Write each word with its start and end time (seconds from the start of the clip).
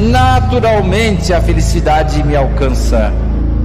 naturalmente 0.00 1.32
a 1.32 1.40
felicidade 1.42 2.22
me 2.24 2.34
alcança. 2.34 3.12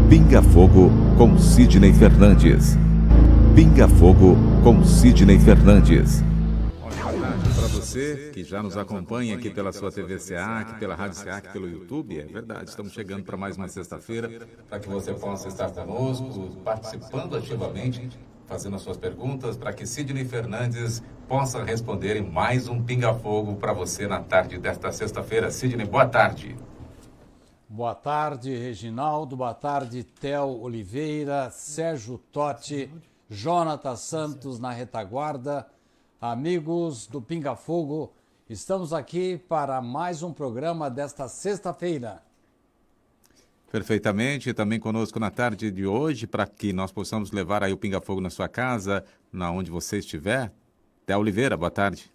Pinga 0.09 0.41
Fogo 0.41 0.91
com 1.17 1.37
Sidney 1.37 1.93
Fernandes. 1.93 2.77
Pinga 3.55 3.87
Fogo 3.87 4.35
com 4.61 4.83
Sidney 4.83 5.39
Fernandes. 5.39 6.21
Para 6.81 7.67
você 7.67 8.31
que 8.33 8.43
já 8.43 8.61
nos 8.61 8.75
acompanha 8.75 9.35
aqui 9.35 9.49
pela 9.49 9.71
sua 9.71 9.89
TV 9.91 10.19
SEAC, 10.19 10.77
pela 10.77 10.93
Rádio 10.93 11.17
SEAC, 11.17 11.53
pelo 11.53 11.69
YouTube, 11.69 12.19
é 12.19 12.25
verdade, 12.25 12.69
estamos 12.69 12.91
chegando 12.91 13.23
para 13.23 13.37
mais 13.37 13.55
uma 13.55 13.69
sexta-feira, 13.69 14.29
para 14.69 14.79
que 14.79 14.89
você 14.89 15.13
possa 15.13 15.47
estar 15.47 15.69
conosco, 15.69 16.57
participando 16.65 17.37
ativamente 17.37 18.09
fazendo 18.47 18.75
as 18.75 18.81
suas 18.81 18.97
perguntas 18.97 19.57
para 19.57 19.73
que 19.73 19.85
Sidney 19.85 20.25
Fernandes 20.25 21.03
possa 21.27 21.63
responder 21.63 22.15
em 22.15 22.21
mais 22.21 22.67
um 22.67 22.81
Pinga 22.83 23.13
Fogo 23.13 23.55
para 23.55 23.73
você 23.73 24.07
na 24.07 24.21
tarde 24.21 24.57
desta 24.57 24.91
sexta-feira. 24.91 25.49
Sidney, 25.51 25.85
boa 25.85 26.05
tarde. 26.05 26.55
Boa 27.67 27.95
tarde, 27.95 28.55
Reginaldo. 28.55 29.35
Boa 29.35 29.53
tarde, 29.53 30.03
Tel 30.03 30.61
Oliveira, 30.61 31.49
Sérgio 31.49 32.17
Totti, 32.31 32.89
Jonathan 33.29 33.95
Santos 33.95 34.59
na 34.59 34.71
retaguarda. 34.71 35.67
Amigos 36.21 37.07
do 37.07 37.21
Pinga 37.21 37.55
Fogo, 37.55 38.13
estamos 38.49 38.93
aqui 38.93 39.37
para 39.37 39.81
mais 39.81 40.23
um 40.23 40.31
programa 40.31 40.89
desta 40.89 41.27
sexta-feira. 41.27 42.24
Perfeitamente. 43.75 44.53
Também 44.53 44.79
conosco 44.79 45.19
na 45.19 45.29
tarde 45.29 45.69
de 45.69 45.85
hoje, 45.85 46.25
para 46.25 46.47
que 46.47 46.71
nós 46.71 46.93
possamos 46.93 47.33
levar 47.33 47.61
aí 47.61 47.73
o 47.73 47.77
Pinga 47.77 47.99
Fogo 47.99 48.21
na 48.21 48.29
sua 48.29 48.47
casa, 48.47 49.03
na 49.33 49.51
onde 49.51 49.69
você 49.69 49.97
estiver. 49.97 50.49
Té 51.05 51.17
Oliveira, 51.17 51.57
boa 51.57 51.69
tarde. 51.69 52.09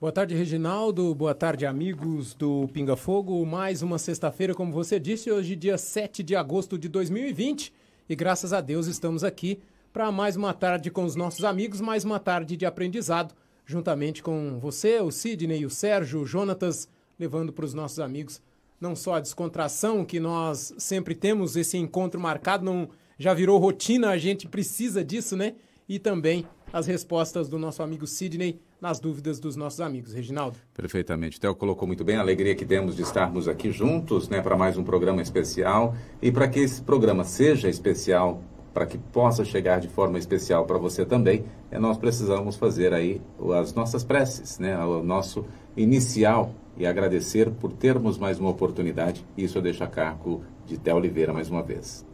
Boa 0.00 0.10
tarde, 0.10 0.34
Reginaldo. 0.34 1.14
Boa 1.14 1.34
tarde, 1.34 1.66
amigos 1.66 2.32
do 2.32 2.66
Pinga 2.72 2.96
Fogo. 2.96 3.44
Mais 3.44 3.82
uma 3.82 3.98
sexta-feira, 3.98 4.54
como 4.54 4.72
você 4.72 4.98
disse, 4.98 5.30
hoje, 5.30 5.56
dia 5.56 5.76
7 5.76 6.22
de 6.22 6.34
agosto 6.34 6.78
de 6.78 6.88
2020. 6.88 7.70
E 8.08 8.16
graças 8.16 8.54
a 8.54 8.62
Deus 8.62 8.86
estamos 8.86 9.22
aqui 9.22 9.60
para 9.92 10.10
mais 10.10 10.36
uma 10.36 10.54
tarde 10.54 10.90
com 10.90 11.04
os 11.04 11.14
nossos 11.14 11.44
amigos, 11.44 11.82
mais 11.82 12.02
uma 12.02 12.18
tarde 12.18 12.56
de 12.56 12.64
aprendizado, 12.64 13.34
juntamente 13.66 14.22
com 14.22 14.58
você, 14.58 15.00
o 15.00 15.10
Sidney, 15.10 15.66
o 15.66 15.70
Sérgio, 15.70 16.22
o 16.22 16.26
Jonatas, 16.26 16.88
levando 17.18 17.52
para 17.52 17.66
os 17.66 17.74
nossos 17.74 18.00
amigos 18.00 18.40
não 18.82 18.96
só 18.96 19.14
a 19.14 19.20
descontração 19.20 20.04
que 20.04 20.18
nós 20.18 20.74
sempre 20.76 21.14
temos, 21.14 21.56
esse 21.56 21.78
encontro 21.78 22.20
marcado, 22.20 22.64
não 22.64 22.88
já 23.16 23.32
virou 23.32 23.58
rotina, 23.58 24.10
a 24.10 24.18
gente 24.18 24.48
precisa 24.48 25.04
disso, 25.04 25.36
né? 25.36 25.54
E 25.88 26.00
também 26.00 26.44
as 26.72 26.86
respostas 26.88 27.48
do 27.48 27.58
nosso 27.58 27.82
amigo 27.82 28.06
Sidney 28.06 28.60
nas 28.80 28.98
dúvidas 28.98 29.38
dos 29.38 29.54
nossos 29.54 29.80
amigos. 29.80 30.12
Reginaldo. 30.12 30.56
Perfeitamente. 30.74 31.38
Theo 31.38 31.54
colocou 31.54 31.86
muito 31.86 32.02
bem 32.02 32.16
a 32.16 32.20
alegria 32.20 32.56
que 32.56 32.64
temos 32.64 32.96
de 32.96 33.02
estarmos 33.02 33.46
aqui 33.46 33.70
juntos, 33.70 34.28
né, 34.28 34.40
para 34.40 34.56
mais 34.56 34.76
um 34.76 34.82
programa 34.82 35.22
especial. 35.22 35.94
E 36.20 36.32
para 36.32 36.48
que 36.48 36.58
esse 36.58 36.82
programa 36.82 37.22
seja 37.22 37.68
especial, 37.68 38.42
para 38.74 38.86
que 38.86 38.98
possa 38.98 39.44
chegar 39.44 39.78
de 39.78 39.86
forma 39.86 40.18
especial 40.18 40.64
para 40.64 40.78
você 40.78 41.04
também, 41.04 41.44
é, 41.70 41.78
nós 41.78 41.96
precisamos 41.96 42.56
fazer 42.56 42.92
aí 42.92 43.20
as 43.60 43.74
nossas 43.74 44.02
preces, 44.02 44.58
né, 44.58 44.76
o 44.84 45.04
nosso 45.04 45.44
inicial 45.76 46.52
e 46.76 46.86
agradecer 46.86 47.50
por 47.50 47.72
termos 47.72 48.18
mais 48.18 48.38
uma 48.38 48.50
oportunidade. 48.50 49.24
Isso 49.36 49.58
eu 49.58 49.62
deixo 49.62 49.84
a 49.84 49.86
cargo 49.86 50.42
de 50.66 50.78
Té 50.78 50.94
Oliveira 50.94 51.32
mais 51.32 51.50
uma 51.50 51.62
vez. 51.62 52.06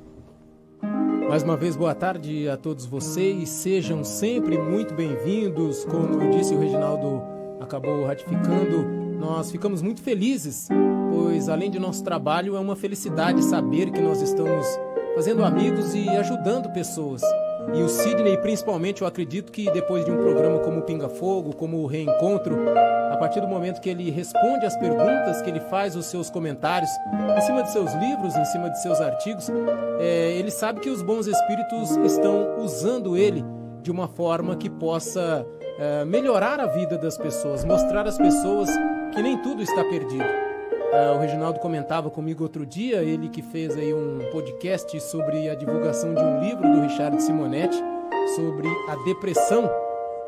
Mais 1.28 1.42
uma 1.42 1.56
vez, 1.56 1.76
boa 1.76 1.94
tarde 1.94 2.48
a 2.48 2.56
todos 2.56 2.86
vocês. 2.86 3.48
Sejam 3.50 4.02
sempre 4.02 4.56
muito 4.56 4.94
bem-vindos. 4.94 5.84
Como 5.84 6.30
disse, 6.30 6.54
o 6.54 6.58
Reginaldo 6.58 7.22
acabou 7.60 8.04
ratificando. 8.06 8.82
Nós 9.18 9.50
ficamos 9.50 9.82
muito 9.82 10.00
felizes, 10.00 10.68
pois 11.10 11.48
além 11.48 11.70
de 11.70 11.78
nosso 11.78 12.02
trabalho, 12.02 12.56
é 12.56 12.60
uma 12.60 12.76
felicidade 12.76 13.42
saber 13.44 13.90
que 13.90 14.00
nós 14.00 14.22
estamos 14.22 14.66
fazendo 15.14 15.44
amigos 15.44 15.94
e 15.94 16.08
ajudando 16.08 16.72
pessoas. 16.72 17.20
E 17.74 17.82
o 17.82 17.88
Sidney, 17.88 18.36
principalmente, 18.38 19.02
eu 19.02 19.08
acredito 19.08 19.52
que 19.52 19.70
depois 19.70 20.04
de 20.04 20.10
um 20.10 20.16
programa 20.16 20.58
como 20.60 20.80
o 20.80 20.82
Pinga 20.82 21.08
Fogo, 21.08 21.54
como 21.54 21.78
o 21.78 21.86
Reencontro, 21.86 22.56
a 23.10 23.16
partir 23.16 23.40
do 23.40 23.48
momento 23.48 23.80
que 23.80 23.90
ele 23.90 24.10
responde 24.10 24.64
às 24.64 24.76
perguntas, 24.76 25.42
que 25.42 25.50
ele 25.50 25.60
faz 25.60 25.94
os 25.94 26.06
seus 26.06 26.30
comentários 26.30 26.90
em 27.36 27.40
cima 27.42 27.62
de 27.62 27.70
seus 27.70 27.92
livros, 27.94 28.34
em 28.36 28.44
cima 28.46 28.70
de 28.70 28.80
seus 28.80 29.00
artigos, 29.00 29.50
é, 30.00 30.32
ele 30.32 30.50
sabe 30.50 30.80
que 30.80 30.88
os 30.88 31.02
bons 31.02 31.26
espíritos 31.26 31.96
estão 31.98 32.58
usando 32.58 33.16
ele 33.16 33.44
de 33.82 33.90
uma 33.90 34.08
forma 34.08 34.56
que 34.56 34.68
possa 34.68 35.46
é, 35.78 36.04
melhorar 36.04 36.60
a 36.60 36.66
vida 36.66 36.98
das 36.98 37.16
pessoas, 37.16 37.64
mostrar 37.64 38.06
às 38.06 38.18
pessoas 38.18 38.68
que 39.12 39.22
nem 39.22 39.36
tudo 39.38 39.62
está 39.62 39.84
perdido. 39.84 40.47
Uh, 40.90 41.16
o 41.16 41.18
Reginaldo 41.18 41.60
comentava 41.60 42.08
comigo 42.08 42.42
outro 42.42 42.64
dia, 42.64 43.02
ele 43.02 43.28
que 43.28 43.42
fez 43.42 43.76
aí 43.76 43.92
um 43.92 44.30
podcast 44.32 44.98
sobre 45.02 45.50
a 45.50 45.54
divulgação 45.54 46.14
de 46.14 46.22
um 46.22 46.40
livro 46.40 46.62
do 46.62 46.80
Richard 46.80 47.22
Simonetti 47.22 47.76
sobre 48.34 48.68
a 48.88 48.96
depressão, 49.04 49.70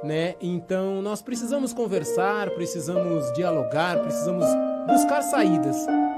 né? 0.05 0.35
Então 0.39 1.01
nós 1.01 1.23
precisamos 1.23 1.73
conversar, 1.73 2.51
precisamos 2.51 3.33
dialogar, 3.33 4.01
precisamos 4.01 4.45
buscar 4.87 5.23
saídas. 5.23 5.77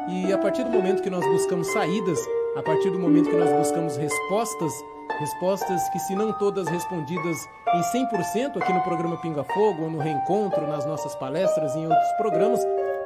E 0.09 0.33
a 0.33 0.39
partir 0.39 0.65
do 0.65 0.71
momento 0.71 1.03
que 1.03 1.11
nós 1.11 1.25
buscamos 1.25 1.69
saídas, 1.69 2.19
a 2.57 2.63
partir 2.65 2.91
do 2.91 2.99
momento 2.99 3.31
que 3.31 3.37
nós 3.37 3.51
buscamos 3.53 3.97
respostas, 3.97 4.73
respostas 5.21 5.89
que 5.91 6.01
se 6.01 6.17
não 6.17 6.33
todas 6.33 6.67
respondidas 6.67 7.37
em 7.75 7.81
100% 7.81 8.61
aqui 8.61 8.73
no 8.73 8.83
programa 8.83 9.17
Pinga 9.19 9.45
Fogo 9.45 9.85
ou 9.85 9.91
no 9.91 9.99
Reencontro, 9.99 10.67
nas 10.67 10.85
nossas 10.85 11.15
palestras 11.15 11.77
e 11.77 11.79
em 11.79 11.87
outros 11.87 12.13
programas, 12.19 12.61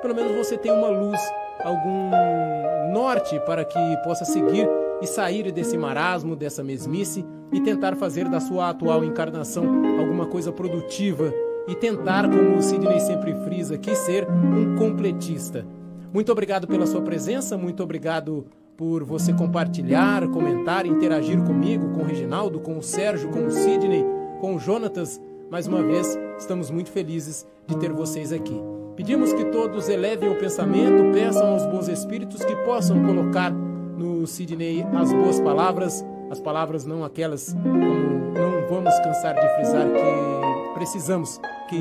pelo 0.07 0.15
menos 0.15 0.37
você 0.37 0.57
tem 0.57 0.71
uma 0.71 0.89
luz, 0.89 1.21
algum 1.65 2.93
norte 2.93 3.41
para 3.41 3.65
que 3.65 3.79
possa 4.05 4.25
seguir 4.25 4.69
e 5.03 5.07
sair 5.07 5.51
desse 5.51 5.77
marasmo, 5.77 6.37
dessa 6.37 6.63
mesmice 6.63 7.27
e 7.53 7.61
tentar 7.61 7.97
fazer 7.97 8.29
da 8.29 8.39
sua 8.39 8.71
atual 8.71 9.03
encarnação 9.05 9.65
alguma 9.99 10.27
coisa 10.27 10.53
produtiva 10.53 11.35
e 11.67 11.75
tentar, 11.75 12.31
como 12.31 12.57
o 12.57 12.63
Sidney 12.63 13.01
sempre 13.01 13.35
frisa 13.43 13.75
aqui, 13.75 13.97
ser 13.97 14.29
um 14.31 14.77
completista. 14.77 15.67
Muito 16.15 16.31
obrigado 16.31 16.69
pela 16.69 16.87
sua 16.87 17.03
presença, 17.03 17.59
muito 17.59 17.83
obrigado 17.83 18.47
por 18.77 19.03
você 19.03 19.33
compartilhar, 19.33 20.29
comentar, 20.29 20.87
interagir 20.87 21.43
comigo, 21.43 21.91
com 21.91 22.03
o 22.03 22.05
Reginaldo, 22.05 22.61
com 22.61 22.79
o 22.79 22.83
Sérgio, 22.83 23.31
com 23.31 23.47
o 23.47 23.51
Sidney, 23.51 24.05
com 24.41 24.55
o 24.55 24.59
Jonatas. 24.61 25.21
Mais 25.51 25.67
uma 25.67 25.83
vez, 25.83 26.17
estamos 26.39 26.71
muito 26.71 26.93
felizes 26.93 27.45
de 27.67 27.77
ter 27.77 27.93
vocês 27.93 28.33
aqui. 28.33 28.76
Pedimos 28.97 29.31
que 29.35 29.45
todos 29.47 29.91
elevem 29.91 30.31
o 30.31 30.39
pensamento, 30.39 31.13
peçam 31.13 31.53
aos 31.53 31.67
bons 31.67 31.87
espíritos 31.87 32.43
que 32.43 32.57
possam 32.65 33.05
colocar 33.05 33.51
no 33.51 34.27
Sidney 34.27 34.87
as 34.95 35.13
boas 35.13 35.39
palavras, 35.39 36.03
as 36.31 36.41
palavras 36.41 36.87
não 36.87 37.05
aquelas 37.05 37.53
como 37.53 38.33
não 38.33 38.67
vamos 38.71 38.99
cansar 39.01 39.35
de 39.35 39.55
frisar 39.55 39.87
que 39.87 40.75
precisamos, 40.75 41.39
que 41.69 41.79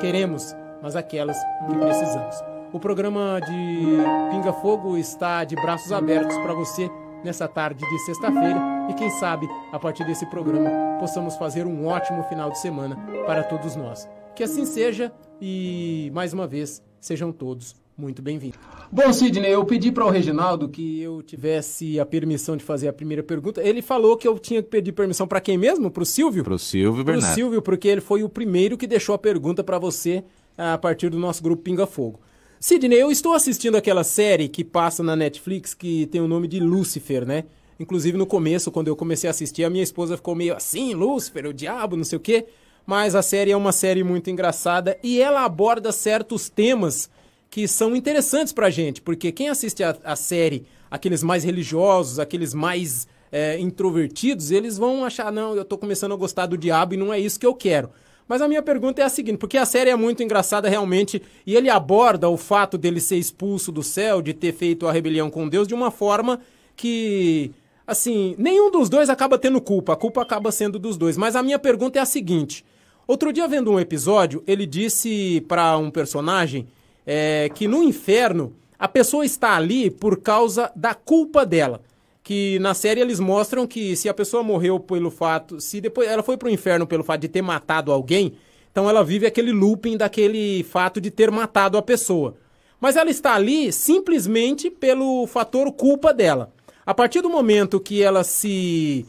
queremos, 0.00 0.54
mas 0.80 0.94
aquelas 0.94 1.36
que 1.66 1.76
precisamos. 1.76 2.36
O 2.72 2.78
programa 2.78 3.40
de 3.40 3.86
Pinga 4.30 4.52
Fogo 4.52 4.96
está 4.96 5.42
de 5.42 5.56
braços 5.56 5.90
abertos 5.92 6.36
para 6.38 6.54
você 6.54 6.88
nessa 7.24 7.48
tarde 7.48 7.84
de 7.84 7.98
sexta-feira 8.00 8.60
e 8.88 8.94
quem 8.94 9.10
sabe 9.10 9.48
a 9.72 9.80
partir 9.80 10.04
desse 10.04 10.26
programa 10.26 10.70
possamos 11.00 11.36
fazer 11.36 11.66
um 11.66 11.86
ótimo 11.86 12.22
final 12.24 12.50
de 12.50 12.58
semana 12.58 12.96
para 13.26 13.42
todos 13.42 13.74
nós. 13.74 14.08
Que 14.34 14.42
assim 14.42 14.64
seja 14.64 15.12
e, 15.40 16.10
mais 16.14 16.32
uma 16.32 16.46
vez, 16.46 16.82
sejam 16.98 17.30
todos 17.30 17.76
muito 17.96 18.22
bem-vindo. 18.22 18.56
Bom, 18.90 19.12
Sidney, 19.12 19.52
eu 19.52 19.64
pedi 19.64 19.92
para 19.92 20.06
o 20.06 20.10
Reginaldo 20.10 20.68
que 20.68 21.00
eu 21.00 21.22
tivesse 21.22 22.00
a 22.00 22.06
permissão 22.06 22.56
de 22.56 22.64
fazer 22.64 22.88
a 22.88 22.92
primeira 22.92 23.22
pergunta. 23.22 23.62
Ele 23.62 23.82
falou 23.82 24.16
que 24.16 24.26
eu 24.26 24.38
tinha 24.38 24.62
que 24.62 24.70
pedir 24.70 24.92
permissão 24.92 25.28
para 25.28 25.40
quem 25.40 25.58
mesmo? 25.58 25.90
Para 25.90 26.02
o 26.02 26.06
Silvio? 26.06 26.42
Para 26.42 26.54
o 26.54 26.58
Silvio 26.58 27.04
Bernardo. 27.04 27.24
Para 27.24 27.32
o 27.32 27.34
Silvio, 27.34 27.62
porque 27.62 27.88
ele 27.88 28.00
foi 28.00 28.22
o 28.22 28.28
primeiro 28.28 28.78
que 28.78 28.86
deixou 28.86 29.14
a 29.14 29.18
pergunta 29.18 29.62
para 29.62 29.78
você 29.78 30.24
a 30.56 30.78
partir 30.78 31.10
do 31.10 31.18
nosso 31.18 31.42
grupo 31.42 31.62
Pinga 31.62 31.86
Fogo. 31.86 32.18
Sidney, 32.58 32.98
eu 32.98 33.10
estou 33.10 33.34
assistindo 33.34 33.76
aquela 33.76 34.04
série 34.04 34.48
que 34.48 34.64
passa 34.64 35.02
na 35.02 35.14
Netflix 35.14 35.74
que 35.74 36.06
tem 36.06 36.20
o 36.20 36.28
nome 36.28 36.48
de 36.48 36.58
Lucifer, 36.58 37.26
né? 37.26 37.44
Inclusive 37.78 38.16
no 38.16 38.26
começo, 38.26 38.70
quando 38.70 38.88
eu 38.88 38.96
comecei 38.96 39.28
a 39.28 39.32
assistir, 39.32 39.64
a 39.64 39.70
minha 39.70 39.82
esposa 39.82 40.16
ficou 40.16 40.34
meio 40.34 40.54
assim, 40.54 40.94
Lúcifer, 40.94 41.46
o 41.46 41.52
diabo, 41.52 41.96
não 41.96 42.04
sei 42.04 42.16
o 42.16 42.20
quê. 42.20 42.46
Mas 42.86 43.14
a 43.14 43.22
série 43.22 43.50
é 43.50 43.56
uma 43.56 43.72
série 43.72 44.02
muito 44.02 44.30
engraçada 44.30 44.98
e 45.02 45.20
ela 45.20 45.44
aborda 45.44 45.92
certos 45.92 46.48
temas 46.48 47.08
que 47.50 47.68
são 47.68 47.94
interessantes 47.94 48.52
pra 48.52 48.70
gente, 48.70 49.02
porque 49.02 49.30
quem 49.30 49.48
assiste 49.48 49.84
a, 49.84 49.96
a 50.04 50.16
série, 50.16 50.64
aqueles 50.90 51.22
mais 51.22 51.44
religiosos, 51.44 52.18
aqueles 52.18 52.54
mais 52.54 53.06
é, 53.30 53.58
introvertidos, 53.58 54.50
eles 54.50 54.78
vão 54.78 55.04
achar, 55.04 55.30
não, 55.30 55.54
eu 55.54 55.64
tô 55.64 55.76
começando 55.76 56.12
a 56.12 56.16
gostar 56.16 56.46
do 56.46 56.56
diabo 56.56 56.94
e 56.94 56.96
não 56.96 57.12
é 57.12 57.20
isso 57.20 57.38
que 57.38 57.46
eu 57.46 57.54
quero. 57.54 57.90
Mas 58.26 58.40
a 58.40 58.48
minha 58.48 58.62
pergunta 58.62 59.02
é 59.02 59.04
a 59.04 59.08
seguinte, 59.10 59.36
porque 59.36 59.58
a 59.58 59.66
série 59.66 59.90
é 59.90 59.96
muito 59.96 60.22
engraçada 60.22 60.68
realmente, 60.68 61.20
e 61.46 61.54
ele 61.54 61.68
aborda 61.68 62.28
o 62.28 62.38
fato 62.38 62.78
dele 62.78 63.00
ser 63.00 63.16
expulso 63.16 63.70
do 63.70 63.82
céu, 63.82 64.22
de 64.22 64.32
ter 64.32 64.54
feito 64.54 64.86
a 64.86 64.92
rebelião 64.92 65.28
com 65.28 65.48
Deus, 65.48 65.68
de 65.68 65.74
uma 65.74 65.90
forma 65.90 66.40
que 66.74 67.52
assim, 67.86 68.34
nenhum 68.38 68.70
dos 68.70 68.88
dois 68.88 69.10
acaba 69.10 69.38
tendo 69.38 69.60
culpa, 69.60 69.92
a 69.92 69.96
culpa 69.96 70.22
acaba 70.22 70.50
sendo 70.50 70.78
dos 70.78 70.96
dois. 70.96 71.16
Mas 71.16 71.36
a 71.36 71.42
minha 71.42 71.58
pergunta 71.58 71.98
é 71.98 72.02
a 72.02 72.06
seguinte: 72.06 72.64
outro 73.12 73.32
dia, 73.32 73.46
vendo 73.46 73.70
um 73.70 73.78
episódio, 73.78 74.42
ele 74.46 74.66
disse 74.66 75.44
para 75.46 75.76
um 75.76 75.90
personagem 75.90 76.66
é, 77.06 77.50
que 77.54 77.68
no 77.68 77.82
inferno 77.82 78.54
a 78.78 78.88
pessoa 78.88 79.24
está 79.24 79.54
ali 79.54 79.90
por 79.90 80.20
causa 80.20 80.72
da 80.74 80.94
culpa 80.94 81.46
dela. 81.46 81.80
Que 82.24 82.58
na 82.58 82.74
série 82.74 83.00
eles 83.00 83.20
mostram 83.20 83.66
que 83.66 83.94
se 83.96 84.08
a 84.08 84.14
pessoa 84.14 84.42
morreu 84.42 84.80
pelo 84.80 85.10
fato. 85.10 85.60
Se 85.60 85.80
depois 85.80 86.08
ela 86.08 86.22
foi 86.22 86.36
pro 86.36 86.48
inferno 86.48 86.86
pelo 86.86 87.04
fato 87.04 87.20
de 87.20 87.28
ter 87.28 87.42
matado 87.42 87.92
alguém, 87.92 88.34
então 88.70 88.88
ela 88.88 89.04
vive 89.04 89.26
aquele 89.26 89.52
looping 89.52 89.96
daquele 89.96 90.64
fato 90.64 91.00
de 91.00 91.10
ter 91.10 91.30
matado 91.30 91.76
a 91.76 91.82
pessoa. 91.82 92.34
Mas 92.80 92.96
ela 92.96 93.10
está 93.10 93.34
ali 93.34 93.72
simplesmente 93.72 94.70
pelo 94.70 95.26
fator 95.26 95.70
culpa 95.72 96.14
dela. 96.14 96.52
A 96.84 96.94
partir 96.94 97.20
do 97.20 97.30
momento 97.30 97.78
que 97.78 98.02
ela 98.02 98.24
se 98.24 99.06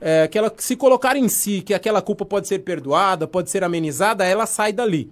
é, 0.00 0.28
que 0.28 0.38
ela 0.38 0.52
se 0.56 0.76
colocar 0.76 1.16
em 1.16 1.28
si 1.28 1.60
que 1.62 1.74
aquela 1.74 2.02
culpa 2.02 2.24
pode 2.24 2.48
ser 2.48 2.60
perdoada, 2.60 3.26
pode 3.26 3.50
ser 3.50 3.64
amenizada, 3.64 4.24
ela 4.24 4.46
sai 4.46 4.72
dali. 4.72 5.10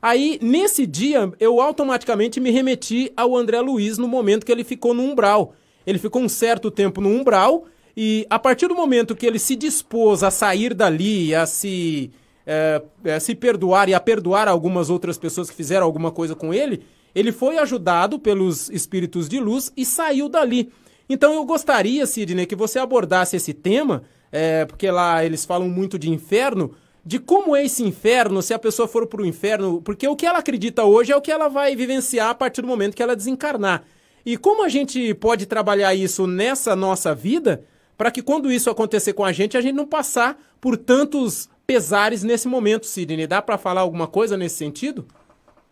Aí, 0.00 0.38
nesse 0.42 0.86
dia, 0.86 1.32
eu 1.40 1.60
automaticamente 1.60 2.38
me 2.38 2.50
remeti 2.50 3.10
ao 3.16 3.34
André 3.34 3.60
Luiz 3.60 3.96
no 3.96 4.06
momento 4.06 4.44
que 4.44 4.52
ele 4.52 4.62
ficou 4.62 4.92
no 4.92 5.02
umbral. 5.02 5.54
Ele 5.86 5.98
ficou 5.98 6.20
um 6.20 6.28
certo 6.28 6.70
tempo 6.70 7.00
no 7.00 7.08
umbral 7.08 7.64
e 7.96 8.26
a 8.28 8.38
partir 8.38 8.68
do 8.68 8.74
momento 8.74 9.14
que 9.14 9.24
ele 9.24 9.38
se 9.38 9.54
dispôs 9.54 10.22
a 10.22 10.30
sair 10.30 10.74
dali, 10.74 11.34
a 11.34 11.46
se, 11.46 12.10
é, 12.46 12.82
é, 13.04 13.20
se 13.20 13.34
perdoar 13.34 13.88
e 13.88 13.94
a 13.94 14.00
perdoar 14.00 14.48
algumas 14.48 14.90
outras 14.90 15.16
pessoas 15.16 15.48
que 15.48 15.56
fizeram 15.56 15.86
alguma 15.86 16.10
coisa 16.10 16.34
com 16.34 16.52
ele, 16.52 16.82
ele 17.14 17.30
foi 17.30 17.56
ajudado 17.58 18.18
pelos 18.18 18.68
espíritos 18.70 19.28
de 19.28 19.38
luz 19.38 19.72
e 19.76 19.84
saiu 19.84 20.28
dali. 20.28 20.72
Então 21.08 21.34
eu 21.34 21.44
gostaria, 21.44 22.04
Sidney, 22.06 22.46
que 22.46 22.56
você 22.56 22.78
abordasse 22.78 23.36
esse 23.36 23.52
tema, 23.52 24.02
é, 24.34 24.64
porque 24.64 24.90
lá 24.90 25.24
eles 25.24 25.44
falam 25.44 25.68
muito 25.68 25.96
de 25.96 26.10
inferno, 26.10 26.72
de 27.06 27.20
como 27.20 27.54
é 27.54 27.64
esse 27.64 27.84
inferno 27.84 28.42
se 28.42 28.52
a 28.52 28.58
pessoa 28.58 28.88
for 28.88 29.06
para 29.06 29.22
o 29.22 29.26
inferno, 29.26 29.80
porque 29.80 30.08
o 30.08 30.16
que 30.16 30.26
ela 30.26 30.40
acredita 30.40 30.82
hoje 30.82 31.12
é 31.12 31.16
o 31.16 31.20
que 31.20 31.30
ela 31.30 31.46
vai 31.46 31.76
vivenciar 31.76 32.30
a 32.30 32.34
partir 32.34 32.60
do 32.60 32.66
momento 32.66 32.96
que 32.96 33.02
ela 33.02 33.14
desencarnar. 33.14 33.84
E 34.26 34.36
como 34.36 34.64
a 34.64 34.68
gente 34.68 35.14
pode 35.14 35.46
trabalhar 35.46 35.94
isso 35.94 36.26
nessa 36.26 36.74
nossa 36.74 37.14
vida, 37.14 37.62
para 37.96 38.10
que 38.10 38.22
quando 38.22 38.50
isso 38.50 38.68
acontecer 38.68 39.12
com 39.12 39.24
a 39.24 39.30
gente, 39.30 39.56
a 39.56 39.60
gente 39.60 39.76
não 39.76 39.86
passar 39.86 40.36
por 40.60 40.76
tantos 40.76 41.48
pesares 41.64 42.24
nesse 42.24 42.48
momento, 42.48 42.86
Sidney? 42.86 43.28
Dá 43.28 43.40
para 43.40 43.56
falar 43.56 43.82
alguma 43.82 44.08
coisa 44.08 44.36
nesse 44.36 44.56
sentido? 44.56 45.06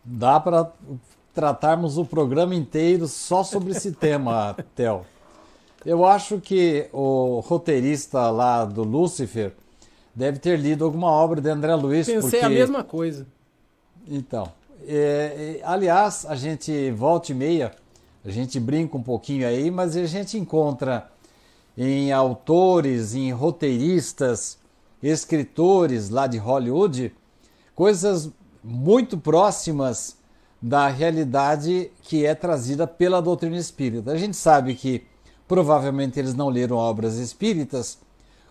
Dá 0.05 0.38
para 0.38 0.70
tratarmos 1.35 1.99
o 1.99 2.05
programa 2.05 2.55
inteiro 2.55 3.09
só 3.09 3.43
sobre 3.43 3.73
esse 3.73 3.91
tema, 3.91 4.55
Theo. 4.76 5.05
Eu 5.84 6.05
acho 6.06 6.40
que 6.40 6.88
o 6.93 7.40
roteirista 7.40 8.31
lá 8.31 8.64
do 8.64 8.84
Lúcifer 8.84 9.52
deve 10.14 10.38
ter 10.38 10.58
lido 10.58 10.84
alguma 10.84 11.11
obra 11.11 11.40
de 11.40 11.50
André 11.50 11.75
Luiz. 11.75 12.06
Pensei 12.06 12.40
porque... 12.40 12.44
a 12.44 12.49
mesma 12.49 12.84
coisa. 12.84 13.26
Então, 14.06 14.50
é, 14.87 15.58
é, 15.61 15.64
aliás, 15.64 16.26
a 16.26 16.34
gente 16.34 16.90
volta 16.90 17.32
e 17.32 17.34
meia, 17.34 17.73
a 18.25 18.31
gente 18.31 18.58
brinca 18.61 18.96
um 18.96 19.02
pouquinho 19.02 19.46
aí, 19.46 19.70
mas 19.70 19.96
a 19.96 20.06
gente 20.06 20.38
encontra 20.38 21.11
em 21.76 22.12
autores, 22.12 23.14
em 23.14 23.32
roteiristas, 23.32 24.58
escritores 25.02 26.11
lá 26.11 26.26
de 26.26 26.38
Hollywood, 26.38 27.12
coisas 27.75 28.31
muito 28.62 29.19
próximas 29.19 30.17
da 30.61 30.87
realidade 30.87 31.90
que 32.02 32.25
é 32.25 32.35
trazida 32.35 32.87
pela 32.87 33.20
doutrina 33.20 33.56
espírita. 33.56 34.12
A 34.12 34.17
gente 34.17 34.37
sabe 34.37 34.75
que 34.75 35.05
provavelmente 35.52 36.19
eles 36.19 36.32
não 36.32 36.49
leram 36.49 36.76
obras 36.76 37.16
espíritas, 37.16 37.99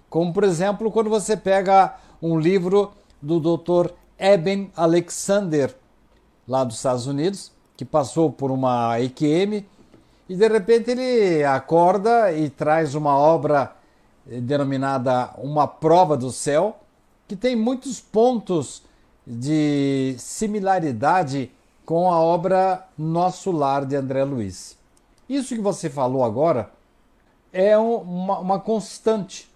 como 0.07 0.31
por 0.31 0.43
exemplo 0.43 0.91
quando 0.91 1.09
você 1.09 1.35
pega 1.35 1.95
um 2.21 2.37
livro 2.37 2.91
do 3.19 3.39
Dr. 3.39 3.89
Eben 4.19 4.71
Alexander, 4.75 5.75
lá 6.47 6.63
dos 6.63 6.75
Estados 6.75 7.07
Unidos, 7.07 7.51
que 7.75 7.83
passou 7.83 8.31
por 8.31 8.51
uma 8.51 8.99
EQM 8.99 9.65
e 10.29 10.35
de 10.35 10.47
repente 10.47 10.91
ele 10.91 11.43
acorda 11.43 12.31
e 12.33 12.51
traz 12.51 12.93
uma 12.93 13.17
obra 13.17 13.75
denominada 14.23 15.31
Uma 15.39 15.67
Prova 15.67 16.15
do 16.15 16.31
Céu, 16.31 16.77
que 17.27 17.35
tem 17.35 17.55
muitos 17.55 17.99
pontos 17.99 18.83
de 19.25 20.13
similaridade 20.19 21.49
com 21.83 22.11
a 22.11 22.19
obra 22.19 22.85
Nosso 22.95 23.49
Lar 23.49 23.87
de 23.87 23.95
André 23.95 24.23
Luiz. 24.23 24.77
Isso 25.27 25.55
que 25.55 25.61
você 25.61 25.89
falou 25.89 26.23
agora 26.23 26.69
é 27.51 27.77
uma, 27.77 28.39
uma 28.39 28.59
constante. 28.59 29.49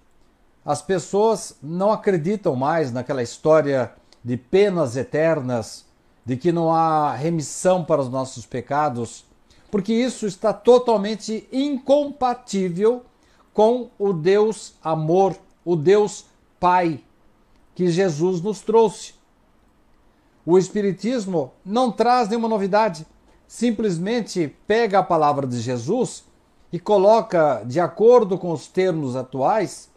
As 0.64 0.82
pessoas 0.82 1.58
não 1.62 1.92
acreditam 1.92 2.56
mais 2.56 2.92
naquela 2.92 3.22
história 3.22 3.94
de 4.24 4.36
penas 4.36 4.98
eternas, 4.98 5.86
de 6.26 6.36
que 6.36 6.52
não 6.52 6.74
há 6.74 7.14
remissão 7.14 7.84
para 7.84 8.02
os 8.02 8.10
nossos 8.10 8.46
pecados, 8.46 9.24
porque 9.70 9.94
isso 9.94 10.26
está 10.26 10.52
totalmente 10.52 11.48
incompatível 11.52 13.04
com 13.54 13.90
o 14.00 14.12
Deus 14.12 14.74
amor, 14.84 15.36
o 15.64 15.76
Deus 15.76 16.26
Pai 16.60 17.00
que 17.76 17.90
Jesus 17.90 18.42
nos 18.42 18.62
trouxe. 18.62 19.14
O 20.46 20.58
Espiritismo 20.58 21.52
não 21.64 21.92
traz 21.92 22.30
nenhuma 22.30 22.48
novidade, 22.48 23.06
simplesmente 23.48 24.56
pega 24.66 25.00
a 25.00 25.04
palavra 25.04 25.46
de 25.46 25.60
Jesus 25.60 26.24
e 26.76 26.80
coloca, 26.80 27.64
de 27.66 27.80
acordo 27.80 28.38
com 28.38 28.52
os 28.52 28.68
termos 28.68 29.16
atuais, 29.16 29.90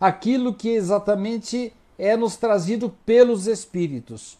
aquilo 0.00 0.54
que 0.54 0.68
exatamente 0.68 1.72
é 1.98 2.16
nos 2.16 2.36
trazido 2.36 2.88
pelos 3.04 3.48
Espíritos. 3.48 4.38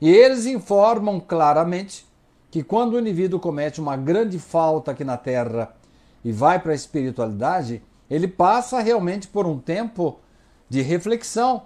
E 0.00 0.08
eles 0.08 0.46
informam 0.46 1.18
claramente 1.18 2.06
que 2.52 2.62
quando 2.62 2.92
o 2.92 3.00
indivíduo 3.00 3.40
comete 3.40 3.80
uma 3.80 3.96
grande 3.96 4.38
falta 4.38 4.92
aqui 4.92 5.02
na 5.02 5.16
Terra 5.16 5.74
e 6.24 6.30
vai 6.30 6.60
para 6.60 6.70
a 6.70 6.76
espiritualidade, 6.76 7.82
ele 8.08 8.28
passa 8.28 8.78
realmente 8.78 9.26
por 9.26 9.44
um 9.44 9.58
tempo 9.58 10.20
de 10.68 10.82
reflexão. 10.82 11.64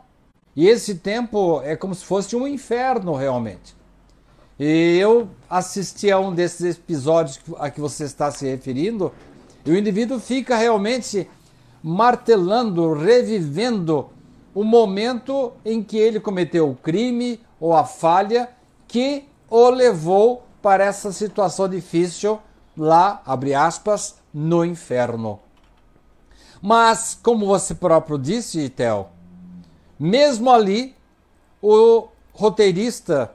E 0.57 0.67
esse 0.67 0.95
tempo 0.95 1.61
é 1.61 1.77
como 1.77 1.95
se 1.95 2.07
fosse 2.07 2.35
um 2.35 2.49
inferno 2.49 3.13
realmente. 3.15 3.76
E 4.59 4.97
eu 4.99 5.29
assisti 5.51 6.11
a 6.11 6.19
um 6.19 6.35
desses 6.35 6.77
episódios 6.77 7.41
a 7.59 7.71
que 7.71 7.81
você 7.81 8.05
está 8.05 8.31
se 8.31 8.47
referindo, 8.49 9.13
e 9.65 9.71
o 9.71 9.77
indivíduo 9.77 10.19
fica 10.19 10.57
realmente 10.57 11.29
martelando, 11.83 12.95
revivendo 12.95 14.09
o 14.55 14.65
momento 14.65 15.53
em 15.65 15.83
que 15.83 15.99
ele 15.99 16.19
cometeu 16.19 16.71
o 16.71 16.75
crime 16.75 17.39
ou 17.61 17.75
a 17.75 17.85
falha 17.85 18.49
que 18.89 19.25
o 19.51 19.69
levou 19.69 20.47
para 20.63 20.85
essa 20.85 21.13
situação 21.13 21.69
difícil 21.69 22.41
lá, 22.77 23.21
abre 23.27 23.55
aspas, 23.55 24.17
no 24.33 24.65
inferno. 24.65 25.39
Mas, 26.63 27.19
como 27.23 27.47
você 27.47 27.75
próprio 27.75 28.19
disse, 28.19 28.69
Theo, 28.71 29.07
mesmo 29.99 30.51
ali, 30.51 30.95
o 31.61 32.09
roteirista 32.33 33.33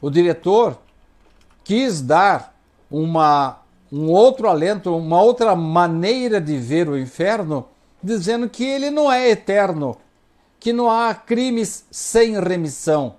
o 0.00 0.10
diretor 0.10 0.78
quis 1.64 2.00
dar 2.00 2.56
uma, 2.90 3.60
um 3.92 4.10
outro 4.10 4.48
alento, 4.48 4.96
uma 4.96 5.20
outra 5.20 5.54
maneira 5.54 6.40
de 6.40 6.56
ver 6.56 6.88
o 6.88 6.98
inferno, 6.98 7.66
dizendo 8.02 8.48
que 8.48 8.64
ele 8.64 8.90
não 8.90 9.10
é 9.10 9.28
eterno, 9.28 9.96
que 10.58 10.72
não 10.72 10.90
há 10.90 11.14
crimes 11.14 11.84
sem 11.90 12.40
remissão 12.40 13.16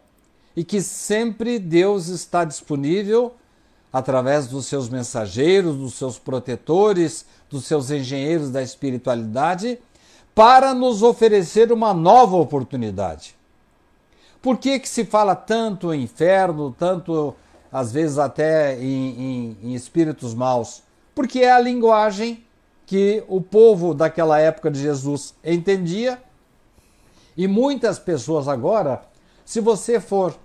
e 0.56 0.64
que 0.64 0.82
sempre 0.82 1.60
Deus 1.60 2.08
está 2.08 2.44
disponível 2.44 3.34
através 3.92 4.48
dos 4.48 4.66
seus 4.66 4.90
mensageiros, 4.90 5.78
dos 5.78 5.94
seus 5.96 6.20
protetores, 6.20 7.26
dos 7.50 7.66
seus 7.66 7.90
engenheiros 7.90 8.52
da 8.52 8.62
espiritualidade, 8.62 9.80
para 10.36 10.74
nos 10.74 11.02
oferecer 11.02 11.72
uma 11.72 11.94
nova 11.94 12.38
oportunidade. 12.38 13.39
Por 14.42 14.58
que, 14.58 14.80
que 14.80 14.88
se 14.88 15.06
fala 15.06 15.36
tanto 15.36 15.94
em 15.94 16.04
inferno, 16.04 16.76
tanto 16.78 17.36
às 17.72 17.92
vezes 17.92 18.18
até 18.18 18.80
em, 18.80 18.84
em, 18.84 19.58
em 19.64 19.74
espíritos 19.74 20.34
maus? 20.34 20.82
Porque 21.14 21.40
é 21.40 21.52
a 21.52 21.60
linguagem 21.60 22.44
que 22.86 23.24
o 23.28 23.42
povo 23.42 23.94
daquela 23.94 24.40
época 24.40 24.72
de 24.72 24.80
Jesus 24.80 25.36
entendia 25.44 26.20
e 27.38 27.48
muitas 27.48 28.00
pessoas 28.00 28.48
agora, 28.48 29.02
se 29.46 29.62
você 29.62 30.00
for 30.00 30.36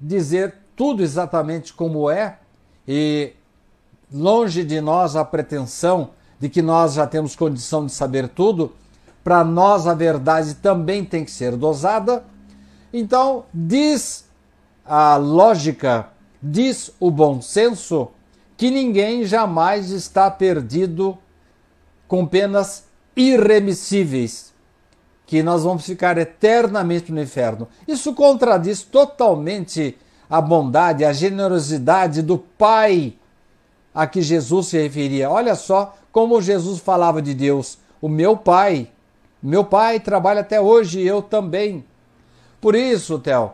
dizer 0.00 0.54
tudo 0.76 1.02
exatamente 1.02 1.72
como 1.72 2.10
é, 2.10 2.38
e 2.86 3.32
longe 4.12 4.64
de 4.64 4.80
nós 4.80 5.14
a 5.14 5.24
pretensão 5.24 6.10
de 6.38 6.48
que 6.48 6.62
nós 6.62 6.94
já 6.94 7.06
temos 7.06 7.36
condição 7.36 7.84
de 7.84 7.92
saber 7.92 8.28
tudo, 8.28 8.72
para 9.22 9.44
nós 9.44 9.86
a 9.86 9.94
verdade 9.94 10.54
também 10.54 11.04
tem 11.04 11.24
que 11.24 11.30
ser 11.30 11.56
dosada. 11.56 12.24
Então, 12.92 13.44
diz 13.52 14.24
a 14.84 15.16
lógica, 15.16 16.08
diz 16.42 16.92
o 16.98 17.10
bom 17.10 17.40
senso, 17.40 18.08
que 18.56 18.70
ninguém 18.70 19.24
jamais 19.24 19.90
está 19.90 20.30
perdido 20.30 21.16
com 22.06 22.26
penas 22.26 22.84
irremissíveis, 23.16 24.52
que 25.26 25.42
nós 25.42 25.62
vamos 25.62 25.86
ficar 25.86 26.18
eternamente 26.18 27.12
no 27.12 27.22
inferno. 27.22 27.68
Isso 27.86 28.12
contradiz 28.14 28.82
totalmente 28.82 29.96
a 30.28 30.40
bondade, 30.40 31.04
a 31.04 31.12
generosidade 31.12 32.22
do 32.22 32.36
Pai 32.36 33.16
a 33.94 34.06
que 34.06 34.22
Jesus 34.22 34.68
se 34.68 34.80
referia. 34.80 35.30
Olha 35.30 35.54
só 35.54 35.94
como 36.12 36.40
Jesus 36.40 36.80
falava 36.80 37.20
de 37.20 37.34
Deus, 37.34 37.78
o 38.00 38.08
meu 38.08 38.36
Pai. 38.36 38.88
Meu 39.42 39.64
pai 39.64 39.98
trabalha 39.98 40.42
até 40.42 40.60
hoje 40.60 41.00
eu 41.00 41.22
também. 41.22 41.84
Por 42.60 42.74
isso, 42.74 43.18
Theo, 43.18 43.52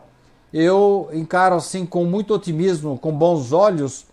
eu 0.53 1.09
encaro 1.13 1.55
assim 1.55 1.85
com 1.85 2.03
muito 2.05 2.33
otimismo, 2.33 2.97
com 2.97 3.11
bons 3.11 3.51
olhos, 3.51 4.05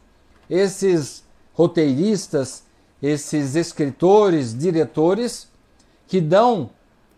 esses 0.49 1.25
roteiristas, 1.53 2.65
esses 3.03 3.55
escritores, 3.55 4.57
diretores 4.57 5.49
que 6.07 6.21
dão 6.21 6.71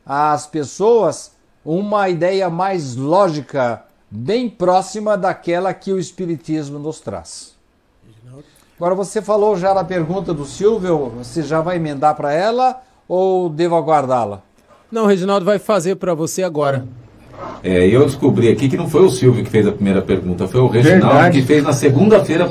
às 0.05 0.47
pessoas 0.47 1.33
uma 1.65 2.09
ideia 2.09 2.49
mais 2.49 2.95
lógica, 2.95 3.85
bem 4.11 4.49
próxima 4.49 5.17
daquela 5.17 5.75
que 5.75 5.93
o 5.93 5.99
Espiritismo 5.99 6.79
nos 6.79 7.01
traz. 7.01 7.55
Agora 8.77 8.95
você 8.95 9.23
falou 9.23 9.57
já 9.57 9.75
na 9.75 9.83
pergunta 9.83 10.33
do 10.35 10.45
Silvio, 10.45 11.09
você 11.11 11.43
já 11.43 11.61
vai 11.61 11.77
emendar 11.77 12.15
para 12.15 12.33
ela 12.33 12.83
ou 13.09 13.49
devo 13.49 13.75
aguardá-la? 13.75 14.43
Não, 14.93 15.07
Reginaldo 15.07 15.45
vai 15.45 15.59
fazer 15.59 15.97
para 15.97 16.15
você 16.15 16.43
agora. 16.43 16.87
É, 17.63 17.87
eu 17.87 18.05
descobri 18.05 18.49
aqui 18.49 18.69
que 18.69 18.77
não 18.77 18.89
foi 18.89 19.03
o 19.05 19.11
Silvio 19.11 19.45
que 19.45 19.51
fez 19.51 19.67
a 19.67 19.73
primeira 19.73 20.01
pergunta, 20.01 20.47
foi 20.47 20.61
o 20.61 20.69
Reginaldo 20.69 21.07
Verdade. 21.07 21.41
que 21.41 21.47
fez 21.47 21.65
na 21.65 21.73
segunda-feira. 21.73 22.51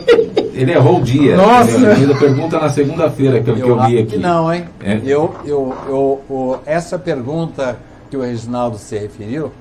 Ele 0.53 0.71
errou 0.71 0.99
o 0.99 1.03
dia. 1.03 1.35
Nossa! 1.35 1.71
Ele 1.71 1.95
fez 1.95 2.09
a 2.09 2.15
pergunta 2.15 2.59
na 2.59 2.69
segunda-feira 2.69 3.41
que 3.41 3.49
eu, 3.49 3.57
eu, 3.57 3.65
que 3.65 3.71
eu 3.71 3.85
li 3.85 3.99
aqui. 3.99 4.17
não, 4.17 4.53
hein? 4.53 4.65
É. 4.83 5.01
Eu, 5.03 5.33
eu, 5.45 5.75
eu, 5.87 6.21
eu, 6.29 6.59
essa 6.65 6.97
pergunta 6.97 7.77
que 8.09 8.15
o 8.15 8.21
Reginaldo 8.21 8.77
se 8.77 8.97
referiu 8.97 9.51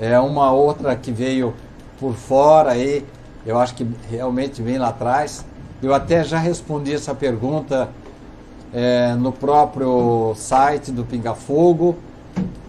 é 0.00 0.18
uma 0.18 0.52
outra 0.52 0.94
que 0.96 1.12
veio 1.12 1.54
por 1.98 2.14
fora 2.14 2.72
aí. 2.72 3.04
Eu 3.46 3.58
acho 3.58 3.74
que 3.74 3.86
realmente 4.10 4.60
vem 4.62 4.78
lá 4.78 4.88
atrás. 4.88 5.44
Eu 5.82 5.94
até 5.94 6.22
já 6.24 6.38
respondi 6.38 6.92
essa 6.92 7.14
pergunta 7.14 7.88
é, 8.72 9.14
no 9.14 9.32
próprio 9.32 10.32
site 10.36 10.90
do 10.90 11.04
Pinga 11.04 11.34
Fogo 11.34 11.96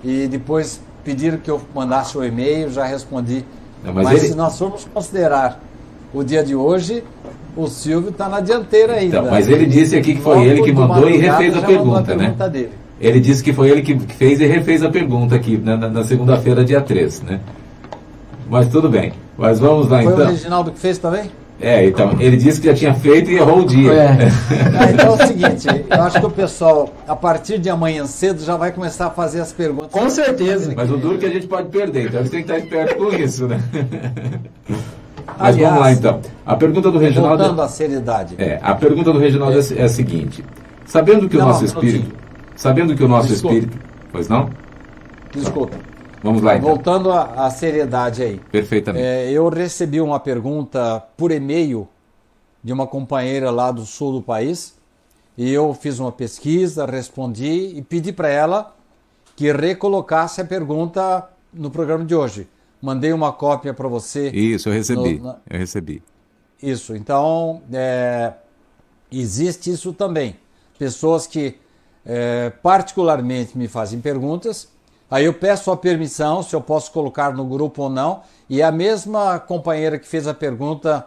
e 0.03 0.27
depois 0.27 0.81
pediram 1.03 1.37
que 1.37 1.49
eu 1.49 1.61
mandasse 1.73 2.17
o 2.17 2.23
e-mail, 2.23 2.71
já 2.71 2.85
respondi. 2.85 3.45
Não, 3.83 3.93
mas, 3.93 4.05
mas 4.05 4.19
ele... 4.19 4.31
se 4.31 4.37
nós 4.37 4.57
formos 4.57 4.87
considerar 4.93 5.59
o 6.13 6.23
dia 6.23 6.43
de 6.43 6.55
hoje, 6.55 7.03
o 7.55 7.67
Silvio 7.67 8.09
está 8.09 8.29
na 8.29 8.39
dianteira 8.39 8.93
ainda. 8.93 9.17
Então, 9.17 9.31
mas 9.31 9.47
ele 9.47 9.65
disse 9.65 9.95
aqui 9.95 10.15
que 10.15 10.21
foi 10.21 10.43
ele 10.45 10.63
que 10.63 10.71
mandou 10.71 11.09
e 11.09 11.17
refez 11.17 11.55
a 11.55 11.61
pergunta, 11.61 11.99
a 11.99 12.15
pergunta 12.15 12.43
né? 12.45 12.49
Dele. 12.49 12.71
Ele 12.99 13.19
disse 13.19 13.43
que 13.43 13.51
foi 13.51 13.69
ele 13.69 13.81
que 13.81 13.97
fez 13.99 14.39
e 14.39 14.45
refez 14.45 14.83
a 14.83 14.89
pergunta 14.89 15.35
aqui 15.35 15.57
na, 15.57 15.75
na, 15.75 15.89
na 15.89 16.03
segunda-feira, 16.03 16.63
dia 16.63 16.81
3, 16.81 17.21
né? 17.23 17.39
Mas 18.49 18.67
tudo 18.67 18.89
bem. 18.89 19.13
Mas 19.37 19.59
vamos 19.59 19.89
lá 19.89 20.03
foi 20.03 20.05
então. 20.05 20.17
Foi 20.17 20.25
o 20.25 20.29
Reginaldo 20.29 20.71
que 20.71 20.79
fez 20.79 20.97
também? 20.99 21.31
É, 21.59 21.85
então, 21.85 22.15
ele 22.19 22.37
disse 22.37 22.59
que 22.59 22.67
já 22.67 22.73
tinha 22.73 22.93
feito 22.93 23.29
e 23.29 23.35
errou 23.35 23.59
o 23.59 23.65
dia. 23.65 23.93
É. 23.93 24.05
é. 24.05 24.91
então 24.93 25.07
é 25.07 25.23
o 25.23 25.27
seguinte, 25.27 25.67
eu 25.67 26.01
acho 26.01 26.19
que 26.19 26.25
o 26.25 26.31
pessoal, 26.31 26.89
a 27.07 27.15
partir 27.15 27.59
de 27.59 27.69
amanhã 27.69 28.05
cedo, 28.05 28.43
já 28.43 28.57
vai 28.57 28.71
começar 28.71 29.07
a 29.07 29.09
fazer 29.11 29.41
as 29.41 29.53
perguntas. 29.53 29.91
Com 29.91 30.09
certeza. 30.09 30.73
Mas 30.75 30.89
o 30.89 30.97
duro 30.97 31.15
é 31.15 31.17
que 31.19 31.25
a 31.25 31.29
gente 31.29 31.47
pode 31.47 31.69
perder, 31.69 32.07
então 32.07 32.19
a 32.19 32.23
gente 32.23 32.31
tem 32.31 32.43
que 32.43 32.51
estar 32.51 32.65
esperto 32.65 32.95
com 32.95 33.15
isso, 33.15 33.47
né? 33.47 33.61
Mas 35.37 35.55
Aliás, 35.55 35.73
vamos 35.73 35.79
lá 35.79 35.91
então. 35.91 36.21
A 36.45 36.55
pergunta 36.55 36.91
do 36.91 36.99
Reginaldo. 36.99 37.37
Voltando 37.37 37.61
à 37.61 37.67
seriedade. 37.67 38.35
É, 38.37 38.59
a 38.61 38.75
pergunta 38.75 39.11
do 39.11 39.19
Reginaldo 39.19 39.57
é, 39.57 39.81
é 39.81 39.83
a 39.83 39.89
seguinte: 39.89 40.43
sabendo 40.85 41.29
que 41.29 41.37
não, 41.37 41.45
o 41.45 41.47
nosso 41.49 41.65
espírito. 41.65 42.15
Sabendo 42.55 42.95
que 42.95 43.03
o 43.03 43.07
nosso 43.07 43.29
Desculpa. 43.29 43.55
espírito. 43.55 43.79
Pois 44.11 44.27
não? 44.27 44.49
Desculpa. 45.33 45.77
Vamos 46.23 46.41
lá, 46.41 46.55
então. 46.55 46.69
Voltando 46.69 47.11
à 47.11 47.49
seriedade 47.49 48.21
aí. 48.21 48.39
Perfeitamente. 48.51 49.03
É, 49.03 49.31
eu 49.31 49.49
recebi 49.49 49.99
uma 49.99 50.19
pergunta 50.19 51.03
por 51.17 51.31
e-mail 51.31 51.87
de 52.63 52.71
uma 52.71 52.85
companheira 52.85 53.49
lá 53.49 53.71
do 53.71 53.85
sul 53.85 54.13
do 54.13 54.21
país 54.21 54.77
e 55.37 55.51
eu 55.51 55.73
fiz 55.73 55.99
uma 55.99 56.11
pesquisa, 56.11 56.85
respondi 56.85 57.73
e 57.75 57.81
pedi 57.81 58.11
para 58.11 58.29
ela 58.29 58.75
que 59.35 59.51
recolocasse 59.51 60.41
a 60.41 60.45
pergunta 60.45 61.27
no 61.51 61.71
programa 61.71 62.05
de 62.05 62.13
hoje. 62.13 62.47
Mandei 62.81 63.13
uma 63.13 63.31
cópia 63.31 63.73
para 63.73 63.87
você. 63.87 64.29
Isso, 64.29 64.69
eu 64.69 64.73
recebi. 64.73 65.17
No, 65.17 65.25
na... 65.25 65.37
Eu 65.49 65.59
recebi. 65.59 66.03
Isso. 66.61 66.95
Então, 66.95 67.61
é, 67.73 68.33
existe 69.11 69.71
isso 69.71 69.93
também. 69.93 70.35
Pessoas 70.77 71.25
que 71.25 71.55
é, 72.05 72.51
particularmente 72.61 73.57
me 73.57 73.67
fazem 73.67 73.99
perguntas 73.99 74.67
Aí 75.11 75.25
eu 75.25 75.33
peço 75.33 75.69
a 75.69 75.75
permissão 75.75 76.41
se 76.41 76.55
eu 76.55 76.61
posso 76.61 76.89
colocar 76.93 77.33
no 77.33 77.43
grupo 77.43 77.83
ou 77.83 77.89
não. 77.89 78.21
E 78.49 78.63
a 78.63 78.71
mesma 78.71 79.37
companheira 79.39 79.99
que 79.99 80.07
fez 80.07 80.25
a 80.25 80.33
pergunta, 80.33 81.05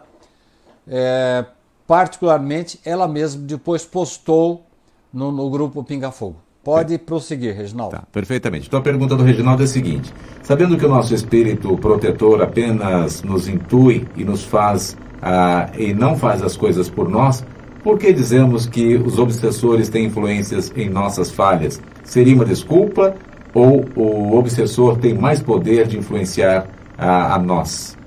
é, 0.87 1.43
particularmente, 1.87 2.79
ela 2.85 3.07
mesma 3.07 3.41
depois 3.41 3.83
postou 3.83 4.63
no, 5.11 5.31
no 5.31 5.49
grupo 5.49 5.83
Pinga 5.83 6.11
Fogo. 6.11 6.35
Pode 6.63 6.97
prosseguir, 6.99 7.55
Reginaldo. 7.55 7.95
Tá, 7.95 8.03
perfeitamente. 8.11 8.67
Então 8.67 8.79
a 8.79 8.83
pergunta 8.83 9.15
do 9.15 9.23
Reginaldo 9.23 9.63
é 9.63 9.65
a 9.65 9.67
seguinte: 9.67 10.13
sabendo 10.43 10.77
que 10.77 10.85
o 10.85 10.89
nosso 10.89 11.13
espírito 11.13 11.75
protetor 11.77 12.41
apenas 12.41 13.23
nos 13.23 13.47
intui 13.47 14.07
e 14.15 14.23
nos 14.23 14.43
faz 14.43 14.97
ah, 15.21 15.69
e 15.77 15.93
não 15.93 16.15
faz 16.17 16.41
as 16.41 16.57
coisas 16.57 16.89
por 16.89 17.07
nós, 17.07 17.45
por 17.83 17.99
que 17.99 18.11
dizemos 18.11 18.65
que 18.65 18.95
os 18.95 19.19
obsessores 19.19 19.89
têm 19.89 20.05
influências 20.05 20.71
em 20.75 20.89
nossas 20.89 21.29
falhas? 21.29 21.79
Seria 22.03 22.35
uma 22.35 22.45
desculpa 22.45 23.15
ou 23.55 23.85
o 23.95 24.37
obsessor 24.37 24.97
tem 24.97 25.13
mais 25.13 25.41
poder 25.41 25.87
de 25.87 25.97
influenciar 25.97 26.67
a, 26.97 27.35
a 27.35 27.39
nós? 27.39 27.97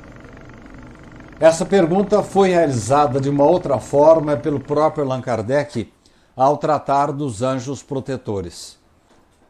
Essa 1.41 1.65
pergunta 1.65 2.23
foi 2.23 2.51
realizada 2.51 3.19
de 3.19 3.31
uma 3.31 3.45
outra 3.45 3.79
forma 3.79 4.37
pelo 4.37 4.61
próprio 4.61 5.05
Allan 5.05 5.23
Kardec 5.23 5.91
ao 6.37 6.59
tratar 6.59 7.11
dos 7.13 7.43
anjos 7.43 7.83
protetores. 7.83 8.77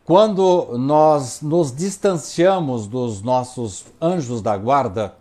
Quando 0.05 0.79
nós 0.79 1.43
nos 1.43 1.75
distanciamos 1.75 2.87
dos 2.87 3.21
nossos 3.21 3.85
anjos 4.01 4.41
da 4.41 4.57
guarda, 4.57 5.15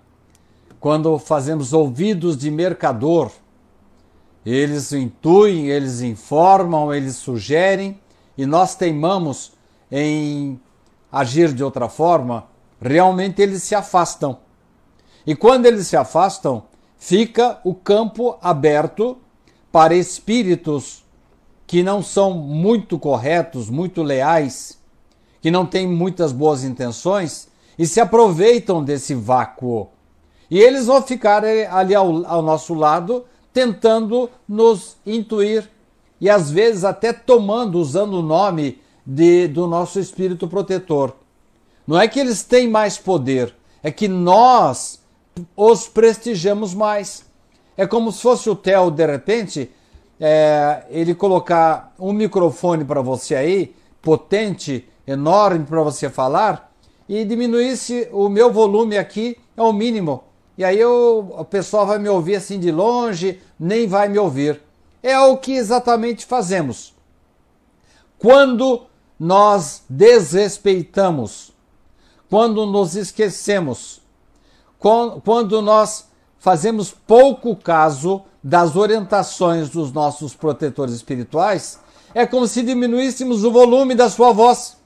quando 0.80 1.18
fazemos 1.18 1.74
ouvidos 1.74 2.38
de 2.38 2.52
mercador, 2.52 3.32
eles 4.46 4.94
intuem, 4.94 5.68
eles 5.68 6.02
informam, 6.02 6.94
eles 6.94 7.16
sugerem 7.16 8.00
e 8.38 8.46
nós 8.46 8.76
teimamos 8.76 9.52
em 9.92 10.60
agir 11.20 11.54
de 11.54 11.64
outra 11.64 11.90
forma, 11.90 12.46
realmente 12.82 13.42
eles 13.42 13.64
se 13.64 13.76
afastam. 13.76 14.40
E 15.26 15.36
quando 15.36 15.66
eles 15.66 15.88
se 15.88 15.98
afastam, 15.98 16.64
fica 16.98 17.60
o 17.64 17.74
campo 17.74 18.38
aberto 18.42 19.18
para 19.72 19.96
espíritos 19.96 21.04
que 21.66 21.84
não 21.84 22.02
são 22.02 22.34
muito 22.34 22.98
corretos, 22.98 23.70
muito 23.70 24.02
leais, 24.02 24.80
que 25.42 25.52
não 25.52 25.66
têm 25.66 25.86
muitas 25.86 26.32
boas 26.32 26.64
intenções 26.64 27.50
e 27.78 27.86
se 27.86 28.00
aproveitam 28.00 28.84
desse 28.84 29.14
vácuo. 29.14 29.90
E 30.50 30.60
eles 30.60 30.86
vão 30.86 31.02
ficar 31.02 31.44
ali 31.44 31.94
ao, 31.94 32.26
ao 32.26 32.42
nosso 32.42 32.74
lado, 32.74 33.26
tentando 33.54 34.30
nos 34.48 34.96
intuir 35.06 35.70
e 36.22 36.30
às 36.30 36.50
vezes 36.50 36.84
até 36.84 37.12
tomando, 37.12 37.80
usando 37.80 38.14
o 38.16 38.22
nome 38.24 38.80
de, 39.08 39.48
do 39.48 39.66
nosso 39.68 40.02
espírito 40.02 40.50
protetor. 40.50 41.16
Não 41.88 41.98
é 41.98 42.10
que 42.10 42.20
eles 42.20 42.44
têm 42.44 42.68
mais 42.68 42.98
poder, 42.98 43.56
é 43.82 43.90
que 43.90 44.10
nós 44.10 45.00
os 45.56 45.88
prestigiamos 45.88 46.74
mais. 46.74 47.26
É 47.78 47.88
como 47.88 48.12
se 48.12 48.22
fosse 48.22 48.50
o 48.50 48.56
Theo, 48.56 48.92
de 48.92 49.06
repente, 49.06 49.72
é, 50.20 50.84
ele 50.90 51.16
colocar 51.16 51.94
um 51.98 52.12
microfone 52.12 52.84
para 52.84 53.02
você 53.02 53.36
aí, 53.36 53.74
potente, 54.02 54.90
enorme 55.06 55.64
para 55.64 55.82
você 55.82 56.10
falar, 56.10 56.74
e 57.08 57.24
diminuísse 57.24 58.10
o 58.12 58.28
meu 58.28 58.52
volume 58.52 58.98
aqui 58.98 59.38
ao 59.56 59.72
mínimo. 59.72 60.26
E 60.58 60.66
aí 60.66 60.78
eu, 60.78 61.34
o 61.38 61.46
pessoal 61.46 61.86
vai 61.86 62.00
me 62.00 62.10
ouvir 62.10 62.36
assim 62.36 62.60
de 62.60 62.72
longe, 62.72 63.40
nem 63.58 63.88
vai 63.88 64.10
me 64.10 64.18
ouvir. 64.18 64.60
É 65.02 65.18
o 65.18 65.38
que 65.38 65.54
exatamente 65.54 66.26
fazemos. 66.26 66.94
Quando 68.18 68.87
nós 69.20 69.84
desrespeitamos, 69.90 71.52
quando 72.30 72.66
nos 72.66 72.96
esquecemos, 72.96 74.02
quando 74.80 75.62
nós 75.62 76.06
fazemos 76.38 76.92
pouco 76.92 77.56
caso 77.56 78.22
das 78.44 78.76
orientações 78.76 79.70
dos 79.70 79.92
nossos 79.92 80.36
protetores 80.36 80.94
espirituais, 80.94 81.80
é 82.14 82.26
como 82.26 82.48
se 82.48 82.62
diminuíssemos 82.64 83.44
o 83.44 83.52
volume 83.52 83.96
da 83.96 84.10
sua 84.10 84.32
voz 84.32 84.78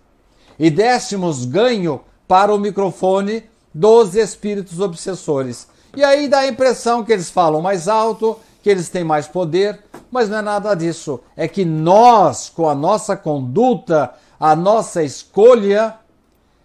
e 0.58 0.70
dessemos 0.70 1.46
ganho 1.46 2.02
para 2.28 2.54
o 2.54 2.58
microfone 2.58 3.44
dos 3.74 4.16
espíritos 4.16 4.80
obsessores. 4.80 5.68
E 5.96 6.04
aí 6.04 6.28
dá 6.28 6.40
a 6.40 6.48
impressão 6.48 7.04
que 7.04 7.12
eles 7.12 7.30
falam 7.30 7.62
mais 7.62 7.88
alto, 7.88 8.38
que 8.62 8.70
eles 8.70 8.90
têm 8.90 9.04
mais 9.04 9.28
poder, 9.28 9.84
mas 10.10 10.30
não 10.30 10.38
é 10.38 10.42
nada 10.42 10.74
disso. 10.76 11.20
É 11.36 11.48
que 11.48 11.66
nós, 11.66 12.50
com 12.50 12.70
a 12.70 12.76
nossa 12.76 13.18
conduta, 13.18 14.14
a 14.40 14.56
nossa 14.56 15.04
escolha, 15.04 15.96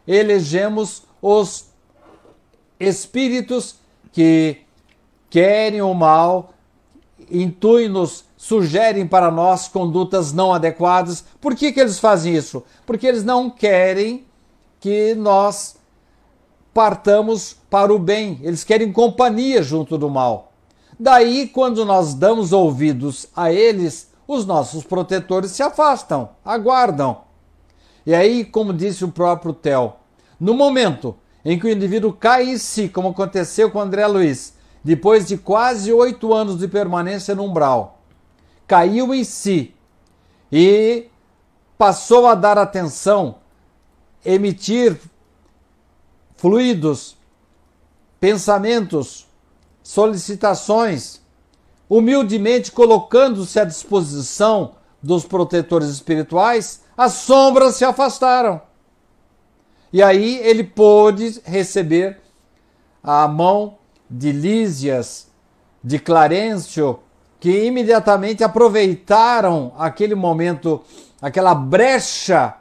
elegemos 0.06 1.02
os 1.20 1.66
espíritos 2.78 3.76
que 4.12 4.58
querem 5.30 5.82
o 5.82 5.92
mal, 5.94 6.54
intuem-nos, 7.30 8.24
sugerem 8.36 9.06
para 9.06 9.30
nós 9.30 9.68
condutas 9.68 10.32
não 10.32 10.52
adequadas. 10.52 11.24
Por 11.40 11.54
que, 11.54 11.72
que 11.72 11.80
eles 11.80 11.98
fazem 11.98 12.34
isso? 12.34 12.62
Porque 12.84 13.06
eles 13.06 13.24
não 13.24 13.50
querem 13.50 14.24
que 14.80 15.14
nós 15.14 15.76
partamos 16.72 17.56
para 17.70 17.92
o 17.92 17.98
bem, 17.98 18.38
eles 18.42 18.62
querem 18.62 18.92
companhia 18.92 19.62
junto 19.62 19.96
do 19.96 20.10
mal. 20.10 20.45
Daí, 20.98 21.46
quando 21.48 21.84
nós 21.84 22.14
damos 22.14 22.52
ouvidos 22.52 23.28
a 23.36 23.52
eles, 23.52 24.10
os 24.26 24.46
nossos 24.46 24.82
protetores 24.82 25.50
se 25.50 25.62
afastam, 25.62 26.30
aguardam. 26.44 27.22
E 28.04 28.14
aí, 28.14 28.44
como 28.44 28.72
disse 28.72 29.04
o 29.04 29.12
próprio 29.12 29.52
Tel, 29.52 30.00
no 30.40 30.54
momento 30.54 31.16
em 31.44 31.58
que 31.58 31.66
o 31.66 31.70
indivíduo 31.70 32.12
cai 32.12 32.50
em 32.50 32.58
si, 32.58 32.88
como 32.88 33.08
aconteceu 33.08 33.70
com 33.70 33.80
André 33.80 34.06
Luiz, 34.06 34.54
depois 34.82 35.26
de 35.26 35.36
quase 35.36 35.92
oito 35.92 36.32
anos 36.32 36.58
de 36.58 36.68
permanência 36.68 37.34
no 37.34 37.44
umbral, 37.44 38.00
caiu 38.66 39.14
em 39.14 39.22
si 39.24 39.74
e 40.50 41.08
passou 41.76 42.26
a 42.26 42.34
dar 42.34 42.56
atenção, 42.56 43.36
emitir 44.24 44.98
fluidos, 46.36 47.16
pensamentos, 48.18 49.25
solicitações, 49.86 51.20
humildemente 51.88 52.72
colocando-se 52.72 53.60
à 53.60 53.64
disposição 53.64 54.72
dos 55.00 55.24
protetores 55.24 55.88
espirituais, 55.90 56.82
as 56.96 57.12
sombras 57.12 57.76
se 57.76 57.84
afastaram. 57.84 58.60
E 59.92 60.02
aí 60.02 60.38
ele 60.38 60.64
pôde 60.64 61.40
receber 61.44 62.18
a 63.00 63.28
mão 63.28 63.78
de 64.10 64.32
Lísias, 64.32 65.28
de 65.84 66.00
Clarencio, 66.00 66.98
que 67.38 67.66
imediatamente 67.66 68.42
aproveitaram 68.42 69.72
aquele 69.78 70.16
momento, 70.16 70.82
aquela 71.22 71.54
brecha 71.54 72.56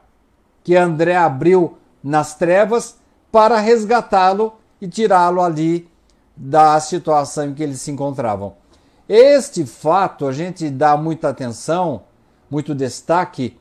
que 0.63 0.75
André 0.75 1.15
abriu 1.15 1.75
nas 2.03 2.35
trevas 2.35 2.97
para 3.31 3.57
resgatá-lo 3.57 4.53
e 4.79 4.87
tirá-lo 4.87 5.41
ali 5.41 5.89
da 6.35 6.79
situação 6.79 7.45
em 7.45 7.53
que 7.53 7.63
eles 7.63 7.81
se 7.81 7.91
encontravam. 7.91 8.53
Este 9.07 9.65
fato 9.65 10.27
a 10.27 10.31
gente 10.31 10.69
dá 10.69 10.97
muita 10.97 11.29
atenção, 11.29 12.03
muito 12.49 12.73
destaque, 12.73 13.57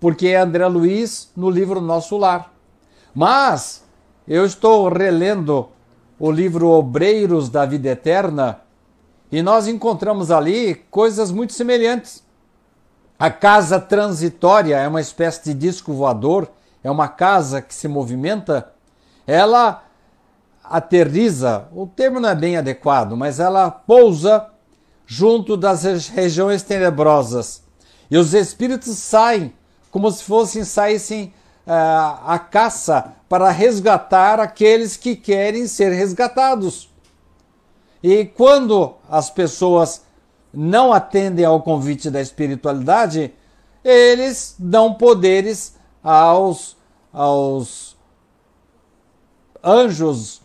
porque 0.00 0.28
é 0.28 0.40
André 0.40 0.66
Luiz 0.66 1.30
no 1.36 1.50
livro 1.50 1.80
Nosso 1.80 2.16
Lar. 2.16 2.52
Mas 3.14 3.84
eu 4.26 4.44
estou 4.46 4.88
relendo 4.88 5.68
o 6.18 6.30
livro 6.30 6.68
Obreiros 6.68 7.48
da 7.48 7.66
Vida 7.66 7.90
Eterna 7.90 8.60
e 9.30 9.42
nós 9.42 9.66
encontramos 9.66 10.30
ali 10.30 10.74
coisas 10.90 11.30
muito 11.30 11.52
semelhantes. 11.52 12.22
A 13.18 13.30
casa 13.30 13.80
transitória 13.80 14.76
é 14.76 14.88
uma 14.88 15.00
espécie 15.00 15.44
de 15.44 15.54
disco 15.54 15.92
voador, 15.92 16.48
é 16.82 16.90
uma 16.90 17.08
casa 17.08 17.62
que 17.62 17.74
se 17.74 17.86
movimenta. 17.86 18.72
Ela 19.26 19.84
aterriza, 20.62 21.68
o 21.72 21.86
termo 21.86 22.20
não 22.20 22.28
é 22.28 22.34
bem 22.34 22.56
adequado, 22.56 23.16
mas 23.16 23.40
ela 23.40 23.70
pousa 23.70 24.48
junto 25.06 25.56
das 25.56 25.82
regiões 26.08 26.62
tenebrosas. 26.62 27.62
E 28.10 28.16
os 28.16 28.34
espíritos 28.34 28.96
saem 28.98 29.52
como 29.90 30.10
se 30.10 30.24
fossem 30.24 30.64
saíssem 30.64 31.34
uh, 31.66 32.24
a 32.26 32.38
caça 32.38 33.12
para 33.28 33.50
resgatar 33.50 34.40
aqueles 34.40 34.96
que 34.96 35.14
querem 35.14 35.66
ser 35.66 35.92
resgatados. 35.92 36.90
E 38.02 38.24
quando 38.24 38.94
as 39.08 39.30
pessoas 39.30 40.02
não 40.52 40.92
atendem 40.92 41.44
ao 41.44 41.62
convite 41.62 42.10
da 42.10 42.20
espiritualidade, 42.20 43.32
eles 43.84 44.54
dão 44.58 44.94
poderes 44.94 45.76
aos, 46.02 46.76
aos 47.12 47.96
anjos 49.62 50.41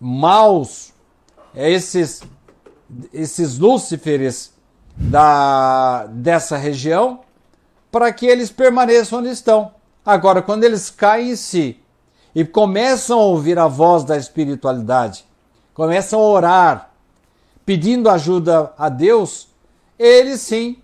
maus, 0.00 0.92
é 1.54 1.70
esses, 1.70 2.22
esses 3.12 3.58
lúciferes 3.58 4.52
da, 4.96 6.06
dessa 6.06 6.56
região, 6.56 7.20
para 7.90 8.12
que 8.12 8.26
eles 8.26 8.50
permaneçam 8.50 9.20
onde 9.20 9.30
estão. 9.30 9.72
Agora, 10.04 10.42
quando 10.42 10.64
eles 10.64 10.90
caem 10.90 11.30
em 11.30 11.36
si 11.36 11.80
e 12.34 12.44
começam 12.44 13.18
a 13.18 13.24
ouvir 13.24 13.58
a 13.58 13.66
voz 13.66 14.04
da 14.04 14.16
espiritualidade, 14.16 15.24
começam 15.74 16.20
a 16.20 16.24
orar, 16.24 16.90
pedindo 17.64 18.08
ajuda 18.08 18.72
a 18.78 18.88
Deus, 18.88 19.48
eles 19.98 20.40
sim 20.40 20.78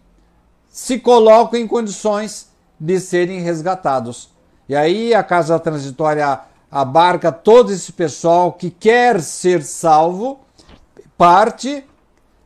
se 0.68 0.98
colocam 0.98 1.58
em 1.58 1.66
condições 1.66 2.48
de 2.78 2.98
serem 2.98 3.40
resgatados. 3.40 4.28
E 4.68 4.74
aí 4.74 5.14
a 5.14 5.22
casa 5.22 5.58
transitória 5.58 6.40
abarca 6.74 7.30
todo 7.30 7.72
esse 7.72 7.92
pessoal 7.92 8.50
que 8.50 8.68
quer 8.68 9.22
ser 9.22 9.62
salvo, 9.62 10.40
parte, 11.16 11.84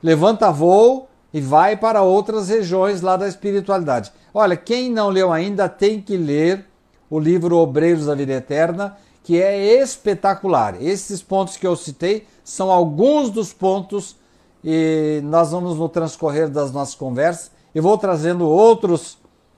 levanta 0.03 0.53
voo 0.53 1.09
e 1.33 1.41
vai 1.41 1.79
para 1.79 2.03
outras 2.03 2.51
regiões 2.51 3.01
lá 3.01 3.17
da 3.17 3.27
espiritualidade. 3.27 4.12
Olha, 4.35 4.55
quem 4.55 4.91
não 4.91 5.09
leu 5.09 5.33
ainda 5.33 5.67
tem 5.67 5.99
que 6.03 6.14
ler 6.14 6.67
o 7.09 7.19
livro 7.19 7.57
Obreiros 7.57 8.05
da 8.05 8.14
Vida 8.14 8.35
Eterna, 8.35 8.99
que 9.25 9.41
é 9.41 9.81
espetacular. 9.81 10.77
Esses 10.79 11.23
pontos 11.23 11.57
que 11.57 11.67
eu 11.67 11.75
citei 11.75 12.27
são 12.45 12.71
alguns 12.71 13.31
dos 13.31 13.55
pontos 13.55 14.14
e 14.62 15.23
nós 15.25 15.53
vamos 15.53 15.79
no 15.79 15.88
transcorrer 15.88 16.51
das 16.51 16.71
nossas 16.71 16.95
conversas 16.95 17.51
e 17.75 17.81
vou 17.81 17.97
trazendo 17.97 18.47
outros 18.47 19.17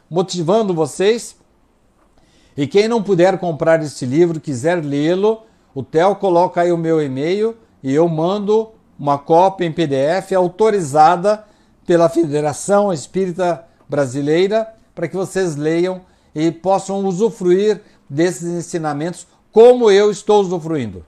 motivando 0.08 0.72
vocês 0.72 1.34
e 2.56 2.66
quem 2.66 2.88
não 2.88 3.02
puder 3.02 3.38
comprar 3.38 3.82
esse 3.82 4.04
livro, 4.04 4.40
quiser 4.40 4.84
lê-lo, 4.84 5.42
o 5.74 5.82
Theo 5.82 6.16
coloca 6.16 6.60
aí 6.60 6.72
o 6.72 6.78
meu 6.78 7.00
e-mail 7.00 7.56
e 7.82 7.94
eu 7.94 8.08
mando 8.08 8.70
uma 8.98 9.16
cópia 9.18 9.66
em 9.66 9.72
PDF 9.72 10.32
autorizada 10.36 11.44
pela 11.86 12.08
Federação 12.08 12.92
Espírita 12.92 13.64
Brasileira 13.88 14.68
para 14.94 15.08
que 15.08 15.16
vocês 15.16 15.56
leiam 15.56 16.02
e 16.34 16.50
possam 16.50 17.04
usufruir 17.04 17.80
desses 18.08 18.48
ensinamentos 18.48 19.26
como 19.52 19.90
eu 19.90 20.10
estou 20.10 20.40
usufruindo. 20.40 21.04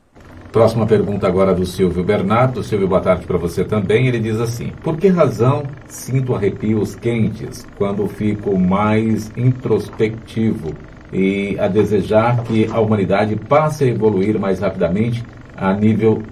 Próxima 0.50 0.86
pergunta 0.86 1.26
agora 1.26 1.54
do 1.54 1.64
Silvio 1.64 2.04
Bernardo. 2.04 2.62
Silvio, 2.62 2.86
boa 2.86 3.00
tarde 3.00 3.26
para 3.26 3.38
você 3.38 3.64
também. 3.64 4.06
Ele 4.06 4.20
diz 4.20 4.38
assim: 4.38 4.70
Por 4.82 4.98
que 4.98 5.08
razão 5.08 5.62
sinto 5.86 6.34
arrepios 6.34 6.94
quentes 6.94 7.66
quando 7.78 8.06
fico 8.06 8.58
mais 8.58 9.30
introspectivo 9.34 10.74
e 11.12 11.56
a 11.58 11.68
desejar 11.68 12.42
que 12.44 12.66
a 12.70 12.80
humanidade 12.80 13.36
passe 13.36 13.84
a 13.84 13.86
evoluir 13.86 14.38
mais 14.38 14.60
rapidamente 14.60 15.24
a 15.56 15.72
nível 15.74 16.22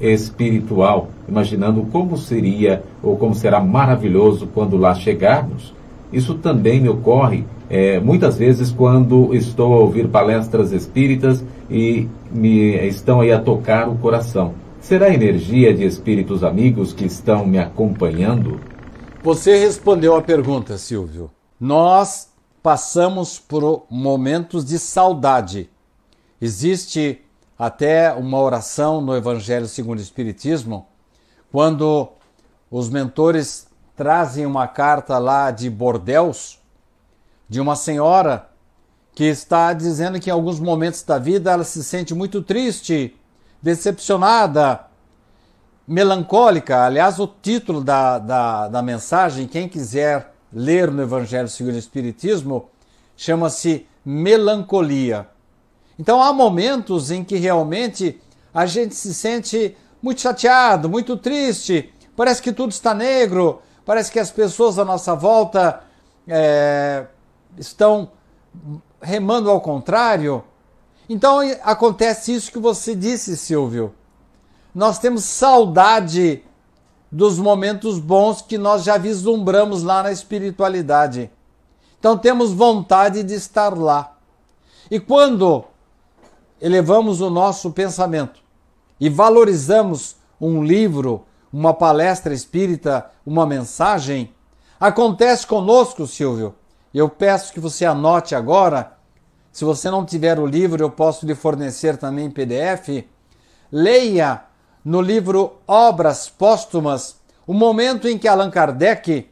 espiritual, 0.00 1.08
imaginando 1.28 1.82
como 1.92 2.16
seria 2.16 2.82
ou 3.02 3.16
como 3.16 3.34
será 3.34 3.60
maravilhoso 3.60 4.46
quando 4.48 4.76
lá 4.76 4.94
chegarmos. 4.94 5.74
Isso 6.12 6.34
também 6.34 6.80
me 6.80 6.88
ocorre 6.88 7.44
é, 7.68 7.98
muitas 7.98 8.36
vezes 8.36 8.70
quando 8.70 9.34
estou 9.34 9.74
a 9.74 9.78
ouvir 9.78 10.08
palestras 10.08 10.72
espíritas 10.72 11.44
e 11.70 12.08
me 12.30 12.74
estão 12.86 13.20
aí 13.20 13.32
a 13.32 13.40
tocar 13.40 13.88
o 13.88 13.96
coração. 13.96 14.54
Será 14.80 15.12
energia 15.12 15.74
de 15.74 15.84
espíritos 15.84 16.44
amigos 16.44 16.92
que 16.92 17.06
estão 17.06 17.44
me 17.44 17.58
acompanhando? 17.58 18.60
Você 19.22 19.58
respondeu 19.58 20.14
a 20.14 20.22
pergunta, 20.22 20.78
Silvio. 20.78 21.28
Nós 21.58 22.28
passamos 22.66 23.38
por 23.38 23.86
momentos 23.88 24.64
de 24.64 24.76
saudade. 24.76 25.70
Existe 26.40 27.24
até 27.56 28.12
uma 28.12 28.40
oração 28.40 29.00
no 29.00 29.14
Evangelho 29.14 29.68
segundo 29.68 30.00
o 30.00 30.02
Espiritismo, 30.02 30.88
quando 31.52 32.08
os 32.68 32.90
mentores 32.90 33.68
trazem 33.94 34.44
uma 34.44 34.66
carta 34.66 35.16
lá 35.16 35.52
de 35.52 35.70
Bordeus, 35.70 36.58
de 37.48 37.60
uma 37.60 37.76
senhora 37.76 38.48
que 39.14 39.22
está 39.22 39.72
dizendo 39.72 40.18
que 40.18 40.28
em 40.28 40.32
alguns 40.32 40.58
momentos 40.58 41.04
da 41.04 41.20
vida 41.20 41.52
ela 41.52 41.62
se 41.62 41.84
sente 41.84 42.16
muito 42.16 42.42
triste, 42.42 43.16
decepcionada, 43.62 44.86
melancólica. 45.86 46.84
Aliás, 46.84 47.20
o 47.20 47.28
título 47.28 47.80
da, 47.80 48.18
da, 48.18 48.66
da 48.66 48.82
mensagem, 48.82 49.46
quem 49.46 49.68
quiser 49.68 50.34
ler 50.56 50.90
no 50.90 51.02
Evangelho 51.02 51.48
segundo 51.48 51.74
o 51.74 51.78
Espiritismo, 51.78 52.70
chama-se 53.14 53.86
Melancolia. 54.02 55.28
Então 55.98 56.22
há 56.22 56.32
momentos 56.32 57.10
em 57.10 57.22
que 57.22 57.36
realmente 57.36 58.18
a 58.54 58.64
gente 58.64 58.94
se 58.94 59.12
sente 59.12 59.76
muito 60.00 60.22
chateado, 60.22 60.88
muito 60.88 61.14
triste, 61.14 61.92
parece 62.16 62.40
que 62.40 62.54
tudo 62.54 62.70
está 62.70 62.94
negro, 62.94 63.60
parece 63.84 64.10
que 64.10 64.18
as 64.18 64.30
pessoas 64.30 64.78
à 64.78 64.84
nossa 64.84 65.14
volta 65.14 65.82
é, 66.26 67.04
estão 67.58 68.12
remando 68.98 69.50
ao 69.50 69.60
contrário. 69.60 70.42
Então 71.06 71.40
acontece 71.64 72.34
isso 72.34 72.50
que 72.50 72.58
você 72.58 72.94
disse, 72.94 73.36
Silvio. 73.36 73.94
Nós 74.74 74.98
temos 74.98 75.22
saudade 75.24 76.42
dos 77.10 77.38
momentos 77.38 77.98
bons 77.98 78.42
que 78.42 78.58
nós 78.58 78.84
já 78.84 78.98
vislumbramos 78.98 79.82
lá 79.82 80.02
na 80.02 80.12
espiritualidade. 80.12 81.30
Então 81.98 82.16
temos 82.16 82.52
vontade 82.52 83.22
de 83.22 83.34
estar 83.34 83.76
lá. 83.76 84.16
E 84.90 85.00
quando 85.00 85.64
elevamos 86.60 87.20
o 87.20 87.30
nosso 87.30 87.70
pensamento 87.70 88.40
e 89.00 89.08
valorizamos 89.08 90.16
um 90.40 90.62
livro, 90.62 91.24
uma 91.52 91.72
palestra 91.72 92.34
espírita, 92.34 93.10
uma 93.24 93.46
mensagem, 93.46 94.32
acontece 94.78 95.46
conosco, 95.46 96.06
Silvio. 96.06 96.54
Eu 96.92 97.08
peço 97.08 97.52
que 97.52 97.60
você 97.60 97.84
anote 97.84 98.34
agora. 98.34 98.92
Se 99.52 99.64
você 99.64 99.90
não 99.90 100.04
tiver 100.04 100.38
o 100.38 100.46
livro, 100.46 100.82
eu 100.82 100.90
posso 100.90 101.26
lhe 101.26 101.34
fornecer 101.34 101.96
também 101.96 102.30
PDF. 102.30 103.04
Leia 103.70 104.45
no 104.86 105.00
livro 105.00 105.54
Obras 105.66 106.28
Póstumas 106.28 107.16
o 107.44 107.52
momento 107.52 108.06
em 108.06 108.16
que 108.16 108.28
Allan 108.28 108.52
Kardec 108.52 109.28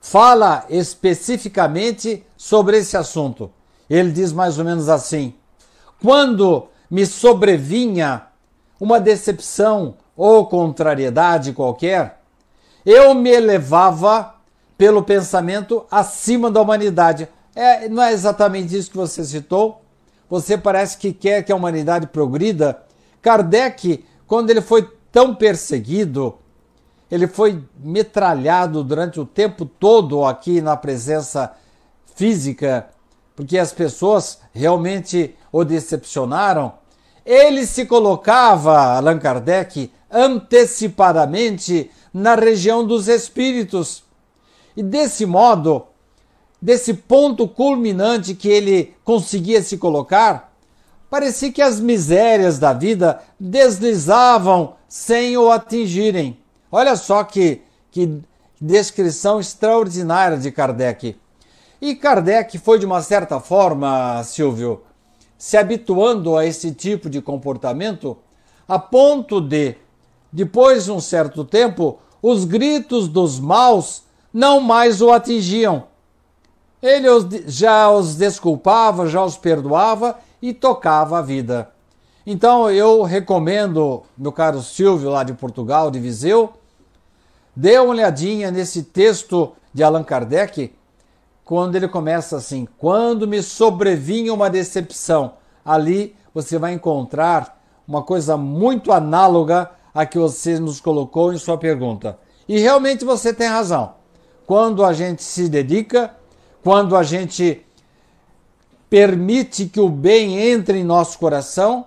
fala 0.00 0.64
especificamente 0.70 2.24
sobre 2.34 2.78
esse 2.78 2.96
assunto. 2.96 3.52
Ele 3.88 4.10
diz 4.10 4.32
mais 4.32 4.58
ou 4.58 4.64
menos 4.64 4.88
assim: 4.88 5.34
quando 6.00 6.68
me 6.90 7.04
sobrevinha 7.04 8.22
uma 8.80 8.98
decepção 8.98 9.96
ou 10.16 10.46
contrariedade 10.46 11.52
qualquer, 11.52 12.22
eu 12.86 13.12
me 13.12 13.28
elevava 13.28 14.36
pelo 14.78 15.02
pensamento 15.02 15.84
acima 15.90 16.50
da 16.50 16.62
humanidade. 16.62 17.28
É, 17.54 17.90
não 17.90 18.02
é 18.02 18.14
exatamente 18.14 18.74
isso 18.74 18.90
que 18.90 18.96
você 18.96 19.22
citou? 19.22 19.82
Você 20.30 20.56
parece 20.56 20.96
que 20.96 21.12
quer 21.12 21.42
que 21.42 21.52
a 21.52 21.56
humanidade 21.56 22.06
progrida. 22.06 22.87
Kardec, 23.22 24.04
quando 24.26 24.50
ele 24.50 24.60
foi 24.60 24.88
tão 25.10 25.34
perseguido, 25.34 26.38
ele 27.10 27.26
foi 27.26 27.62
metralhado 27.78 28.84
durante 28.84 29.18
o 29.18 29.26
tempo 29.26 29.64
todo 29.64 30.24
aqui 30.24 30.60
na 30.60 30.76
presença 30.76 31.52
física, 32.14 32.88
porque 33.34 33.56
as 33.58 33.72
pessoas 33.72 34.40
realmente 34.52 35.34
o 35.50 35.64
decepcionaram. 35.64 36.74
Ele 37.24 37.66
se 37.66 37.86
colocava, 37.86 38.96
Allan 38.96 39.18
Kardec, 39.18 39.90
antecipadamente 40.10 41.90
na 42.12 42.34
região 42.34 42.86
dos 42.86 43.08
espíritos. 43.08 44.02
E 44.76 44.82
desse 44.82 45.24
modo, 45.24 45.86
desse 46.60 46.94
ponto 46.94 47.46
culminante 47.46 48.34
que 48.34 48.48
ele 48.48 48.94
conseguia 49.04 49.62
se 49.62 49.78
colocar, 49.78 50.47
parecia 51.10 51.52
que 51.52 51.62
as 51.62 51.80
misérias 51.80 52.58
da 52.58 52.72
vida 52.72 53.20
deslizavam 53.38 54.74
sem 54.88 55.36
o 55.36 55.50
atingirem. 55.50 56.38
Olha 56.70 56.96
só 56.96 57.24
que, 57.24 57.62
que 57.90 58.20
descrição 58.60 59.40
extraordinária 59.40 60.36
de 60.36 60.50
Kardec. 60.50 61.16
E 61.80 61.94
Kardec 61.94 62.58
foi, 62.58 62.78
de 62.78 62.86
uma 62.86 63.02
certa 63.02 63.40
forma, 63.40 64.22
Silvio, 64.24 64.82
se 65.36 65.56
habituando 65.56 66.36
a 66.36 66.44
esse 66.44 66.72
tipo 66.72 67.08
de 67.08 67.22
comportamento, 67.22 68.16
a 68.66 68.78
ponto 68.78 69.40
de, 69.40 69.76
depois 70.32 70.84
de 70.84 70.92
um 70.92 71.00
certo 71.00 71.44
tempo, 71.44 71.98
os 72.20 72.44
gritos 72.44 73.08
dos 73.08 73.38
maus 73.38 74.02
não 74.32 74.60
mais 74.60 75.00
o 75.00 75.12
atingiam. 75.12 75.84
Ele 76.82 77.08
já 77.46 77.90
os 77.90 78.16
desculpava, 78.16 79.06
já 79.08 79.24
os 79.24 79.36
perdoava 79.36 80.16
e 80.40 80.52
tocava 80.52 81.18
a 81.18 81.22
vida. 81.22 81.70
Então 82.26 82.70
eu 82.70 83.02
recomendo, 83.02 84.02
meu 84.16 84.32
caro 84.32 84.60
Silvio, 84.62 85.10
lá 85.10 85.22
de 85.22 85.32
Portugal, 85.32 85.90
de 85.90 85.98
Viseu, 85.98 86.52
dê 87.56 87.78
uma 87.78 87.90
olhadinha 87.90 88.50
nesse 88.50 88.82
texto 88.82 89.52
de 89.72 89.82
Allan 89.82 90.04
Kardec, 90.04 90.72
quando 91.44 91.76
ele 91.76 91.88
começa 91.88 92.36
assim: 92.36 92.68
Quando 92.78 93.26
me 93.26 93.42
sobrevinha 93.42 94.34
uma 94.34 94.50
decepção, 94.50 95.32
ali 95.64 96.14
você 96.34 96.58
vai 96.58 96.74
encontrar 96.74 97.58
uma 97.86 98.02
coisa 98.02 98.36
muito 98.36 98.92
análoga 98.92 99.70
a 99.94 100.04
que 100.04 100.18
você 100.18 100.58
nos 100.58 100.80
colocou 100.80 101.32
em 101.32 101.38
sua 101.38 101.56
pergunta. 101.56 102.18
E 102.46 102.58
realmente 102.58 103.04
você 103.04 103.32
tem 103.32 103.48
razão. 103.48 103.94
Quando 104.46 104.84
a 104.84 104.92
gente 104.92 105.22
se 105.22 105.48
dedica, 105.48 106.14
quando 106.62 106.94
a 106.96 107.02
gente 107.02 107.66
permite 108.88 109.66
que 109.66 109.80
o 109.80 109.88
bem 109.88 110.38
entre 110.38 110.78
em 110.78 110.84
nosso 110.84 111.18
coração, 111.18 111.86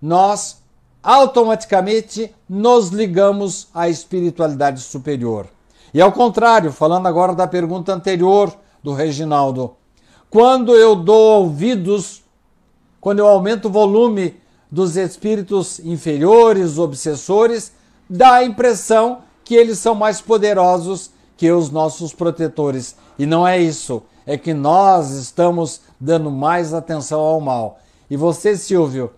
nós 0.00 0.62
automaticamente 1.02 2.34
nos 2.48 2.88
ligamos 2.88 3.68
à 3.72 3.88
espiritualidade 3.88 4.80
superior. 4.80 5.46
E 5.94 6.00
ao 6.00 6.12
contrário, 6.12 6.72
falando 6.72 7.06
agora 7.06 7.34
da 7.34 7.46
pergunta 7.46 7.92
anterior 7.92 8.52
do 8.82 8.92
Reginaldo, 8.92 9.76
quando 10.28 10.74
eu 10.74 10.94
dou 10.96 11.42
ouvidos, 11.42 12.22
quando 13.00 13.20
eu 13.20 13.28
aumento 13.28 13.68
o 13.68 13.70
volume 13.70 14.34
dos 14.70 14.96
espíritos 14.96 15.78
inferiores, 15.78 16.76
obsessores, 16.76 17.72
dá 18.10 18.34
a 18.34 18.44
impressão 18.44 19.18
que 19.44 19.54
eles 19.54 19.78
são 19.78 19.94
mais 19.94 20.20
poderosos 20.20 21.10
que 21.36 21.50
os 21.50 21.70
nossos 21.70 22.12
protetores. 22.12 22.96
E 23.18 23.24
não 23.24 23.46
é 23.46 23.58
isso, 23.58 24.02
é 24.26 24.36
que 24.36 24.52
nós 24.52 25.10
estamos 25.12 25.80
dando 26.00 26.30
mais 26.30 26.74
atenção 26.74 27.20
ao 27.20 27.40
mal. 27.40 27.78
E 28.10 28.16
você, 28.16 28.56
Silvio, 28.56 29.12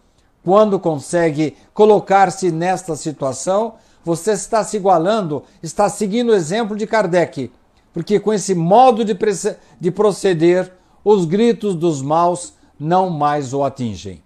quando 0.45 0.79
consegue 0.79 1.57
colocar-se 1.73 2.51
nesta 2.51 2.95
situação, 2.95 3.75
você 4.05 4.33
está 4.33 4.63
se 4.63 4.77
igualando, 4.77 5.43
está 5.63 5.89
seguindo 5.89 6.31
o 6.31 6.35
exemplo 6.35 6.77
de 6.77 6.87
Kardec, 6.87 7.51
porque 7.93 8.21
com 8.21 8.33
esse 8.33 8.55
modo 8.55 9.05
de, 9.05 9.17
de 9.81 9.91
proceder, 9.91 10.73
os 11.05 11.25
gritos 11.25 11.75
dos 11.75 12.03
maus 12.03 12.55
não 12.79 13.11
mais 13.11 13.53
o 13.53 13.65
atingem. 13.65 14.23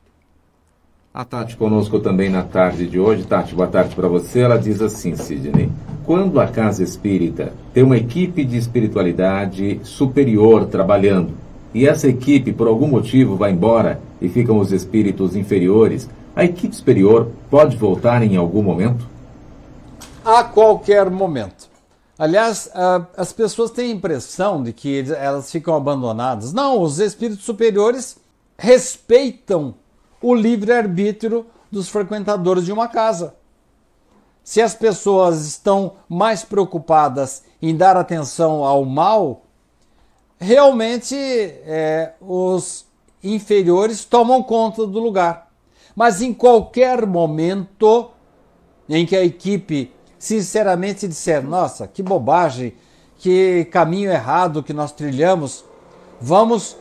A 1.14 1.26
Tati 1.26 1.58
conosco 1.58 2.00
também 2.00 2.30
na 2.30 2.42
tarde 2.42 2.86
de 2.86 2.98
hoje. 2.98 3.24
Tati, 3.24 3.54
boa 3.54 3.68
tarde 3.68 3.94
para 3.94 4.08
você. 4.08 4.40
Ela 4.40 4.56
diz 4.56 4.80
assim, 4.80 5.14
Sidney. 5.14 5.70
Quando 6.06 6.40
a 6.40 6.46
casa 6.46 6.82
espírita 6.82 7.52
tem 7.74 7.82
uma 7.82 7.98
equipe 7.98 8.42
de 8.46 8.56
espiritualidade 8.56 9.78
superior 9.84 10.64
trabalhando, 10.64 11.34
e 11.74 11.86
essa 11.86 12.08
equipe, 12.08 12.50
por 12.50 12.66
algum 12.66 12.86
motivo, 12.86 13.36
vai 13.36 13.50
embora 13.50 14.00
e 14.22 14.28
ficam 14.30 14.58
os 14.58 14.72
espíritos 14.72 15.36
inferiores, 15.36 16.08
a 16.34 16.46
equipe 16.46 16.74
superior 16.74 17.28
pode 17.50 17.76
voltar 17.76 18.22
em 18.22 18.38
algum 18.38 18.62
momento? 18.62 19.06
A 20.24 20.42
qualquer 20.42 21.10
momento. 21.10 21.68
Aliás, 22.18 22.70
as 23.14 23.34
pessoas 23.34 23.70
têm 23.70 23.90
a 23.90 23.94
impressão 23.94 24.62
de 24.62 24.72
que 24.72 25.04
elas 25.12 25.52
ficam 25.52 25.74
abandonadas. 25.74 26.54
Não, 26.54 26.80
os 26.80 26.98
espíritos 26.98 27.44
superiores 27.44 28.16
respeitam 28.56 29.74
o 30.22 30.34
livre-arbítrio 30.34 31.46
dos 31.70 31.88
frequentadores 31.88 32.64
de 32.64 32.72
uma 32.72 32.88
casa. 32.88 33.34
Se 34.44 34.60
as 34.60 34.74
pessoas 34.74 35.46
estão 35.46 35.94
mais 36.08 36.44
preocupadas 36.44 37.44
em 37.60 37.76
dar 37.76 37.96
atenção 37.96 38.64
ao 38.64 38.84
mal, 38.84 39.42
realmente 40.38 41.14
é, 41.16 42.14
os 42.20 42.84
inferiores 43.22 44.04
tomam 44.04 44.42
conta 44.42 44.86
do 44.86 44.98
lugar. 44.98 45.50
Mas 45.94 46.20
em 46.22 46.32
qualquer 46.32 47.06
momento 47.06 48.10
em 48.88 49.06
que 49.06 49.16
a 49.16 49.24
equipe 49.24 49.92
sinceramente 50.18 51.06
disser: 51.06 51.42
nossa, 51.42 51.86
que 51.86 52.02
bobagem, 52.02 52.74
que 53.18 53.64
caminho 53.66 54.10
errado 54.10 54.62
que 54.62 54.72
nós 54.72 54.92
trilhamos, 54.92 55.64
vamos 56.20 56.76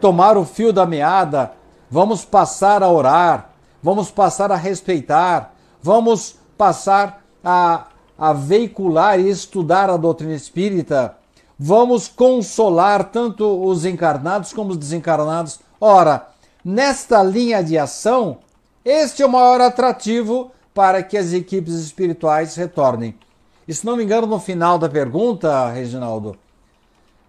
tomar 0.00 0.36
o 0.36 0.44
fio 0.44 0.72
da 0.72 0.86
meada, 0.86 1.52
vamos 1.90 2.24
passar 2.24 2.82
a 2.82 2.90
orar, 2.90 3.50
vamos 3.82 4.10
passar 4.10 4.50
a 4.52 4.56
respeitar, 4.56 5.54
vamos 5.82 6.36
passar 6.56 7.22
a, 7.44 7.86
a 8.18 8.32
veicular 8.32 9.18
e 9.20 9.28
estudar 9.30 9.88
a 9.90 9.96
doutrina 9.96 10.34
espírita, 10.34 11.16
vamos 11.58 12.08
consolar 12.08 13.04
tanto 13.04 13.64
os 13.64 13.84
encarnados 13.84 14.52
como 14.52 14.70
os 14.70 14.76
desencarnados. 14.76 15.60
Ora, 15.80 16.28
nesta 16.64 17.22
linha 17.22 17.62
de 17.62 17.78
ação, 17.78 18.38
este 18.84 19.22
é 19.22 19.26
o 19.26 19.30
maior 19.30 19.60
atrativo 19.60 20.50
para 20.74 21.02
que 21.02 21.16
as 21.16 21.32
equipes 21.32 21.74
espirituais 21.74 22.54
retornem. 22.54 23.14
E 23.66 23.74
se 23.74 23.84
não 23.84 23.96
me 23.96 24.04
engano, 24.04 24.26
no 24.26 24.40
final 24.40 24.78
da 24.78 24.88
pergunta, 24.88 25.68
Reginaldo, 25.68 26.36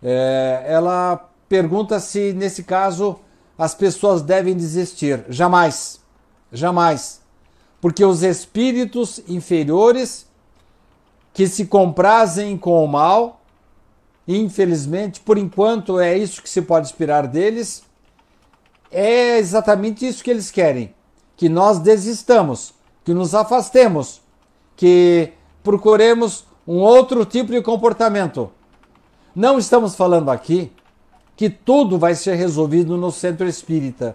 é, 0.02 0.64
ela 0.68 1.28
pergunta 1.50 2.00
se, 2.00 2.32
nesse 2.32 2.64
caso, 2.64 3.20
as 3.60 3.76
pessoas 3.76 4.22
devem 4.22 4.56
desistir. 4.56 5.26
Jamais. 5.28 6.00
Jamais. 6.50 7.20
Porque 7.82 8.06
os 8.06 8.24
espíritos 8.24 9.22
inferiores 9.28 10.26
que 11.34 11.46
se 11.46 11.66
comprazem 11.66 12.58
com 12.58 12.82
o 12.84 12.88
mal, 12.88 13.42
infelizmente, 14.26 15.20
por 15.20 15.38
enquanto 15.38 16.00
é 16.00 16.18
isso 16.18 16.42
que 16.42 16.50
se 16.50 16.62
pode 16.62 16.88
esperar 16.88 17.28
deles, 17.28 17.84
é 18.90 19.38
exatamente 19.38 20.08
isso 20.08 20.24
que 20.24 20.32
eles 20.32 20.50
querem: 20.50 20.96
que 21.36 21.50
nós 21.50 21.80
desistamos, 21.80 22.74
que 23.04 23.14
nos 23.14 23.36
afastemos, 23.36 24.22
que 24.78 25.34
procuremos 25.62 26.46
um 26.66 26.78
outro 26.78 27.26
tipo 27.26 27.52
de 27.52 27.62
comportamento. 27.62 28.50
Não 29.36 29.60
estamos 29.60 29.96
falando 29.96 30.32
aqui 30.32 30.72
que 31.40 31.50
tudo 31.50 31.98
vai 31.98 32.16
ser 32.16 32.36
resolvido 32.36 32.98
no 32.98 33.14
centro 33.14 33.48
espírita. 33.48 34.14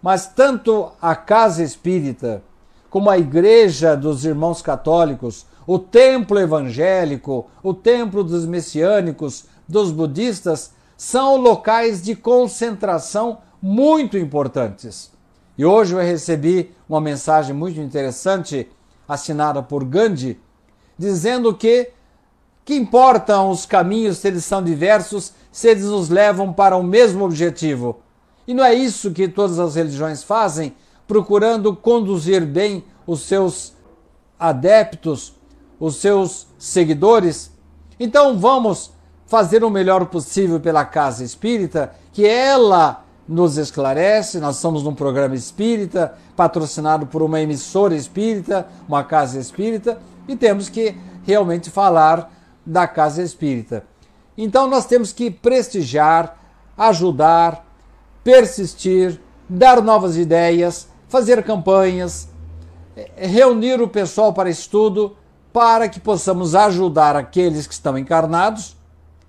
Mas 0.00 0.28
tanto 0.28 0.92
a 1.02 1.16
casa 1.16 1.64
espírita, 1.64 2.44
como 2.88 3.10
a 3.10 3.18
igreja 3.18 3.96
dos 3.96 4.24
irmãos 4.24 4.62
católicos, 4.62 5.46
o 5.66 5.80
templo 5.80 6.38
evangélico, 6.38 7.50
o 7.60 7.74
templo 7.74 8.22
dos 8.22 8.46
messiânicos, 8.46 9.46
dos 9.66 9.90
budistas, 9.90 10.72
são 10.96 11.38
locais 11.38 12.00
de 12.00 12.14
concentração 12.14 13.38
muito 13.60 14.16
importantes. 14.16 15.10
E 15.58 15.64
hoje 15.64 15.96
eu 15.96 15.98
recebi 15.98 16.70
uma 16.88 17.00
mensagem 17.00 17.52
muito 17.52 17.80
interessante 17.80 18.68
assinada 19.08 19.60
por 19.60 19.84
Gandhi, 19.84 20.40
dizendo 20.96 21.52
que 21.52 21.90
que 22.64 22.74
importam 22.74 23.50
os 23.50 23.66
caminhos 23.66 24.18
se 24.18 24.28
eles 24.28 24.44
são 24.44 24.62
diversos, 24.62 25.34
se 25.54 25.68
eles 25.68 25.84
nos 25.84 26.08
levam 26.08 26.52
para 26.52 26.76
o 26.76 26.82
mesmo 26.82 27.24
objetivo. 27.24 28.00
E 28.44 28.52
não 28.52 28.64
é 28.64 28.74
isso 28.74 29.12
que 29.12 29.28
todas 29.28 29.60
as 29.60 29.76
religiões 29.76 30.20
fazem, 30.20 30.74
procurando 31.06 31.76
conduzir 31.76 32.44
bem 32.44 32.84
os 33.06 33.20
seus 33.20 33.72
adeptos, 34.36 35.32
os 35.78 35.94
seus 35.94 36.48
seguidores? 36.58 37.52
Então 38.00 38.36
vamos 38.36 38.90
fazer 39.26 39.62
o 39.62 39.70
melhor 39.70 40.06
possível 40.06 40.58
pela 40.58 40.84
casa 40.84 41.22
espírita, 41.22 41.94
que 42.12 42.26
ela 42.26 43.04
nos 43.28 43.56
esclarece. 43.56 44.40
Nós 44.40 44.56
estamos 44.56 44.82
num 44.82 44.92
programa 44.92 45.36
espírita, 45.36 46.14
patrocinado 46.34 47.06
por 47.06 47.22
uma 47.22 47.40
emissora 47.40 47.94
espírita, 47.94 48.66
uma 48.88 49.04
casa 49.04 49.38
espírita, 49.38 50.00
e 50.26 50.34
temos 50.34 50.68
que 50.68 50.96
realmente 51.22 51.70
falar 51.70 52.28
da 52.66 52.88
casa 52.88 53.22
espírita. 53.22 53.84
Então 54.36 54.66
nós 54.66 54.86
temos 54.86 55.12
que 55.12 55.30
prestigiar, 55.30 56.36
ajudar, 56.76 57.64
persistir, 58.22 59.20
dar 59.48 59.82
novas 59.82 60.16
ideias, 60.16 60.88
fazer 61.08 61.42
campanhas, 61.44 62.28
eh, 62.96 63.10
reunir 63.16 63.80
o 63.80 63.88
pessoal 63.88 64.32
para 64.32 64.50
estudo, 64.50 65.16
para 65.52 65.88
que 65.88 66.00
possamos 66.00 66.54
ajudar 66.54 67.14
aqueles 67.14 67.66
que 67.66 67.74
estão 67.74 67.96
encarnados, 67.96 68.76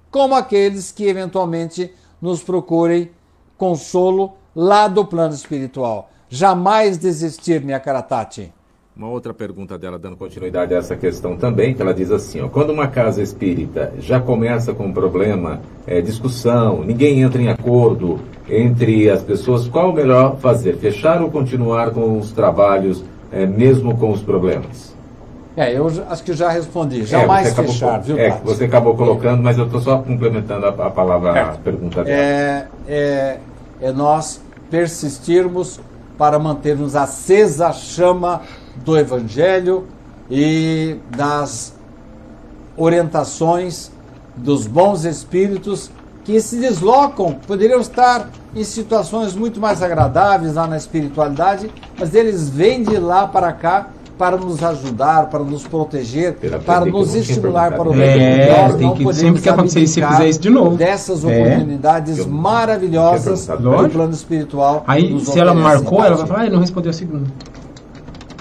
como 0.10 0.34
aqueles 0.34 0.92
que 0.92 1.06
eventualmente 1.06 1.94
nos 2.20 2.42
procurem 2.42 3.12
consolo 3.58 4.34
lá 4.56 4.88
do 4.88 5.06
plano 5.06 5.36
espiritual. 5.36 6.10
Jamais 6.30 6.98
desistir, 6.98 7.62
minha 7.62 7.80
Karatati. 7.80 8.55
Uma 8.98 9.10
outra 9.10 9.34
pergunta 9.34 9.78
dela, 9.78 10.00
dando 10.00 10.16
continuidade 10.16 10.74
a 10.74 10.78
essa 10.78 10.96
questão 10.96 11.36
também, 11.36 11.74
que 11.74 11.82
ela 11.82 11.94
diz 11.94 12.10
assim: 12.12 12.40
ó, 12.40 12.48
quando 12.48 12.70
uma 12.70 12.88
casa 12.88 13.22
espírita 13.22 13.92
já 14.00 14.22
começa 14.22 14.74
com 14.74 14.86
um 14.86 14.94
problema, 14.94 15.60
é, 15.86 16.00
discussão, 16.00 16.82
ninguém 16.82 17.22
entra 17.22 17.42
em 17.42 17.50
acordo 17.50 18.22
entre 18.50 19.10
as 19.10 19.22
pessoas, 19.22 19.68
qual 19.68 19.90
o 19.90 19.94
melhor 19.94 20.38
fazer? 20.38 20.78
Fechar 20.78 21.22
ou 21.22 21.30
continuar 21.30 21.92
com 21.92 22.18
os 22.18 22.32
trabalhos, 22.32 23.04
é, 23.34 23.46
mesmo 23.46 23.98
com 23.98 24.12
os 24.12 24.22
problemas? 24.22 24.96
É, 25.58 25.78
eu 25.78 25.88
acho 26.10 26.24
que 26.24 26.32
já 26.32 26.50
respondi. 26.50 27.02
É, 27.02 27.06
Jamais 27.06 27.48
é, 27.48 27.52
acabou, 27.52 27.72
fechar, 27.74 28.02
viu, 28.02 28.18
É, 28.18 28.30
você 28.46 28.64
acabou 28.64 28.96
colocando, 28.96 29.44
mas 29.44 29.58
eu 29.58 29.66
estou 29.66 29.82
só 29.82 29.98
complementando 29.98 30.68
a, 30.68 30.70
a 30.70 30.90
palavra, 30.90 31.38
é, 31.38 31.42
a 31.42 31.48
pergunta 31.48 32.02
dela. 32.02 32.18
É, 32.18 32.68
é, 32.88 33.40
é 33.82 33.92
nós 33.92 34.42
persistirmos 34.72 35.82
para 36.18 36.40
mantermos 36.40 36.96
acesa 36.96 37.68
a 37.68 37.74
chama 37.74 38.42
do 38.84 38.98
Evangelho 38.98 39.86
e 40.30 40.98
das 41.16 41.74
orientações 42.78 43.92
dos 44.36 44.68
bons 44.68 45.06
espíritos 45.06 45.90
que 46.24 46.42
se 46.42 46.58
deslocam, 46.58 47.38
poderiam 47.46 47.80
estar 47.80 48.30
em 48.56 48.64
situações 48.64 49.36
muito 49.36 49.60
mais 49.60 49.84
agradáveis 49.84 50.56
lá 50.56 50.66
na 50.66 50.76
espiritualidade, 50.76 51.70
mas 52.00 52.16
eles 52.16 52.50
vêm 52.50 52.84
de 52.84 52.98
lá 52.98 53.28
para 53.28 53.54
cá 53.54 53.90
para 54.18 54.38
nos 54.38 54.64
ajudar, 54.64 55.30
para 55.30 55.44
nos 55.44 55.68
proteger, 55.68 56.38
para 56.66 56.86
nos 56.86 57.14
estimular 57.14 57.76
para 57.76 57.90
o 57.90 57.94
bem. 57.94 58.22
É, 58.22 58.62
Nós 58.62 58.76
tem 58.76 58.94
que, 58.94 59.14
sempre 59.14 59.42
que 59.42 59.50
acontecer 59.50 59.88
se 59.88 60.02
fizer 60.02 60.28
isso 60.30 60.40
de 60.40 60.50
novo. 60.50 60.78
Dessas 60.78 61.24
é. 61.26 61.28
oportunidades 61.28 62.20
é. 62.20 62.26
maravilhosas 62.26 63.46
do 63.48 63.90
plano 63.90 64.14
espiritual. 64.14 64.84
Aí, 64.88 65.20
se 65.20 65.38
ela 65.38 65.54
marcou, 65.54 66.04
ela 66.04 66.16
vai 66.16 66.26
falar, 66.26 66.40
ah, 66.40 66.46
ele 66.46 66.54
não 66.54 66.62
respondeu 66.62 66.92
a 66.92 66.94
segunda. 66.94 67.26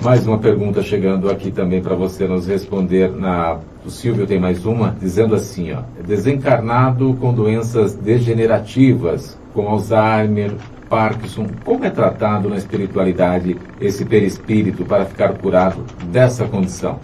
Mais 0.05 0.27
uma 0.27 0.37
pergunta 0.37 0.83
chegando 0.83 1.31
aqui 1.31 1.51
também 1.51 1.81
para 1.81 1.95
você 1.95 2.29
nos 2.29 2.47
responder. 2.47 3.11
Na, 3.11 3.59
o 3.87 3.91
Silvio 3.91 4.27
tem 4.27 4.39
mais 4.39 4.67
uma, 4.67 4.95
dizendo 5.01 5.35
assim: 5.35 5.73
ó, 5.73 5.81
desencarnado 6.07 7.17
com 7.19 7.33
doenças 7.33 7.95
degenerativas, 7.95 9.39
com 9.55 9.67
Alzheimer, 9.67 10.53
Parkinson, 10.91 11.47
como 11.65 11.87
é 11.87 11.91
tratado 11.91 12.51
na 12.51 12.57
espiritualidade 12.57 13.57
esse 13.81 14.05
perispírito 14.05 14.85
para 14.85 15.07
ficar 15.07 15.39
curado 15.39 15.83
dessa 16.13 16.45
condição? 16.45 17.01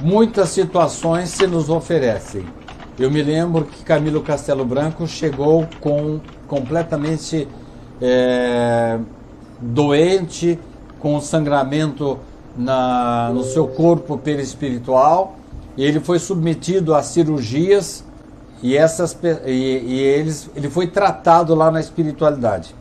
Muitas 0.00 0.48
situações 0.48 1.28
se 1.28 1.46
nos 1.46 1.68
oferecem. 1.68 2.42
Eu 2.98 3.10
me 3.10 3.22
lembro 3.22 3.66
que 3.66 3.84
Camilo 3.84 4.22
Castelo 4.22 4.64
Branco 4.64 5.06
chegou 5.06 5.68
com 5.78 6.20
completamente 6.46 7.46
é, 8.00 8.98
doente, 9.60 10.58
com 11.00 11.20
sangramento 11.20 12.18
na, 12.56 13.30
no 13.32 13.44
seu 13.44 13.68
corpo 13.68 14.18
perispiritual. 14.18 15.36
Ele 15.76 16.00
foi 16.00 16.18
submetido 16.18 16.94
a 16.94 17.02
cirurgias 17.02 18.04
e, 18.62 18.76
essas, 18.76 19.16
e, 19.46 19.50
e 19.50 20.00
eles, 20.00 20.50
ele 20.56 20.68
foi 20.68 20.88
tratado 20.88 21.54
lá 21.54 21.70
na 21.70 21.80
espiritualidade. 21.80 22.74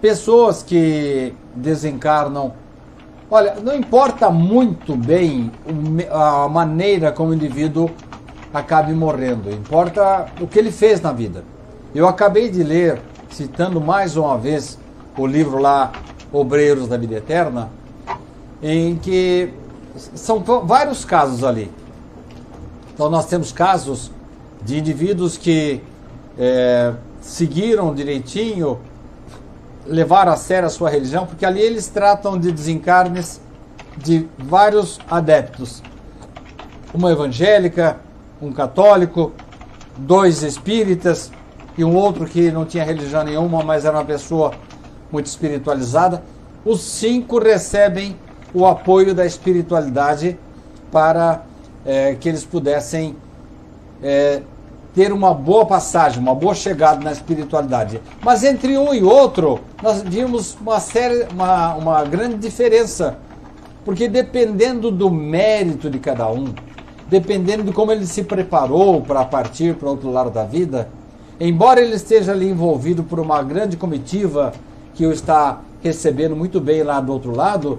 Pessoas 0.00 0.62
que 0.62 1.34
desencarnam, 1.54 2.54
olha, 3.30 3.56
não 3.62 3.74
importa 3.74 4.30
muito 4.30 4.96
bem 4.96 5.52
a 6.10 6.48
maneira 6.48 7.12
como 7.12 7.30
o 7.30 7.34
indivíduo 7.34 7.90
acabe 8.52 8.94
morrendo, 8.94 9.50
importa 9.50 10.26
o 10.40 10.46
que 10.46 10.58
ele 10.58 10.72
fez 10.72 11.00
na 11.02 11.12
vida. 11.12 11.44
Eu 11.94 12.08
acabei 12.08 12.48
de 12.48 12.62
ler, 12.62 13.00
citando 13.28 13.80
mais 13.80 14.16
uma 14.16 14.38
vez 14.38 14.78
o 15.18 15.26
livro 15.26 15.58
lá 15.58 15.92
Obreiros 16.32 16.88
da 16.88 16.96
Vida 16.96 17.16
Eterna, 17.16 17.70
em 18.62 18.96
que 18.96 19.52
são 20.14 20.40
vários 20.64 21.04
casos 21.04 21.42
ali. 21.44 21.70
Então 22.94 23.08
nós 23.10 23.26
temos 23.26 23.52
casos 23.52 24.10
de 24.62 24.78
indivíduos 24.78 25.36
que 25.36 25.82
é, 26.38 26.92
seguiram 27.20 27.94
direitinho, 27.94 28.78
levaram 29.86 30.32
a 30.32 30.36
sério 30.36 30.66
a 30.66 30.70
sua 30.70 30.90
religião, 30.90 31.26
porque 31.26 31.44
ali 31.44 31.60
eles 31.60 31.88
tratam 31.88 32.38
de 32.38 32.52
desencarnes 32.52 33.40
de 33.96 34.28
vários 34.38 34.98
adeptos. 35.10 35.82
Uma 36.92 37.10
evangélica, 37.12 37.98
um 38.40 38.52
católico, 38.52 39.32
dois 39.96 40.42
espíritas 40.42 41.30
e 41.76 41.84
um 41.84 41.94
outro 41.94 42.26
que 42.26 42.50
não 42.50 42.64
tinha 42.64 42.84
religião 42.84 43.24
nenhuma, 43.24 43.62
mas 43.62 43.84
era 43.84 43.96
uma 43.96 44.04
pessoa 44.04 44.52
muito 45.12 45.26
espiritualizada. 45.26 46.22
os 46.64 46.80
cinco 46.82 47.38
recebem 47.38 48.16
o 48.52 48.66
apoio 48.66 49.14
da 49.14 49.24
espiritualidade 49.24 50.38
para 50.90 51.42
é, 51.84 52.14
que 52.14 52.28
eles 52.28 52.44
pudessem 52.44 53.16
é, 54.02 54.42
ter 54.94 55.12
uma 55.12 55.32
boa 55.32 55.64
passagem, 55.64 56.20
uma 56.20 56.34
boa 56.34 56.54
chegada 56.54 57.02
na 57.02 57.12
espiritualidade. 57.12 58.00
Mas 58.22 58.42
entre 58.42 58.76
um 58.76 58.92
e 58.92 59.02
outro, 59.02 59.60
nós 59.82 60.02
vimos 60.02 60.56
uma, 60.60 60.80
série, 60.80 61.26
uma, 61.32 61.74
uma 61.74 62.04
grande 62.04 62.36
diferença. 62.36 63.16
Porque 63.84 64.08
dependendo 64.08 64.90
do 64.90 65.10
mérito 65.10 65.88
de 65.88 65.98
cada 65.98 66.30
um, 66.30 66.52
dependendo 67.08 67.62
de 67.62 67.72
como 67.72 67.92
ele 67.92 68.06
se 68.06 68.24
preparou 68.24 69.00
para 69.00 69.24
partir 69.24 69.74
para 69.74 69.88
outro 69.88 70.10
lado 70.10 70.30
da 70.30 70.44
vida, 70.44 70.88
embora 71.38 71.80
ele 71.80 71.94
esteja 71.94 72.32
ali 72.32 72.50
envolvido 72.50 73.02
por 73.02 73.18
uma 73.18 73.42
grande 73.42 73.76
comitiva 73.76 74.52
que 74.94 75.06
o 75.06 75.12
está 75.12 75.60
recebendo 75.82 76.36
muito 76.36 76.60
bem 76.60 76.82
lá 76.82 77.00
do 77.00 77.12
outro 77.12 77.34
lado, 77.34 77.78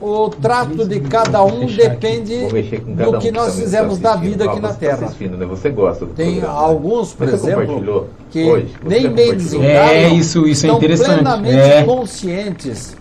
o 0.00 0.28
trato 0.28 0.86
de 0.86 1.00
cada 1.00 1.42
um 1.44 1.66
depende 1.66 2.46
do 2.46 3.18
que 3.18 3.30
nós 3.30 3.58
fizemos 3.58 3.98
da 3.98 4.16
vida 4.16 4.44
aqui 4.44 4.60
na 4.60 4.74
Terra. 4.74 5.12
Né? 5.18 5.46
Você 5.46 5.70
gosta 5.70 6.06
Tem 6.06 6.42
alguns, 6.42 7.14
por 7.14 7.28
exemplo, 7.28 8.08
que 8.30 8.44
hoje, 8.44 8.74
nem 8.84 9.08
bem 9.10 9.34
desencarnam, 9.34 9.92
é, 9.92 10.08
isso, 10.08 10.46
isso 10.46 10.66
é 10.66 10.68
estão 10.68 10.76
interessante. 10.76 11.22
plenamente 11.22 11.56
É. 11.56 11.84
conscientes, 11.84 12.96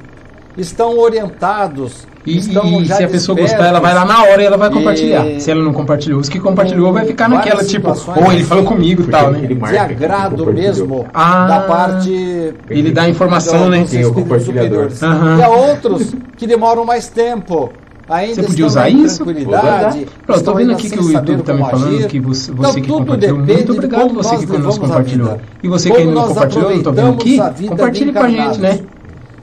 estão 0.57 0.97
orientados, 0.99 2.07
E, 2.25 2.37
estão 2.37 2.81
e 2.81 2.85
já 2.85 2.95
se 2.95 3.03
a 3.03 3.07
pessoa 3.09 3.37
gostar, 3.37 3.65
ela 3.67 3.79
vai 3.79 3.93
lá 3.93 4.05
na 4.05 4.23
hora 4.23 4.41
e 4.41 4.45
ela 4.45 4.55
vai 4.57 4.69
E- 4.69 4.73
compartilhar. 4.73 5.25
Se 5.39 5.51
ela 5.51 5.61
não 5.63 5.73
compartilhou, 5.73 6.19
os 6.19 6.29
que 6.29 6.39
compartilhou 6.39 6.93
vai 6.93 7.05
ficar 7.05 7.27
naquela, 7.27 7.63
tipo, 7.63 7.89
ou 7.89 8.31
ele 8.31 8.43
falou 8.43 8.63
assim, 8.63 8.73
comigo 8.73 9.01
e 9.03 9.07
tal, 9.07 9.31
né? 9.31 9.39
ele 9.39 9.47
de 9.47 9.55
marca 9.55 9.85
que 9.87 9.93
agrado 9.93 10.53
mesmo 10.53 11.05
Ah, 11.13 11.47
da 11.47 11.59
parte 11.61 12.53
Ele 12.69 12.91
dá 12.91 13.09
informação, 13.09 13.69
né? 13.69 13.85
Tem 13.89 14.05
o 14.05 14.13
compartilhador. 14.13 14.89
Aham. 15.01 15.37
E 15.37 15.43
há 15.43 15.49
outros 15.49 16.15
que 16.37 16.47
demoram 16.47 16.85
mais 16.85 17.07
tempo. 17.09 17.71
Ainda 18.09 18.33
Você 18.35 18.41
estão 18.41 18.51
podia 18.51 18.65
usar 18.65 18.89
isso? 18.89 19.23
tranquilidade. 19.23 19.97
Pronto, 19.99 20.09
eu 20.11 20.25
tô 20.27 20.33
estão 20.33 20.55
vendo 20.55 20.71
aqui 20.73 20.89
que 20.89 20.99
o 20.99 21.09
YouTube 21.11 21.41
tá 21.43 21.53
me 21.53 21.59
falando 21.61 21.95
agir. 21.95 22.07
que 22.07 22.19
você, 22.19 22.51
Então, 22.51 22.63
você 22.65 22.81
que 22.81 22.87
tudo 22.87 22.99
compartilhou. 22.99 23.37
Muito 23.37 23.71
obrigado 23.71 24.13
você 24.13 24.37
que 24.45 24.57
nos 24.57 24.77
compartilhou. 24.77 25.37
E 25.63 25.67
você 25.69 25.89
Como 25.89 26.01
que 26.01 26.07
ainda 26.07 26.19
não 26.21 26.27
compartilhou, 26.27 26.69
eu 26.69 26.75
não 26.77 26.83
tô 26.83 26.91
vendo 26.91 27.09
aqui, 27.13 27.67
compartilhe 27.67 28.11
com 28.13 28.19
a 28.19 28.29
gente, 28.29 28.59
né? 28.59 28.79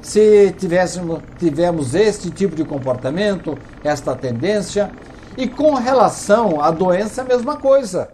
Se 0.02 0.52
tivéssemos, 0.58 1.20
tivemos 1.38 1.94
este 1.94 2.30
tipo 2.30 2.56
de 2.56 2.64
comportamento, 2.64 3.56
esta 3.84 4.16
tendência. 4.16 4.90
E 5.36 5.46
com 5.46 5.74
relação 5.74 6.60
à 6.60 6.70
doença, 6.70 7.22
a 7.22 7.24
mesma 7.24 7.56
coisa. 7.56 8.10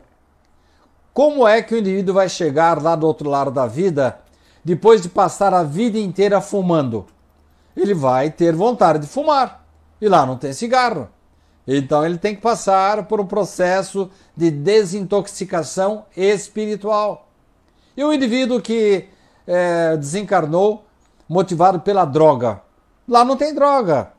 Como 1.12 1.46
é 1.46 1.62
que 1.62 1.75
o 1.75 1.79
indivíduo 1.79 2.14
vai 2.14 2.29
chegar 2.29 2.83
lá 2.83 2.94
do 2.94 3.07
outro 3.07 3.31
lado 3.31 3.51
da 3.51 3.66
vida 3.66 4.18
depois 4.64 5.01
de 5.01 5.09
passar 5.09 5.55
a 5.55 5.62
vida 5.62 5.99
inteira 5.99 6.40
fumando? 6.40 7.07
Ele 7.77 7.94
vai 7.94 8.31
ter 8.31 8.55
vontade 8.55 9.01
de 9.01 9.07
fumar. 9.07 9.64
E 10.01 10.09
lá 10.09 10.27
não 10.27 10.37
tem 10.37 10.53
cigarro. 10.53 11.09
Então 11.66 12.05
ele 12.05 12.18
tem 12.18 12.35
que 12.35 12.40
passar 12.40 13.07
por 13.07 13.20
um 13.20 13.27
processo 13.27 14.11
de 14.37 14.51
desintoxicação 14.51 16.05
espiritual. 16.16 17.29
E 17.96 18.05
o 18.05 18.12
indivíduo 18.12 18.61
que 18.61 19.09
eh, 19.46 19.96
desencarnou 19.96 20.86
motivado 21.28 21.80
pela 21.80 22.04
droga, 22.04 22.60
lá 23.08 23.24
não 23.24 23.36
tem 23.36 23.54
droga. 23.54 24.12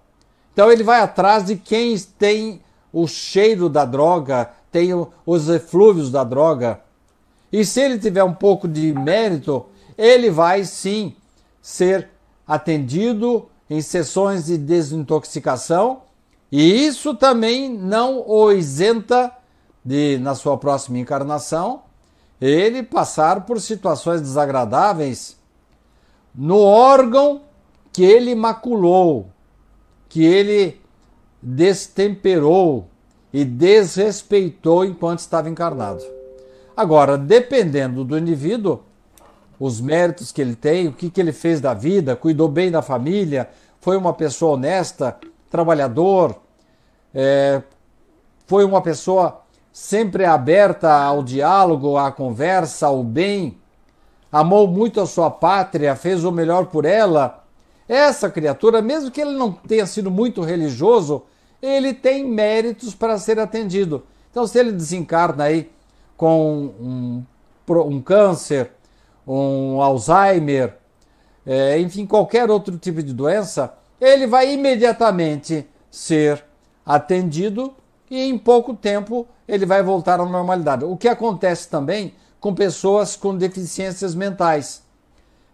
Então 0.53 0.71
ele 0.71 0.83
vai 0.83 1.01
atrás 1.01 1.45
de 1.45 1.55
quem 1.55 1.97
tem 2.17 2.61
o 2.91 3.07
cheiro 3.07 3.69
da 3.69 3.85
droga, 3.85 4.49
tem 4.71 4.89
os 5.25 5.49
eflúvios 5.49 6.11
da 6.11 6.23
droga. 6.23 6.81
E 7.51 7.63
se 7.63 7.79
ele 7.79 7.99
tiver 7.99 8.23
um 8.23 8.33
pouco 8.33 8.67
de 8.67 8.93
mérito, 8.93 9.65
ele 9.97 10.29
vai 10.29 10.63
sim 10.65 11.15
ser 11.61 12.09
atendido 12.47 13.47
em 13.69 13.81
sessões 13.81 14.45
de 14.45 14.57
desintoxicação, 14.57 16.01
e 16.51 16.85
isso 16.85 17.13
também 17.13 17.69
não 17.69 18.23
o 18.27 18.51
isenta 18.51 19.31
de, 19.83 20.17
na 20.17 20.33
sua 20.33 20.57
próxima 20.57 20.97
encarnação, 20.97 21.83
ele 22.39 22.83
passar 22.83 23.45
por 23.45 23.59
situações 23.59 24.21
desagradáveis 24.21 25.36
no 26.37 26.59
órgão 26.61 27.41
que 27.91 28.05
ele 28.05 28.35
maculou, 28.35 29.29
que 30.07 30.23
ele 30.23 30.79
destemperou 31.41 32.87
e 33.33 33.43
desrespeitou 33.43 34.85
enquanto 34.85 35.19
estava 35.19 35.49
encarnado. 35.49 36.03
Agora, 36.75 37.17
dependendo 37.17 38.03
do 38.03 38.15
indivíduo, 38.15 38.81
os 39.59 39.81
méritos 39.81 40.31
que 40.31 40.39
ele 40.39 40.55
tem, 40.55 40.87
o 40.87 40.93
que, 40.93 41.09
que 41.09 41.19
ele 41.19 41.31
fez 41.31 41.59
da 41.59 41.73
vida, 41.73 42.15
cuidou 42.15 42.47
bem 42.47 42.69
da 42.69 42.83
família, 42.83 43.49
foi 43.81 43.97
uma 43.97 44.13
pessoa 44.13 44.53
honesta, 44.53 45.17
trabalhador, 45.49 46.35
é, 47.13 47.63
foi 48.45 48.63
uma 48.63 48.81
pessoa 48.81 49.41
sempre 49.73 50.23
aberta 50.23 50.91
ao 50.91 51.23
diálogo, 51.23 51.97
à 51.97 52.11
conversa, 52.11 52.87
ao 52.87 53.03
bem, 53.03 53.57
amou 54.31 54.67
muito 54.67 54.99
a 54.99 55.05
sua 55.05 55.29
pátria, 55.29 55.95
fez 55.95 56.23
o 56.23 56.31
melhor 56.31 56.67
por 56.67 56.85
ela. 56.85 57.43
Essa 57.87 58.29
criatura, 58.29 58.81
mesmo 58.81 59.11
que 59.11 59.21
ele 59.21 59.31
não 59.31 59.51
tenha 59.51 59.85
sido 59.85 60.11
muito 60.11 60.41
religioso, 60.41 61.23
ele 61.61 61.93
tem 61.93 62.25
méritos 62.25 62.93
para 62.93 63.17
ser 63.17 63.39
atendido. 63.39 64.03
Então, 64.29 64.45
se 64.45 64.59
ele 64.59 64.71
desencarna 64.71 65.45
aí 65.45 65.71
com 66.15 66.73
um, 66.79 67.23
um 67.69 68.01
câncer, 68.01 68.71
um 69.25 69.81
Alzheimer, 69.81 70.75
é, 71.45 71.79
enfim, 71.79 72.05
qualquer 72.05 72.49
outro 72.51 72.77
tipo 72.77 73.01
de 73.01 73.13
doença, 73.13 73.73
ele 73.99 74.27
vai 74.27 74.53
imediatamente 74.53 75.65
ser 75.89 76.43
atendido 76.85 77.73
e 78.09 78.21
em 78.23 78.37
pouco 78.37 78.73
tempo 78.73 79.27
ele 79.47 79.65
vai 79.65 79.81
voltar 79.81 80.19
à 80.19 80.25
normalidade. 80.25 80.85
O 80.85 80.97
que 80.97 81.07
acontece 81.07 81.69
também 81.69 82.13
com 82.39 82.53
pessoas 82.53 83.15
com 83.15 83.35
deficiências 83.35 84.13
mentais. 84.15 84.83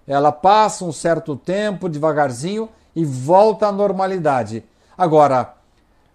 Ela 0.08 0.32
passa 0.32 0.86
um 0.86 0.92
certo 0.92 1.36
tempo 1.36 1.88
devagarzinho 1.88 2.70
e 2.96 3.06
volta 3.06 3.68
à 3.68 3.72
normalidade. 3.72 4.64
Agora, 4.98 5.56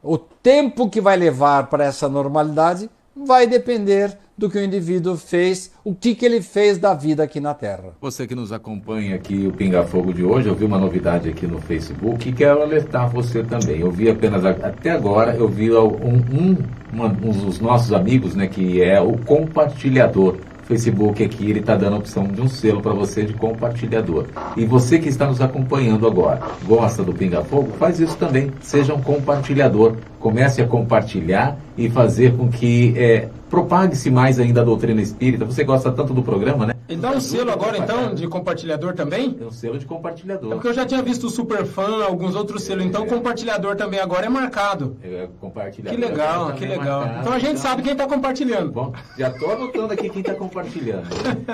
o 0.03 0.19
tempo 0.19 0.89
que 0.89 1.01
vai 1.01 1.17
levar 1.17 1.67
para 1.69 1.85
essa 1.85 2.09
normalidade 2.09 2.89
vai 3.17 3.47
depender 3.47 4.17
do 4.37 4.49
que 4.49 4.57
o 4.57 4.63
indivíduo 4.63 5.17
fez, 5.17 5.73
o 5.83 5.93
que, 5.93 6.15
que 6.15 6.25
ele 6.25 6.41
fez 6.41 6.79
da 6.79 6.95
vida 6.95 7.25
aqui 7.25 7.41
na 7.41 7.53
Terra. 7.53 7.97
Você 8.01 8.25
que 8.25 8.37
nos 8.37 8.53
acompanha 8.53 9.17
aqui, 9.17 9.49
o 9.49 9.53
Pinga 9.53 9.83
Fogo 9.83 10.15
de 10.15 10.23
hoje, 10.23 10.49
eu 10.49 10.55
vi 10.55 10.65
uma 10.65 10.79
novidade 10.79 11.29
aqui 11.29 11.45
no 11.45 11.61
Facebook 11.61 12.29
e 12.29 12.33
quero 12.33 12.63
alertar 12.63 13.11
você 13.11 13.43
também. 13.43 13.81
Eu 13.81 13.91
vi 13.91 14.09
apenas, 14.09 14.45
até 14.45 14.91
agora, 14.91 15.35
eu 15.35 15.49
vi 15.49 15.73
um, 15.73 15.89
um, 15.89 16.57
um 16.95 17.33
dos 17.33 17.59
nossos 17.59 17.93
amigos, 17.93 18.37
né, 18.37 18.47
que 18.47 18.81
é 18.81 19.01
o 19.01 19.19
compartilhador. 19.19 20.37
Facebook 20.69 21.25
aqui, 21.25 21.49
ele 21.49 21.61
está 21.61 21.75
dando 21.75 21.95
a 21.95 21.99
opção 21.99 22.25
de 22.25 22.43
um 22.43 22.47
selo 22.47 22.83
para 22.83 22.93
você 22.93 23.25
de 23.25 23.33
compartilhador. 23.33 24.27
E 24.55 24.67
você 24.67 24.99
que 24.99 25.09
está 25.09 25.27
nos 25.27 25.41
acompanhando 25.41 26.07
agora, 26.07 26.43
gosta 26.67 27.03
do 27.03 27.15
Pinga 27.15 27.43
Fogo, 27.43 27.73
faz 27.79 27.99
isso 27.99 28.17
também. 28.19 28.53
Seja 28.61 28.93
um 28.93 29.01
compartilhador. 29.01 29.95
Comece 30.21 30.61
a 30.63 30.67
compartilhar 30.67 31.57
e 31.77 31.89
fazer 31.89 32.37
com 32.37 32.49
que 32.49 32.93
é, 32.97 33.29
propague-se 33.49 34.11
mais 34.11 34.39
ainda 34.41 34.61
a 34.63 34.65
doutrina 34.65 35.01
espírita. 35.01 35.45
Você 35.45 35.63
gosta 35.65 35.91
tanto 35.93 36.13
do 36.13 36.23
programa, 36.23 36.67
né? 36.67 36.75
Ele 36.89 37.01
dá 37.01 37.11
um 37.11 37.21
selo 37.21 37.51
agora, 37.51 37.77
então, 37.77 38.15
de 38.15 38.27
compartilhador 38.27 38.95
também? 38.95 39.37
É 39.41 39.45
um 39.45 39.51
selo 39.51 39.79
de 39.79 39.85
É 39.85 39.89
compartilhador. 39.89 40.51
porque 40.53 40.69
eu 40.69 40.75
já 40.75 40.87
tinha 40.87 41.03
visto 41.03 41.25
o 41.27 41.31
Superfã, 41.31 42.03
alguns 42.03 42.35
outros 42.35 42.63
selos, 42.63 42.83
então 42.85 43.07
compartilhador 43.07 43.77
também 43.77 44.01
agora 44.01 44.25
é 44.27 44.29
marcado. 44.29 44.97
É, 45.05 45.29
compartilhador. 45.39 45.99
Que 46.01 46.07
legal, 46.07 46.53
que 46.55 46.65
é 46.65 46.69
legal. 46.69 47.01
marcado. 47.01 47.21
Então 47.21 47.33
a 47.35 47.39
gente 47.39 47.61
sabe 47.61 47.83
quem 47.83 47.93
está 47.93 48.07
compartilhando. 48.07 48.73
Bom, 48.73 48.93
já 49.19 49.29
estou 49.29 49.53
anotando 49.53 49.93
aqui 49.93 50.09
quem 50.09 50.21
está 50.21 50.35
compartilhando. 50.35 51.05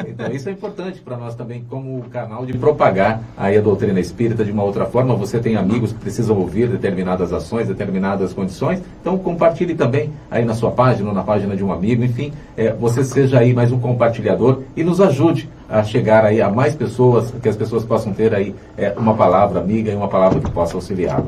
Então 0.09 0.31
isso 0.31 0.49
é 0.49 0.53
importante 0.53 1.01
para 1.01 1.17
nós 1.17 1.35
também 1.35 1.65
como 1.69 2.03
canal 2.11 2.47
de 2.47 2.57
propagar 2.57 3.21
aí 3.37 3.59
a 3.59 3.61
doutrina 3.61 3.99
espírita 3.99 4.45
de 4.45 4.53
uma 4.53 4.63
outra 4.63 4.87
forma. 4.87 5.15
Você 5.17 5.41
tem 5.41 5.57
amigos 5.57 5.93
que 5.93 5.99
precisam 5.99 6.39
ouvir 6.39 6.69
determinadas 6.69 7.33
ações, 7.33 7.67
determinadas 7.67 8.33
condições. 8.33 8.54
Então 9.01 9.19
compartilhe 9.19 9.75
também 9.75 10.11
aí 10.31 10.45
na 10.45 10.55
sua 10.55 10.71
página, 10.71 11.09
ou 11.09 11.15
na 11.15 11.23
página 11.23 11.57
de 11.57 11.65
um 11.65 11.73
amigo, 11.73 12.05
enfim, 12.05 12.33
é, 12.57 12.73
você 12.73 13.05
seja 13.05 13.39
aí 13.39 13.53
mais 13.53 13.73
um 13.73 13.79
compartilhador 13.79 14.63
e 14.77 14.85
nos 14.85 15.01
ajude 15.01 15.49
a 15.69 15.83
chegar 15.83 16.25
aí 16.25 16.41
a 16.41 16.49
mais 16.49 16.75
pessoas, 16.75 17.33
que 17.43 17.49
as 17.49 17.57
pessoas 17.57 17.85
possam 17.85 18.13
ter 18.13 18.35
aí 18.35 18.55
é, 18.77 18.93
uma 18.97 19.15
palavra 19.15 19.61
amiga 19.61 19.91
e 19.91 19.95
uma 19.95 20.09
palavra 20.09 20.41
que 20.41 20.51
possa 20.51 20.77
auxiliar. 20.77 21.23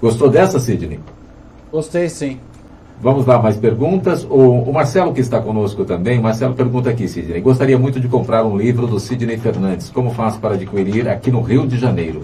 Gostou 0.00 0.28
dessa, 0.28 0.58
Sidney? 0.58 1.00
Gostei 1.70 2.08
sim. 2.08 2.38
Vamos 3.00 3.26
lá, 3.26 3.42
mais 3.42 3.56
perguntas. 3.56 4.24
O, 4.24 4.62
o 4.62 4.72
Marcelo, 4.72 5.12
que 5.12 5.20
está 5.20 5.40
conosco 5.40 5.84
também, 5.84 6.20
o 6.20 6.22
Marcelo 6.22 6.54
pergunta 6.54 6.88
aqui, 6.88 7.08
Sidney. 7.08 7.40
Gostaria 7.40 7.76
muito 7.76 7.98
de 7.98 8.06
comprar 8.06 8.44
um 8.44 8.56
livro 8.56 8.86
do 8.86 9.00
Sidney 9.00 9.38
Fernandes. 9.38 9.90
Como 9.90 10.10
faço 10.10 10.38
para 10.38 10.54
adquirir 10.54 11.08
aqui 11.08 11.30
no 11.30 11.40
Rio 11.40 11.66
de 11.66 11.76
Janeiro? 11.78 12.20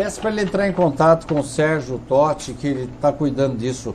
Peço 0.00 0.18
para 0.18 0.30
ele 0.30 0.40
entrar 0.40 0.66
em 0.66 0.72
contato 0.72 1.26
com 1.26 1.40
o 1.40 1.44
Sérgio 1.44 2.00
Totti, 2.08 2.54
que 2.54 2.68
ele 2.68 2.84
está 2.84 3.12
cuidando 3.12 3.58
disso 3.58 3.94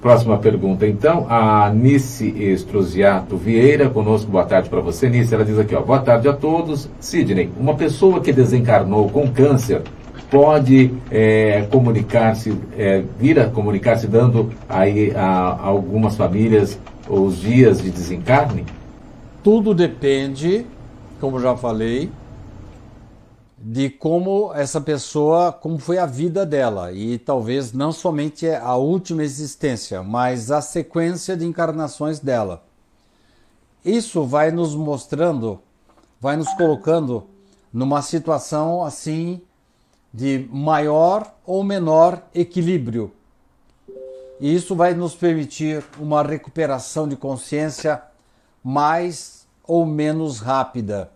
Próxima 0.00 0.38
pergunta, 0.38 0.86
então, 0.86 1.26
a 1.28 1.68
Nice 1.70 2.24
Estruziato 2.40 3.36
Vieira, 3.36 3.90
conosco, 3.90 4.30
boa 4.30 4.44
tarde 4.44 4.70
para 4.70 4.80
você, 4.80 5.08
Nice. 5.08 5.34
Ela 5.34 5.44
diz 5.44 5.58
aqui, 5.58 5.74
ó, 5.74 5.82
boa 5.82 5.98
tarde 5.98 6.28
a 6.28 6.32
todos. 6.32 6.88
Sidney, 7.00 7.50
uma 7.58 7.74
pessoa 7.74 8.20
que 8.20 8.32
desencarnou 8.32 9.08
com 9.08 9.28
câncer 9.28 9.82
pode 10.30 10.94
é, 11.10 11.66
comunicar-se, 11.68 12.56
é, 12.78 13.02
vir 13.18 13.40
a 13.40 13.48
comunicar-se 13.48 14.06
dando 14.06 14.52
aí 14.68 15.12
a, 15.16 15.20
a 15.20 15.66
algumas 15.66 16.16
famílias 16.16 16.78
os 17.08 17.40
dias 17.40 17.82
de 17.82 17.90
desencarne? 17.90 18.64
Tudo 19.42 19.74
depende, 19.74 20.64
como 21.20 21.40
já 21.40 21.56
falei, 21.56 22.08
de 23.62 23.90
como 23.90 24.54
essa 24.54 24.80
pessoa, 24.80 25.52
como 25.52 25.78
foi 25.78 25.98
a 25.98 26.06
vida 26.06 26.46
dela 26.46 26.92
e 26.92 27.18
talvez 27.18 27.74
não 27.74 27.92
somente 27.92 28.48
a 28.48 28.74
última 28.76 29.22
existência, 29.22 30.02
mas 30.02 30.50
a 30.50 30.62
sequência 30.62 31.36
de 31.36 31.44
encarnações 31.44 32.18
dela. 32.18 32.64
Isso 33.84 34.24
vai 34.24 34.50
nos 34.50 34.74
mostrando, 34.74 35.60
vai 36.18 36.36
nos 36.36 36.48
colocando 36.54 37.26
numa 37.70 38.00
situação 38.00 38.82
assim 38.82 39.42
de 40.12 40.48
maior 40.50 41.30
ou 41.44 41.62
menor 41.62 42.22
equilíbrio. 42.34 43.12
E 44.40 44.54
isso 44.54 44.74
vai 44.74 44.94
nos 44.94 45.14
permitir 45.14 45.84
uma 45.98 46.22
recuperação 46.22 47.06
de 47.06 47.14
consciência 47.14 48.02
mais 48.64 49.46
ou 49.64 49.84
menos 49.84 50.40
rápida. 50.40 51.10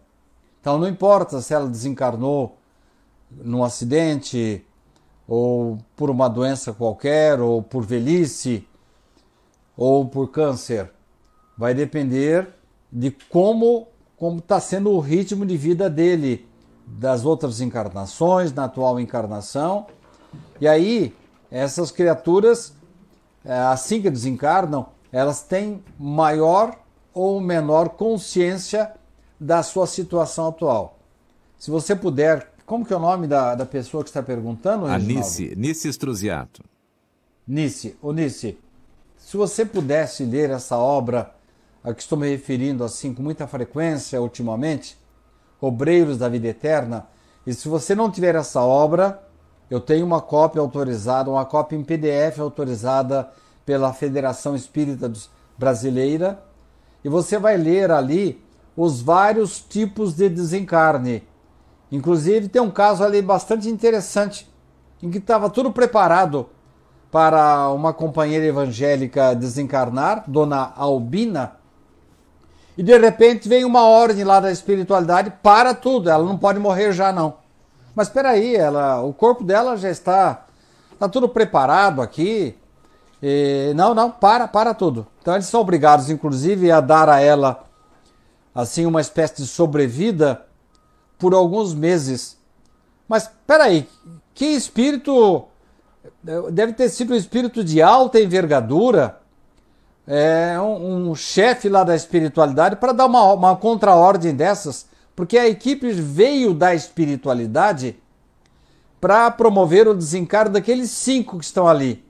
Então 0.65 0.79
não 0.79 0.89
importa 0.89 1.43
se 1.43 1.53
ela 1.53 1.69
desencarnou 1.69 2.57
num 3.31 3.63
acidente, 3.63 4.65
ou 5.29 5.77
por 5.95 6.09
uma 6.09 6.27
doença 6.27 6.73
qualquer, 6.73 7.39
ou 7.39 7.63
por 7.63 7.85
velhice, 7.85 8.67
ou 9.77 10.09
por 10.09 10.29
câncer. 10.29 10.91
Vai 11.55 11.75
depender 11.75 12.49
de 12.91 13.11
como 13.11 13.89
como 14.17 14.39
está 14.39 14.59
sendo 14.59 14.91
o 14.91 15.01
ritmo 15.01 15.45
de 15.45 15.55
vida 15.55 15.91
dele, 15.91 16.49
das 16.87 17.27
outras 17.27 17.61
encarnações, 17.61 18.51
na 18.51 18.65
atual 18.65 18.99
encarnação. 18.99 19.87
E 20.59 20.67
aí, 20.67 21.15
essas 21.51 21.91
criaturas, 21.91 22.73
eh, 23.45 23.53
assim 23.55 24.01
que 24.01 24.09
desencarnam, 24.09 24.87
elas 25.13 25.43
têm 25.43 25.85
maior 25.99 26.75
ou 27.13 27.39
menor 27.39 27.91
consciência 27.91 28.95
da 29.39 29.63
sua 29.63 29.87
situação 29.87 30.49
atual. 30.49 30.99
Se 31.59 31.71
você 31.71 31.95
puder, 31.95 32.53
como 32.67 32.85
que 32.85 32.93
é 32.93 32.97
o 32.97 33.01
nome 33.01 33.27
da, 33.27 33.55
da 33.55 33.67
pessoa 33.67 34.03
que 34.03 34.11
está 34.11 34.23
perguntando? 34.23 34.87
A 34.87 34.99
Nice, 34.99 35.55
Nice 35.57 35.89
Estruziato. 35.89 36.63
Nice, 37.47 37.97
o 38.01 38.13
Nice, 38.13 38.59
se 39.17 39.37
você 39.37 39.65
pudesse 39.65 40.25
ler 40.25 40.51
essa 40.51 40.77
obra 40.77 41.35
a 41.83 41.93
que 41.93 42.01
estou 42.01 42.19
me 42.19 42.29
referindo 42.29 42.85
assim 42.85 43.13
com 43.13 43.23
muita 43.23 43.47
frequência 43.47 44.21
ultimamente, 44.21 44.97
Obreiros 45.61 46.19
da 46.19 46.29
Vida 46.29 46.49
Eterna, 46.49 47.07
e 47.47 47.55
se 47.55 47.69
você 47.69 47.95
não 47.95 48.11
tiver 48.11 48.35
essa 48.35 48.61
obra, 48.61 49.23
eu 49.71 49.81
tenho 49.81 50.05
uma 50.05 50.21
cópia 50.21 50.61
autorizada, 50.61 51.31
uma 51.31 51.45
cópia 51.45 51.77
em 51.77 51.83
PDF 51.83 52.39
autorizada 52.39 53.31
pela 53.65 53.93
Federação 53.93 54.55
Espírita 54.55 55.11
Brasileira, 55.57 56.43
e 57.03 57.09
você 57.09 57.39
vai 57.39 57.57
ler 57.57 57.91
ali 57.91 58.44
os 58.77 59.01
vários 59.01 59.61
tipos 59.61 60.15
de 60.15 60.29
desencarne. 60.29 61.23
Inclusive, 61.91 62.49
tem 62.49 62.61
um 62.61 62.71
caso 62.71 63.05
ali 63.05 63.23
bastante 63.23 63.69
interessante, 63.69 64.51
em 65.03 65.11
que 65.11 65.19
estava 65.19 65.49
tudo 65.49 65.71
preparado 65.71 66.49
para 67.11 67.71
uma 67.71 67.93
companheira 67.93 68.45
evangélica 68.45 69.35
desencarnar, 69.35 70.25
Dona 70.27 70.73
Albina, 70.77 71.53
e 72.77 72.83
de 72.83 72.99
repente 72.99 73.49
vem 73.49 73.65
uma 73.65 73.85
ordem 73.85 74.25
lá 74.25 74.41
da 74.41 74.51
espiritualidade 74.51 75.33
para 75.43 75.75
tudo, 75.75 76.11
ela 76.11 76.25
não 76.25 76.37
pode 76.37 76.59
morrer 76.59 76.93
já 76.93 77.13
não. 77.13 77.35
Mas 77.95 78.09
espera 78.09 78.31
aí, 78.31 78.57
ela, 78.57 79.01
o 79.03 79.13
corpo 79.13 79.45
dela 79.45 79.77
já 79.77 79.89
está, 79.89 80.45
está 80.93 81.09
tudo 81.09 81.29
preparado 81.29 82.03
aqui. 82.03 82.59
E, 83.23 83.73
não, 83.77 83.95
não, 83.95 84.11
para, 84.11 84.49
para 84.49 84.75
tudo. 84.75 85.07
Então 85.23 85.35
eles 85.35 85.47
são 85.47 85.61
obrigados, 85.61 86.11
inclusive, 86.11 86.73
a 86.73 86.81
dar 86.81 87.09
a 87.09 87.21
ela 87.21 87.64
assim 88.55 88.87
uma 88.87 89.01
espécie 89.01 89.37
de 89.37 89.47
sobrevida 89.47 90.47
por 91.19 91.35
alguns 91.35 91.75
meses. 91.75 92.39
Mas 93.09 93.31
peraí, 93.47 93.89
que 94.35 94.45
espírito 94.45 95.45
deve 96.53 96.73
ter 96.73 96.89
sido 96.89 97.13
um 97.13 97.17
espírito 97.17 97.63
de 97.65 97.83
alta 97.83 98.21
envergadura, 98.21 99.21
é, 100.07 100.59
um, 100.61 101.11
um 101.11 101.15
chefe 101.15 101.69
lá 101.69 101.83
da 101.83 101.97
espiritualidade 101.97 102.77
para 102.77 102.93
dar 102.93 103.07
uma, 103.07 103.33
uma 103.33 103.57
contraordem 103.57 104.35
dessas, 104.35 104.87
porque 105.17 105.39
a 105.39 105.49
equipe 105.49 105.93
veio 105.93 106.53
da 106.53 106.75
espiritualidade 106.75 107.97
para 109.01 109.31
promover 109.31 109.87
o 109.87 109.95
desencargo 109.95 110.55
daqueles 110.55 110.91
cinco 110.91 111.39
que 111.39 111.45
estão 111.45 111.69
ali. 111.69 112.05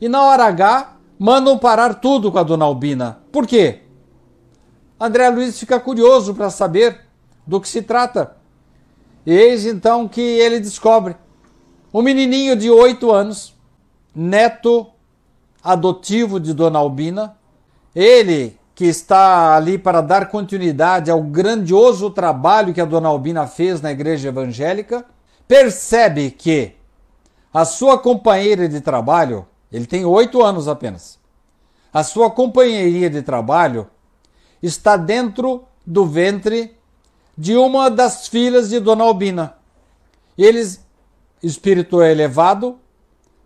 E 0.00 0.08
na 0.08 0.22
hora 0.22 0.44
H 0.44 0.96
mandam 1.18 1.58
parar 1.58 1.94
tudo 1.94 2.30
com 2.30 2.38
a 2.38 2.42
dona 2.44 2.64
Albina. 2.64 3.18
Por 3.32 3.46
quê? 3.46 3.82
André 5.00 5.28
Luiz 5.28 5.58
fica 5.58 5.78
curioso 5.78 6.34
para 6.34 6.50
saber 6.50 7.00
do 7.46 7.60
que 7.60 7.68
se 7.68 7.82
trata. 7.82 8.36
Eis 9.24 9.64
então 9.64 10.08
que 10.08 10.20
ele 10.20 10.58
descobre 10.58 11.16
um 11.94 12.02
menininho 12.02 12.56
de 12.56 12.70
oito 12.70 13.10
anos, 13.10 13.54
neto 14.14 14.86
adotivo 15.62 16.40
de 16.40 16.52
Dona 16.52 16.78
Albina, 16.78 17.36
ele 17.94 18.58
que 18.74 18.84
está 18.84 19.56
ali 19.56 19.76
para 19.76 20.00
dar 20.00 20.28
continuidade 20.28 21.10
ao 21.10 21.22
grandioso 21.22 22.10
trabalho 22.10 22.72
que 22.72 22.80
a 22.80 22.84
Dona 22.84 23.08
Albina 23.08 23.46
fez 23.46 23.80
na 23.80 23.90
igreja 23.90 24.28
evangélica, 24.28 25.04
percebe 25.46 26.30
que 26.30 26.74
a 27.52 27.64
sua 27.64 27.98
companheira 27.98 28.68
de 28.68 28.80
trabalho, 28.80 29.46
ele 29.72 29.86
tem 29.86 30.04
oito 30.04 30.42
anos 30.42 30.68
apenas, 30.68 31.18
a 31.92 32.04
sua 32.04 32.30
companheirinha 32.30 33.10
de 33.10 33.22
trabalho 33.22 33.88
está 34.62 34.96
dentro 34.96 35.64
do 35.86 36.06
ventre 36.06 36.76
de 37.36 37.56
uma 37.56 37.90
das 37.90 38.28
filhas 38.28 38.68
de 38.70 38.80
Dona 38.80 39.04
Albina. 39.04 39.54
Eles, 40.36 40.84
espírito 41.42 42.02
elevado, 42.02 42.78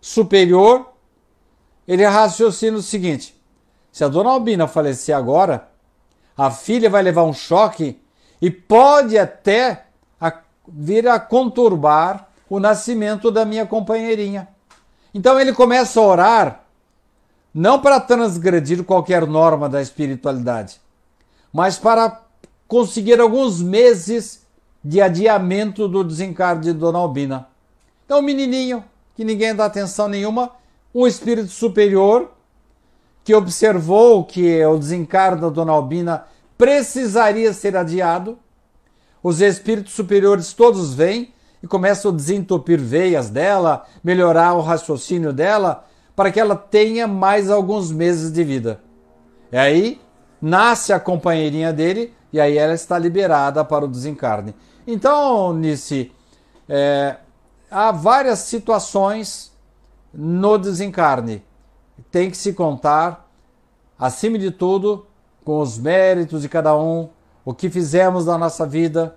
superior, 0.01 0.93
ele 1.87 2.05
raciocina 2.05 2.77
o 2.77 2.81
seguinte: 2.81 3.39
se 3.91 4.03
a 4.03 4.07
Dona 4.07 4.31
Albina 4.31 4.67
falecer 4.67 5.15
agora, 5.15 5.69
a 6.35 6.49
filha 6.49 6.89
vai 6.89 7.03
levar 7.03 7.23
um 7.23 7.33
choque 7.33 7.99
e 8.41 8.49
pode 8.49 9.17
até 9.17 9.85
vir 10.67 11.07
a 11.07 11.19
conturbar 11.19 12.29
o 12.49 12.59
nascimento 12.59 13.31
da 13.31 13.45
minha 13.45 13.65
companheirinha. 13.65 14.47
Então 15.13 15.39
ele 15.39 15.53
começa 15.53 15.99
a 15.99 16.03
orar, 16.03 16.63
não 17.53 17.79
para 17.79 17.99
transgredir 17.99 18.83
qualquer 18.83 19.27
norma 19.27 19.69
da 19.69 19.81
espiritualidade, 19.81 20.81
mas 21.53 21.77
para 21.77 22.23
conseguir 22.67 23.21
alguns 23.21 23.61
meses 23.61 24.41
de 24.83 24.99
adiamento 24.99 25.87
do 25.87 26.03
desencargo 26.03 26.63
de 26.63 26.73
Dona 26.73 26.97
Albina. 26.97 27.47
Então, 28.03 28.19
o 28.19 28.23
menininho, 28.23 28.83
que 29.15 29.23
ninguém 29.23 29.55
dá 29.55 29.65
atenção 29.65 30.09
nenhuma, 30.09 30.51
um 30.93 31.05
espírito 31.05 31.49
superior 31.49 32.31
que 33.23 33.33
observou 33.33 34.25
que 34.25 34.65
o 34.65 34.77
desencargo 34.77 35.41
da 35.41 35.49
Dona 35.49 35.71
Albina 35.71 36.25
precisaria 36.57 37.53
ser 37.53 37.77
adiado. 37.77 38.37
Os 39.21 39.39
espíritos 39.39 39.93
superiores 39.93 40.51
todos 40.51 40.93
vêm 40.93 41.33
e 41.61 41.67
começam 41.67 42.11
a 42.11 42.15
desentupir 42.15 42.79
veias 42.79 43.29
dela, 43.29 43.85
melhorar 44.03 44.53
o 44.53 44.61
raciocínio 44.61 45.31
dela, 45.31 45.87
para 46.13 46.31
que 46.31 46.39
ela 46.39 46.55
tenha 46.55 47.07
mais 47.07 47.49
alguns 47.49 47.91
meses 47.91 48.31
de 48.31 48.43
vida. 48.43 48.81
E 49.51 49.57
aí 49.57 50.01
nasce 50.43 50.91
a 50.91 50.99
companheirinha 50.99 51.71
dele 51.71 52.13
e 52.33 52.37
aí 52.37 52.57
ela 52.57 52.73
está 52.73 52.99
liberada 52.99 53.63
para 53.63 53.85
o 53.85 53.87
desencarne. 53.87 54.53
Então, 54.85 55.53
Nice, 55.53 56.11
é, 56.67 57.15
há 57.71 57.93
várias 57.93 58.39
situações 58.39 59.53
no 60.13 60.57
desencarne. 60.57 61.41
Tem 62.11 62.29
que 62.29 62.35
se 62.35 62.51
contar, 62.51 63.31
acima 63.97 64.37
de 64.37 64.51
tudo, 64.51 65.07
com 65.45 65.61
os 65.61 65.77
méritos 65.77 66.41
de 66.41 66.49
cada 66.49 66.75
um, 66.75 67.07
o 67.45 67.53
que 67.53 67.69
fizemos 67.69 68.25
na 68.25 68.37
nossa 68.37 68.67
vida. 68.67 69.15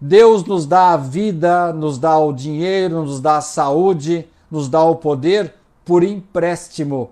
Deus 0.00 0.44
nos 0.44 0.64
dá 0.64 0.92
a 0.92 0.96
vida, 0.96 1.74
nos 1.74 1.98
dá 1.98 2.16
o 2.18 2.32
dinheiro, 2.32 3.04
nos 3.04 3.20
dá 3.20 3.36
a 3.36 3.42
saúde, 3.42 4.26
nos 4.50 4.70
dá 4.70 4.82
o 4.82 4.96
poder 4.96 5.52
por 5.84 6.02
empréstimo. 6.02 7.10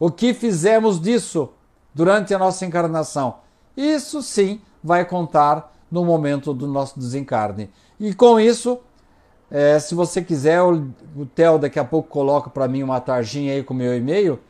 O 0.00 0.10
que 0.10 0.34
fizemos 0.34 1.00
disso? 1.00 1.50
Durante 1.94 2.34
a 2.34 2.38
nossa 2.38 2.64
encarnação. 2.64 3.36
Isso 3.76 4.22
sim 4.22 4.60
vai 4.82 5.04
contar 5.04 5.72
no 5.90 6.04
momento 6.04 6.54
do 6.54 6.66
nosso 6.66 6.98
desencarne. 6.98 7.70
E 8.00 8.14
com 8.14 8.40
isso, 8.40 8.80
é, 9.50 9.78
se 9.78 9.94
você 9.94 10.22
quiser, 10.22 10.62
o, 10.62 10.88
o 11.14 11.26
Theo 11.26 11.58
daqui 11.58 11.78
a 11.78 11.84
pouco 11.84 12.08
coloca 12.08 12.48
para 12.48 12.66
mim 12.66 12.82
uma 12.82 13.00
tarjinha 13.00 13.52
aí 13.52 13.62
com 13.62 13.74
meu 13.74 13.94
e-mail. 13.94 14.40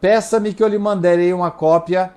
peça-me 0.00 0.52
que 0.52 0.62
eu 0.62 0.68
lhe 0.68 0.78
mandarei 0.78 1.32
uma 1.32 1.50
cópia 1.50 2.12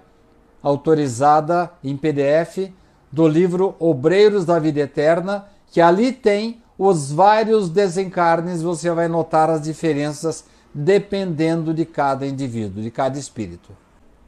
autorizada 0.62 1.72
em 1.84 1.96
PDF 1.96 2.72
do 3.12 3.28
livro 3.28 3.76
Obreiros 3.80 4.44
da 4.44 4.58
Vida 4.58 4.82
Eterna, 4.82 5.46
que 5.68 5.80
ali 5.80 6.12
tem 6.12 6.62
os 6.78 7.12
vários 7.12 7.70
desencarnes, 7.70 8.62
você 8.62 8.90
vai 8.92 9.08
notar 9.08 9.50
as 9.50 9.62
diferenças 9.62 10.44
dependendo 10.74 11.74
de 11.74 11.86
cada 11.86 12.26
indivíduo, 12.26 12.82
de 12.82 12.92
cada 12.92 13.18
espírito. 13.18 13.72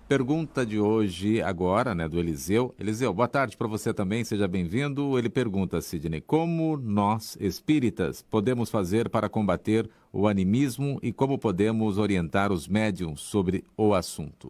Pergunta 0.07 0.65
de 0.65 0.79
hoje, 0.79 1.41
agora, 1.41 1.93
né, 1.93 2.07
do 2.07 2.17
Eliseu. 2.17 2.73
Eliseu, 2.79 3.13
boa 3.13 3.27
tarde 3.27 3.57
para 3.57 3.67
você 3.67 3.93
também, 3.93 4.23
seja 4.23 4.47
bem-vindo. 4.47 5.19
Ele 5.19 5.27
pergunta, 5.27 5.81
Sidney, 5.81 6.21
como 6.21 6.77
nós, 6.77 7.37
espíritas, 7.41 8.21
podemos 8.21 8.69
fazer 8.69 9.09
para 9.09 9.27
combater 9.27 9.89
o 10.13 10.25
animismo 10.25 10.97
e 11.03 11.11
como 11.11 11.37
podemos 11.37 11.97
orientar 11.97 12.53
os 12.53 12.69
médiums 12.69 13.19
sobre 13.19 13.65
o 13.75 13.93
assunto? 13.93 14.49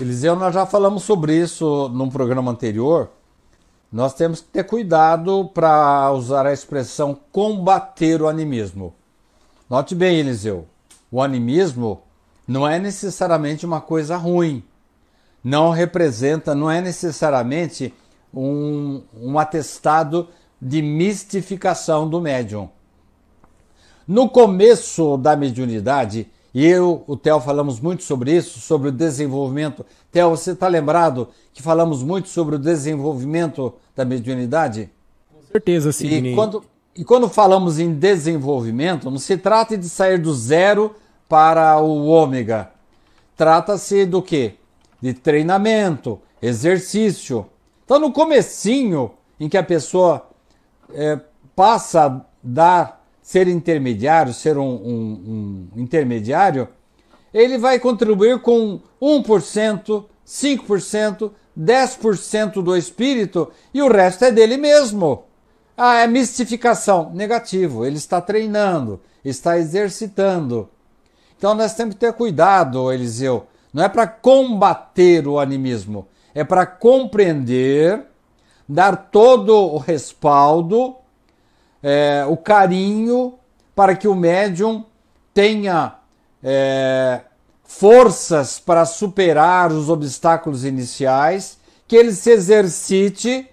Eliseu, 0.00 0.34
nós 0.34 0.54
já 0.54 0.64
falamos 0.64 1.02
sobre 1.02 1.38
isso 1.38 1.90
num 1.90 2.08
programa 2.08 2.50
anterior. 2.50 3.10
Nós 3.92 4.14
temos 4.14 4.40
que 4.40 4.48
ter 4.48 4.64
cuidado 4.64 5.50
para 5.52 6.10
usar 6.12 6.46
a 6.46 6.52
expressão 6.54 7.14
combater 7.30 8.22
o 8.22 8.28
animismo. 8.28 8.94
Note 9.68 9.94
bem, 9.94 10.18
Eliseu, 10.18 10.66
o 11.10 11.20
animismo 11.20 12.00
não 12.46 12.66
é 12.66 12.78
necessariamente 12.78 13.64
uma 13.64 13.80
coisa 13.80 14.16
ruim. 14.16 14.62
Não 15.42 15.70
representa, 15.70 16.54
não 16.54 16.70
é 16.70 16.80
necessariamente 16.80 17.92
um, 18.32 19.02
um 19.14 19.38
atestado 19.38 20.28
de 20.60 20.80
mistificação 20.80 22.08
do 22.08 22.20
médium. 22.20 22.68
No 24.06 24.28
começo 24.28 25.16
da 25.16 25.36
mediunidade, 25.36 26.28
e 26.54 26.64
eu, 26.64 27.02
o 27.06 27.16
Theo, 27.16 27.40
falamos 27.40 27.80
muito 27.80 28.02
sobre 28.02 28.36
isso, 28.36 28.60
sobre 28.60 28.88
o 28.88 28.92
desenvolvimento. 28.92 29.84
Theo, 30.12 30.30
você 30.30 30.52
está 30.52 30.68
lembrado 30.68 31.28
que 31.52 31.62
falamos 31.62 32.02
muito 32.02 32.28
sobre 32.28 32.56
o 32.56 32.58
desenvolvimento 32.58 33.74
da 33.96 34.04
mediunidade? 34.04 34.90
Com 35.32 35.40
certeza, 35.50 35.90
sim. 35.90 36.06
E 36.06 36.34
quando, 36.34 36.64
e 36.94 37.04
quando 37.04 37.28
falamos 37.28 37.78
em 37.78 37.92
desenvolvimento, 37.92 39.10
não 39.10 39.18
se 39.18 39.36
trata 39.36 39.76
de 39.76 39.88
sair 39.88 40.18
do 40.18 40.32
zero 40.32 40.94
para 41.28 41.78
o 41.80 42.06
ômega. 42.06 42.70
Trata-se 43.36 44.06
do 44.06 44.22
que? 44.22 44.54
De 45.00 45.12
treinamento, 45.12 46.20
exercício. 46.40 47.46
Então, 47.84 47.98
no 47.98 48.12
comecinho, 48.12 49.12
em 49.38 49.48
que 49.48 49.56
a 49.56 49.62
pessoa 49.62 50.28
é, 50.92 51.18
passa 51.54 52.06
a 52.06 52.20
dar, 52.42 53.04
ser 53.22 53.48
intermediário, 53.48 54.32
ser 54.32 54.56
um, 54.58 54.74
um, 54.74 55.68
um 55.74 55.80
intermediário, 55.80 56.68
ele 57.32 57.58
vai 57.58 57.78
contribuir 57.78 58.40
com 58.40 58.80
1%, 59.02 60.04
5%, 60.26 61.30
10% 61.58 62.62
do 62.62 62.76
espírito 62.76 63.50
e 63.72 63.82
o 63.82 63.88
resto 63.88 64.24
é 64.24 64.30
dele 64.30 64.56
mesmo. 64.56 65.24
Ah, 65.76 65.96
é 65.96 66.06
mistificação. 66.06 67.10
Negativo. 67.12 67.84
Ele 67.84 67.96
está 67.96 68.20
treinando, 68.20 69.00
está 69.24 69.58
exercitando. 69.58 70.68
Então 71.44 71.54
nós 71.54 71.74
temos 71.74 71.92
que 71.92 72.00
ter 72.00 72.14
cuidado, 72.14 72.90
Eliseu. 72.90 73.46
Não 73.70 73.84
é 73.84 73.88
para 73.90 74.06
combater 74.06 75.28
o 75.28 75.38
animismo, 75.38 76.08
é 76.34 76.42
para 76.42 76.64
compreender, 76.64 78.02
dar 78.66 78.96
todo 78.96 79.54
o 79.54 79.76
respaldo, 79.76 80.96
é, 81.82 82.24
o 82.26 82.34
carinho, 82.34 83.34
para 83.76 83.94
que 83.94 84.08
o 84.08 84.14
médium 84.14 84.86
tenha 85.34 85.96
é, 86.42 87.20
forças 87.62 88.58
para 88.58 88.86
superar 88.86 89.70
os 89.70 89.90
obstáculos 89.90 90.64
iniciais, 90.64 91.58
que 91.86 91.94
ele 91.94 92.12
se 92.12 92.30
exercite, 92.30 93.46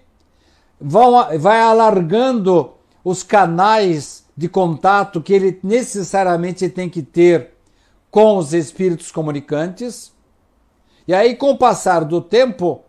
vão, 0.80 1.38
vai 1.38 1.60
alargando 1.60 2.72
os 3.04 3.22
canais 3.22 4.24
de 4.34 4.48
contato 4.48 5.20
que 5.20 5.34
ele 5.34 5.60
necessariamente 5.62 6.70
tem 6.70 6.88
que 6.88 7.02
ter 7.02 7.51
com 8.12 8.36
os 8.36 8.52
espíritos 8.52 9.10
comunicantes. 9.10 10.12
E 11.08 11.14
aí, 11.14 11.34
com 11.34 11.50
o 11.50 11.58
passar 11.58 12.04
do 12.04 12.20
tempo, 12.20 12.82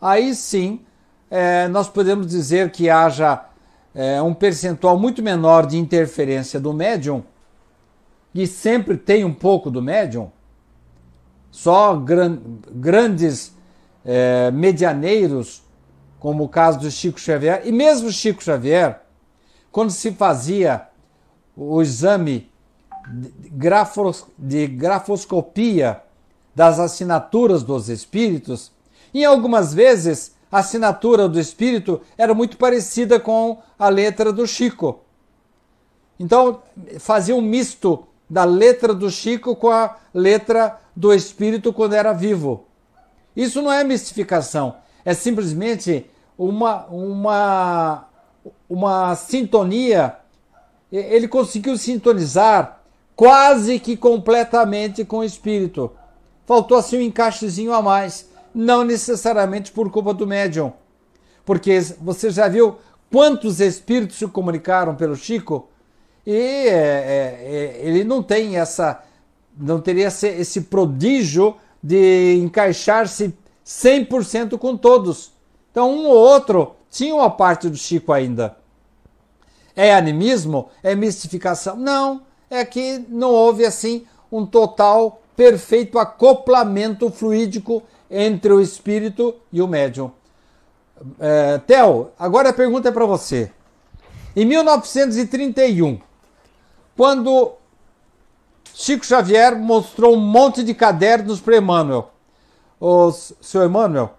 aí 0.00 0.34
sim 0.34 0.84
é, 1.30 1.68
nós 1.68 1.88
podemos 1.88 2.26
dizer 2.26 2.70
que 2.72 2.90
haja 2.90 3.46
é, 3.94 4.20
um 4.20 4.34
percentual 4.34 4.98
muito 4.98 5.22
menor 5.22 5.66
de 5.66 5.78
interferência 5.78 6.58
do 6.58 6.74
médium, 6.74 7.22
e 8.34 8.46
sempre 8.46 8.96
tem 8.96 9.24
um 9.24 9.32
pouco 9.32 9.70
do 9.70 9.80
médium, 9.80 10.30
só 11.50 11.96
gran 11.96 12.38
grandes 12.70 13.56
é, 14.04 14.50
medianeiros, 14.50 15.62
como 16.18 16.44
o 16.44 16.48
caso 16.48 16.80
do 16.80 16.90
Chico 16.90 17.20
Xavier, 17.20 17.62
e 17.64 17.70
mesmo 17.70 18.10
Chico 18.10 18.42
Xavier, 18.42 19.00
quando 19.70 19.90
se 19.90 20.10
fazia 20.10 20.88
o 21.56 21.80
exame 21.80 22.50
grafos, 23.50 24.26
de 24.36 24.66
grafoscopia 24.66 26.02
das 26.54 26.78
assinaturas 26.78 27.62
dos 27.62 27.88
espíritos, 27.88 28.72
e 29.12 29.24
algumas 29.24 29.72
vezes 29.72 30.34
a 30.50 30.58
assinatura 30.58 31.28
do 31.28 31.38
espírito 31.38 32.00
era 32.16 32.34
muito 32.34 32.56
parecida 32.56 33.20
com 33.20 33.58
a 33.78 33.88
letra 33.88 34.32
do 34.32 34.46
Chico. 34.46 35.00
Então 36.18 36.62
fazia 36.98 37.34
um 37.34 37.42
misto 37.42 38.06
da 38.28 38.44
letra 38.44 38.92
do 38.92 39.10
Chico 39.10 39.54
com 39.54 39.70
a 39.70 39.96
letra 40.12 40.80
do 40.94 41.12
espírito 41.14 41.72
quando 41.72 41.94
era 41.94 42.12
vivo. 42.12 42.64
Isso 43.36 43.62
não 43.62 43.72
é 43.72 43.84
mistificação, 43.84 44.76
é 45.04 45.14
simplesmente 45.14 46.06
uma, 46.36 46.86
uma, 46.86 48.08
uma 48.68 49.14
sintonia. 49.14 50.16
Ele 50.90 51.28
conseguiu 51.28 51.76
sintonizar 51.76 52.77
quase 53.18 53.80
que 53.80 53.96
completamente 53.96 55.04
com 55.04 55.18
o 55.18 55.24
espírito. 55.24 55.90
Faltou 56.46 56.78
assim 56.78 56.98
um 56.98 57.00
encaixezinho 57.00 57.72
a 57.72 57.82
mais, 57.82 58.30
não 58.54 58.84
necessariamente 58.84 59.72
por 59.72 59.90
culpa 59.90 60.14
do 60.14 60.24
médium. 60.24 60.72
Porque 61.44 61.80
você 62.00 62.30
já 62.30 62.46
viu 62.46 62.76
quantos 63.10 63.58
espíritos 63.58 64.18
se 64.18 64.26
comunicaram 64.28 64.94
pelo 64.94 65.16
Chico? 65.16 65.68
E 66.24 66.32
é, 66.32 66.68
é, 66.68 67.38
é 67.42 67.80
ele 67.82 68.04
não 68.04 68.22
tem 68.22 68.56
essa, 68.56 69.02
não 69.58 69.80
teria 69.80 70.06
esse, 70.06 70.28
esse 70.28 70.60
prodígio 70.60 71.56
de 71.82 72.36
encaixar-se 72.36 73.34
100% 73.66 74.56
com 74.58 74.76
todos. 74.76 75.32
Então, 75.72 75.90
um 75.90 76.06
ou 76.06 76.16
outro 76.16 76.76
tinha 76.88 77.16
uma 77.16 77.30
parte 77.30 77.68
do 77.68 77.76
Chico 77.76 78.12
ainda. 78.12 78.56
É 79.74 79.92
animismo? 79.92 80.70
É 80.84 80.94
mistificação? 80.94 81.74
Não 81.74 82.27
é 82.50 82.64
que 82.64 83.04
não 83.08 83.30
houve 83.30 83.64
assim 83.64 84.06
um 84.30 84.44
total 84.44 85.22
perfeito 85.36 85.98
acoplamento 85.98 87.10
fluídico 87.10 87.82
entre 88.10 88.52
o 88.52 88.60
espírito 88.60 89.34
e 89.52 89.62
o 89.62 89.68
médium. 89.68 90.10
É, 91.18 91.58
Theo, 91.58 92.10
agora 92.18 92.48
a 92.48 92.52
pergunta 92.52 92.88
é 92.88 92.92
para 92.92 93.06
você. 93.06 93.52
Em 94.34 94.44
1931, 94.44 96.00
quando 96.96 97.52
Chico 98.74 99.04
Xavier 99.04 99.56
mostrou 99.56 100.14
um 100.14 100.20
monte 100.20 100.62
de 100.62 100.74
cadernos 100.74 101.40
para 101.40 101.56
Emmanuel, 101.56 102.10
o 102.80 103.10
senhor 103.12 103.66
Emmanuel, 103.66 104.10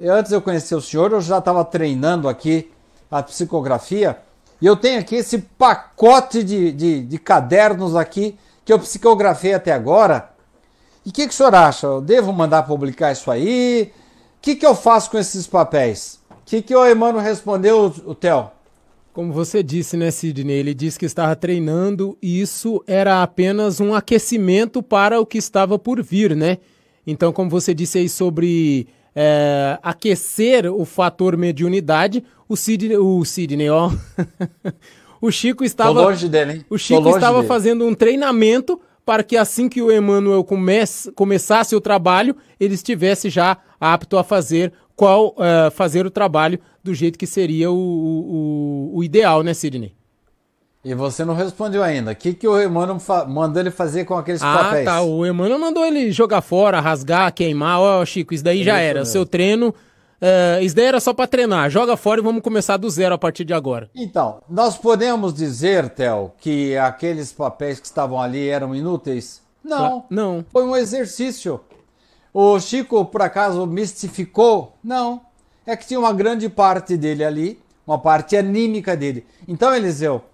antes 0.00 0.32
eu 0.32 0.42
conhecer 0.42 0.74
o 0.74 0.80
senhor, 0.80 1.12
eu 1.12 1.20
já 1.20 1.38
estava 1.38 1.64
treinando 1.64 2.28
aqui 2.28 2.70
a 3.10 3.22
psicografia 3.22 4.18
e 4.60 4.66
eu 4.66 4.76
tenho 4.76 5.00
aqui 5.00 5.16
esse 5.16 5.38
pacote 5.38 6.42
de, 6.42 6.72
de, 6.72 7.02
de 7.02 7.18
cadernos 7.18 7.94
aqui 7.94 8.36
que 8.64 8.72
eu 8.72 8.78
psicografei 8.78 9.54
até 9.54 9.72
agora. 9.72 10.30
E 11.06 11.10
o 11.10 11.12
que, 11.12 11.26
que 11.26 11.32
o 11.32 11.36
senhor 11.36 11.54
acha? 11.54 11.86
Eu 11.86 12.00
devo 12.00 12.32
mandar 12.32 12.64
publicar 12.64 13.12
isso 13.12 13.30
aí? 13.30 13.92
O 14.36 14.40
que, 14.42 14.56
que 14.56 14.66
eu 14.66 14.74
faço 14.74 15.10
com 15.10 15.18
esses 15.18 15.46
papéis? 15.46 16.20
O 16.30 16.34
que, 16.44 16.60
que 16.60 16.74
o 16.74 16.86
Emmanuel 16.86 17.22
respondeu, 17.22 17.92
o 18.04 18.14
Theo? 18.14 18.50
Como 19.12 19.32
você 19.32 19.62
disse, 19.62 19.96
né, 19.96 20.10
Sidney? 20.10 20.56
Ele 20.56 20.74
disse 20.74 20.98
que 20.98 21.06
estava 21.06 21.34
treinando 21.34 22.16
e 22.22 22.40
isso 22.40 22.82
era 22.86 23.22
apenas 23.22 23.80
um 23.80 23.94
aquecimento 23.94 24.82
para 24.82 25.20
o 25.20 25.26
que 25.26 25.38
estava 25.38 25.78
por 25.78 26.02
vir, 26.02 26.36
né? 26.36 26.58
Então, 27.06 27.32
como 27.32 27.48
você 27.48 27.72
disse 27.72 27.98
aí 27.98 28.08
sobre 28.08 28.86
é, 29.20 29.76
aquecer 29.82 30.72
o 30.72 30.84
fator 30.84 31.36
mediunidade, 31.36 32.22
o 32.48 32.56
Sidney, 32.56 32.96
o 32.96 33.24
Sidney, 33.24 33.68
ó. 33.68 33.90
o 35.20 35.28
Chico 35.32 35.64
estava. 35.64 36.14
Dele, 36.14 36.52
hein? 36.52 36.64
O 36.70 36.78
Chico 36.78 37.08
estava 37.08 37.38
dele. 37.38 37.48
fazendo 37.48 37.84
um 37.84 37.94
treinamento 37.94 38.80
para 39.04 39.24
que 39.24 39.36
assim 39.36 39.68
que 39.68 39.82
o 39.82 39.90
Emmanuel 39.90 40.44
comece, 40.44 41.10
começasse 41.10 41.74
o 41.74 41.80
trabalho, 41.80 42.36
ele 42.60 42.74
estivesse 42.74 43.28
já 43.28 43.56
apto 43.80 44.16
a 44.16 44.22
fazer 44.22 44.72
qual 44.94 45.30
uh, 45.30 45.68
fazer 45.72 46.06
o 46.06 46.10
trabalho 46.10 46.60
do 46.84 46.94
jeito 46.94 47.18
que 47.18 47.26
seria 47.26 47.72
o, 47.72 47.74
o, 47.74 48.90
o 48.98 49.02
ideal, 49.02 49.42
né, 49.42 49.52
Sidney? 49.52 49.97
E 50.88 50.94
você 50.94 51.22
não 51.22 51.34
respondeu 51.34 51.82
ainda. 51.82 52.12
O 52.12 52.16
que, 52.16 52.32
que 52.32 52.48
o 52.48 52.58
Emmanuel 52.58 52.96
mandou 53.28 53.60
ele 53.60 53.70
fazer 53.70 54.06
com 54.06 54.14
aqueles 54.14 54.40
ah, 54.42 54.56
papéis? 54.56 54.88
Ah, 54.88 54.92
tá. 54.92 55.02
O 55.02 55.26
Emmanuel 55.26 55.58
mandou 55.58 55.84
ele 55.84 56.10
jogar 56.10 56.40
fora, 56.40 56.80
rasgar, 56.80 57.30
queimar. 57.34 57.78
Ó, 57.78 58.00
oh, 58.00 58.06
Chico, 58.06 58.32
isso 58.32 58.42
daí 58.42 58.64
já 58.64 58.78
era. 58.78 59.00
Mesmo. 59.00 59.12
Seu 59.12 59.26
treino. 59.26 59.68
Uh, 59.68 60.62
isso 60.62 60.74
daí 60.74 60.86
era 60.86 60.98
só 60.98 61.12
para 61.12 61.26
treinar. 61.26 61.68
Joga 61.68 61.94
fora 61.94 62.22
e 62.22 62.24
vamos 62.24 62.42
começar 62.42 62.78
do 62.78 62.88
zero 62.88 63.14
a 63.14 63.18
partir 63.18 63.44
de 63.44 63.52
agora. 63.52 63.90
Então, 63.94 64.40
nós 64.48 64.78
podemos 64.78 65.34
dizer, 65.34 65.90
Theo, 65.90 66.32
que 66.40 66.74
aqueles 66.78 67.34
papéis 67.34 67.78
que 67.78 67.86
estavam 67.86 68.18
ali 68.18 68.48
eram 68.48 68.74
inúteis? 68.74 69.42
Não. 69.62 70.06
Não. 70.08 70.42
Foi 70.50 70.64
um 70.64 70.74
exercício. 70.74 71.60
O 72.32 72.58
Chico, 72.58 73.04
por 73.04 73.20
acaso, 73.20 73.66
mistificou? 73.66 74.72
Não. 74.82 75.20
É 75.66 75.76
que 75.76 75.86
tinha 75.86 76.00
uma 76.00 76.14
grande 76.14 76.48
parte 76.48 76.96
dele 76.96 77.22
ali, 77.22 77.60
uma 77.86 77.98
parte 77.98 78.38
anímica 78.38 78.96
dele. 78.96 79.26
Então, 79.46 79.74
Eliseu, 79.74 80.24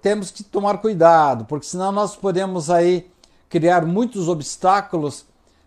temos 0.00 0.30
que 0.30 0.44
tomar 0.44 0.78
cuidado, 0.78 1.44
porque 1.44 1.66
senão 1.66 1.90
nós 1.90 2.14
podemos 2.14 2.70
aí 2.70 3.10
criar 3.48 3.84
muitos 3.84 4.28
obstáculos 4.28 5.24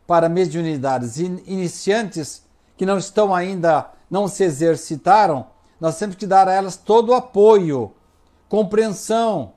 para 0.07 0.29
mediunidades 0.29 1.17
iniciantes 1.17 2.43
que 2.75 2.85
não 2.85 2.97
estão 2.97 3.33
ainda, 3.33 3.89
não 4.09 4.27
se 4.27 4.43
exercitaram. 4.43 5.47
Nós 5.79 5.97
temos 5.97 6.15
que 6.15 6.25
dar 6.25 6.47
a 6.47 6.53
elas 6.53 6.75
todo 6.75 7.09
o 7.09 7.13
apoio, 7.13 7.91
compreensão, 8.47 9.53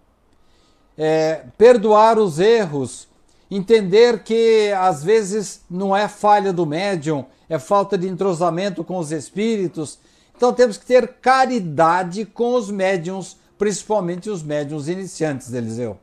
é, 0.96 1.44
perdoar 1.56 2.18
os 2.18 2.38
erros, 2.38 3.08
entender 3.50 4.22
que 4.22 4.72
às 4.72 5.02
vezes 5.02 5.62
não 5.70 5.96
é 5.96 6.08
falha 6.08 6.52
do 6.52 6.66
médium, 6.66 7.24
é 7.48 7.58
falta 7.58 7.96
de 7.96 8.08
entrosamento 8.08 8.84
com 8.84 8.98
os 8.98 9.12
espíritos. 9.12 9.98
Então 10.36 10.52
temos 10.52 10.76
que 10.76 10.86
ter 10.86 11.14
caridade 11.20 12.24
com 12.24 12.54
os 12.54 12.70
médiums 12.70 13.36
principalmente 13.62 14.28
os 14.28 14.42
médiums 14.42 14.88
iniciantes, 14.88 15.52
Eliseu. 15.52 15.96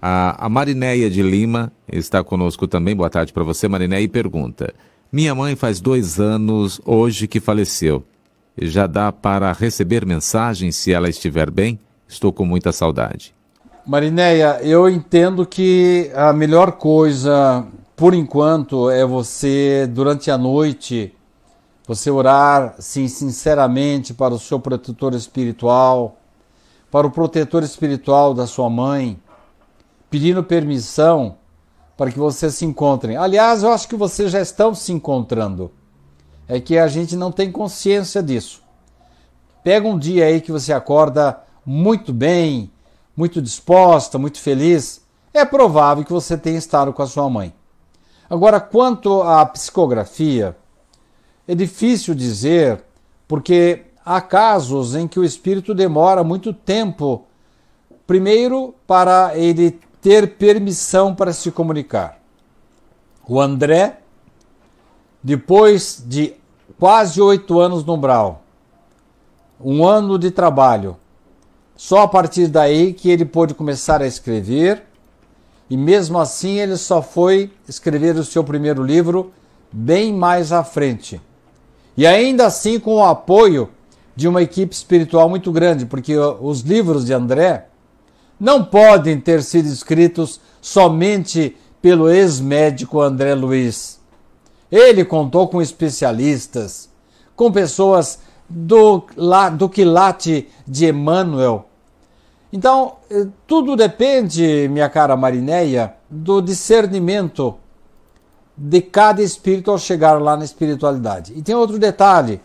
A, 0.00 0.46
a 0.46 0.48
Marinéia 0.48 1.10
de 1.10 1.24
Lima 1.24 1.72
está 1.92 2.22
conosco 2.22 2.68
também. 2.68 2.94
Boa 2.94 3.10
tarde 3.10 3.32
para 3.32 3.42
você, 3.42 3.66
Marinéia, 3.66 4.04
e 4.04 4.06
pergunta: 4.06 4.72
Minha 5.10 5.34
mãe 5.34 5.56
faz 5.56 5.80
dois 5.80 6.20
anos 6.20 6.80
hoje 6.86 7.26
que 7.26 7.40
faleceu. 7.40 8.04
Já 8.56 8.86
dá 8.86 9.10
para 9.10 9.50
receber 9.52 10.06
mensagem 10.06 10.70
se 10.70 10.92
ela 10.92 11.08
estiver 11.08 11.50
bem? 11.50 11.80
Estou 12.06 12.32
com 12.32 12.44
muita 12.44 12.70
saudade. 12.70 13.34
Marinéia, 13.84 14.60
eu 14.62 14.88
entendo 14.88 15.44
que 15.44 16.12
a 16.14 16.32
melhor 16.32 16.72
coisa, 16.72 17.66
por 17.96 18.14
enquanto, 18.14 18.88
é 18.88 19.04
você, 19.04 19.84
durante 19.92 20.30
a 20.30 20.38
noite, 20.38 21.12
você 21.88 22.08
orar, 22.08 22.76
sim, 22.78 23.08
sinceramente 23.08 24.14
para 24.14 24.32
o 24.32 24.38
seu 24.38 24.60
protetor 24.60 25.12
espiritual, 25.12 26.19
para 26.90 27.06
o 27.06 27.10
protetor 27.10 27.62
espiritual 27.62 28.34
da 28.34 28.46
sua 28.46 28.68
mãe, 28.68 29.18
pedindo 30.10 30.42
permissão 30.42 31.36
para 31.96 32.10
que 32.10 32.18
vocês 32.18 32.54
se 32.54 32.64
encontrem. 32.64 33.16
Aliás, 33.16 33.62
eu 33.62 33.70
acho 33.70 33.86
que 33.86 33.94
vocês 33.94 34.30
já 34.30 34.40
estão 34.40 34.74
se 34.74 34.92
encontrando. 34.92 35.70
É 36.48 36.58
que 36.58 36.76
a 36.76 36.88
gente 36.88 37.14
não 37.14 37.30
tem 37.30 37.52
consciência 37.52 38.22
disso. 38.22 38.62
Pega 39.62 39.86
um 39.86 39.98
dia 39.98 40.24
aí 40.24 40.40
que 40.40 40.50
você 40.50 40.72
acorda 40.72 41.38
muito 41.64 42.12
bem, 42.12 42.72
muito 43.16 43.40
disposta, 43.40 44.18
muito 44.18 44.40
feliz. 44.40 45.04
É 45.32 45.44
provável 45.44 46.04
que 46.04 46.12
você 46.12 46.36
tenha 46.36 46.58
estado 46.58 46.92
com 46.92 47.02
a 47.02 47.06
sua 47.06 47.28
mãe. 47.28 47.52
Agora, 48.28 48.58
quanto 48.60 49.22
à 49.22 49.44
psicografia, 49.44 50.56
é 51.46 51.54
difícil 51.54 52.14
dizer, 52.14 52.82
porque 53.28 53.89
há 54.04 54.20
casos 54.20 54.94
em 54.94 55.06
que 55.06 55.18
o 55.18 55.24
espírito 55.24 55.74
demora 55.74 56.24
muito 56.24 56.52
tempo, 56.52 57.24
primeiro 58.06 58.74
para 58.86 59.36
ele 59.36 59.78
ter 60.00 60.36
permissão 60.36 61.14
para 61.14 61.32
se 61.32 61.50
comunicar. 61.50 62.18
O 63.28 63.40
André, 63.40 64.00
depois 65.22 66.02
de 66.06 66.34
quase 66.78 67.20
oito 67.20 67.60
anos 67.60 67.84
no 67.84 67.94
Umbral, 67.94 68.42
um 69.60 69.84
ano 69.84 70.18
de 70.18 70.30
trabalho, 70.30 70.96
só 71.76 72.02
a 72.02 72.08
partir 72.08 72.48
daí 72.48 72.92
que 72.92 73.10
ele 73.10 73.24
pôde 73.24 73.54
começar 73.54 74.02
a 74.02 74.06
escrever, 74.06 74.84
e 75.68 75.76
mesmo 75.76 76.18
assim 76.18 76.58
ele 76.58 76.76
só 76.76 77.00
foi 77.00 77.52
escrever 77.68 78.16
o 78.16 78.24
seu 78.24 78.42
primeiro 78.42 78.82
livro 78.82 79.32
bem 79.70 80.12
mais 80.12 80.50
à 80.52 80.64
frente. 80.64 81.20
E 81.96 82.06
ainda 82.06 82.46
assim 82.46 82.80
com 82.80 82.96
o 82.96 83.04
apoio 83.04 83.68
de 84.20 84.28
uma 84.28 84.42
equipe 84.42 84.74
espiritual 84.74 85.30
muito 85.30 85.50
grande, 85.50 85.86
porque 85.86 86.14
os 86.14 86.60
livros 86.60 87.06
de 87.06 87.14
André 87.14 87.68
não 88.38 88.62
podem 88.62 89.18
ter 89.18 89.42
sido 89.42 89.66
escritos 89.66 90.38
somente 90.60 91.56
pelo 91.80 92.10
ex-médico 92.10 93.00
André 93.00 93.34
Luiz. 93.34 93.98
Ele 94.70 95.06
contou 95.06 95.48
com 95.48 95.62
especialistas, 95.62 96.90
com 97.34 97.50
pessoas 97.50 98.18
do, 98.46 99.02
do 99.56 99.70
quilate 99.70 100.48
de 100.68 100.90
Emmanuel. 100.90 101.64
Então, 102.52 102.96
eh, 103.10 103.26
tudo 103.46 103.74
depende, 103.74 104.68
minha 104.70 104.90
cara 104.90 105.16
Marinéia, 105.16 105.94
do 106.10 106.42
discernimento 106.42 107.56
de 108.54 108.82
cada 108.82 109.22
espírito 109.22 109.70
ao 109.70 109.78
chegar 109.78 110.20
lá 110.20 110.36
na 110.36 110.44
espiritualidade. 110.44 111.32
E 111.34 111.40
tem 111.40 111.54
outro 111.54 111.78
detalhe: 111.78 112.38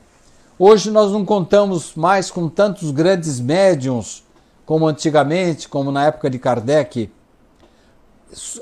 Hoje 0.58 0.90
nós 0.90 1.12
não 1.12 1.26
contamos 1.26 1.96
mais 1.96 2.32
com 2.32 2.48
tantos 2.48 2.90
grandes 2.90 3.42
médiums 3.42 4.24
como 4.66 4.88
antigamente, 4.88 5.68
como 5.68 5.92
na 5.92 6.06
época 6.06 6.30
de 6.30 6.40
Kardec. 6.40 7.12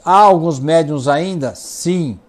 Há 0.03 0.17
alguns 0.17 0.59
médiums 0.59 1.07
ainda? 1.07 1.53
Sim. 1.53 2.19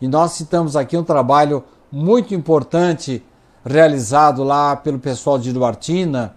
E 0.00 0.08
nós 0.08 0.32
citamos 0.32 0.76
aqui 0.76 0.96
um 0.96 1.04
trabalho 1.04 1.62
muito 1.90 2.34
importante 2.34 3.22
realizado 3.62 4.42
lá 4.42 4.74
pelo 4.76 4.98
pessoal 4.98 5.38
de 5.38 5.52
Duartina 5.52 6.34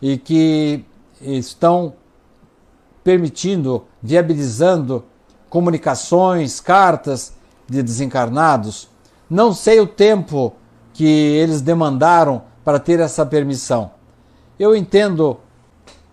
e 0.00 0.16
que 0.16 0.84
estão 1.20 1.94
permitindo, 3.02 3.84
viabilizando 4.00 5.04
comunicações, 5.48 6.60
cartas 6.60 7.32
de 7.68 7.82
desencarnados. 7.82 8.88
Não 9.28 9.52
sei 9.52 9.80
o 9.80 9.88
tempo 9.88 10.54
que 11.00 11.06
eles 11.06 11.62
demandaram 11.62 12.42
para 12.62 12.78
ter 12.78 13.00
essa 13.00 13.24
permissão. 13.24 13.92
Eu 14.58 14.76
entendo, 14.76 15.38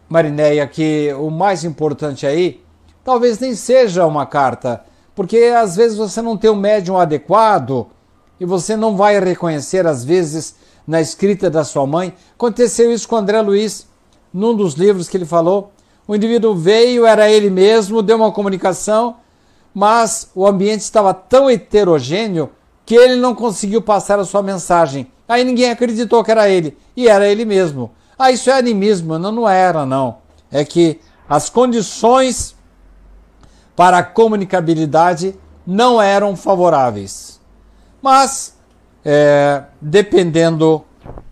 Marinéia, 0.08 0.66
que 0.66 1.14
o 1.20 1.30
mais 1.30 1.66
importante 1.66 2.26
aí 2.26 2.64
talvez 3.04 3.38
nem 3.38 3.54
seja 3.54 4.06
uma 4.06 4.26
carta, 4.26 4.82
porque 5.14 5.54
às 5.54 5.76
vezes 5.76 5.98
você 5.98 6.22
não 6.22 6.38
tem 6.38 6.50
um 6.50 6.56
médium 6.56 6.98
adequado 6.98 7.88
e 8.40 8.46
você 8.46 8.78
não 8.78 8.96
vai 8.96 9.20
reconhecer, 9.20 9.86
às 9.86 10.06
vezes, 10.06 10.56
na 10.88 11.02
escrita 11.02 11.50
da 11.50 11.66
sua 11.66 11.86
mãe. 11.86 12.14
Aconteceu 12.36 12.90
isso 12.90 13.10
com 13.10 13.18
André 13.18 13.42
Luiz, 13.42 13.90
num 14.34 14.56
dos 14.56 14.76
livros 14.76 15.10
que 15.10 15.18
ele 15.18 15.26
falou. 15.26 15.74
O 16.08 16.16
indivíduo 16.16 16.56
veio, 16.56 17.06
era 17.06 17.30
ele 17.30 17.50
mesmo, 17.50 18.02
deu 18.02 18.16
uma 18.16 18.32
comunicação, 18.32 19.18
mas 19.74 20.32
o 20.34 20.48
ambiente 20.48 20.80
estava 20.80 21.14
tão 21.14 21.50
heterogêneo 21.50 22.50
que 22.88 22.96
ele 22.96 23.18
não 23.18 23.36
conseguiu 23.36 23.82
passar 23.82 24.18
a 24.18 24.24
sua 24.24 24.42
mensagem. 24.42 25.12
Aí 25.28 25.44
ninguém 25.44 25.70
acreditou 25.70 26.24
que 26.24 26.32
era 26.32 26.48
ele, 26.48 26.78
e 26.96 27.10
era 27.10 27.28
ele 27.28 27.44
mesmo. 27.44 27.92
Ah, 28.18 28.32
isso 28.32 28.50
é 28.50 28.54
animismo. 28.54 29.20
Não, 29.20 29.30
não 29.30 29.48
era, 29.48 29.86
não. 29.86 30.20
É 30.50 30.64
que 30.64 31.02
as 31.28 31.50
condições 31.50 32.56
para 33.76 33.98
a 33.98 34.04
comunicabilidade 34.04 35.36
não 35.66 36.02
eram 36.02 36.34
favoráveis. 36.38 37.42
Mas, 38.02 38.58
é, 39.04 39.64
dependendo 39.82 40.86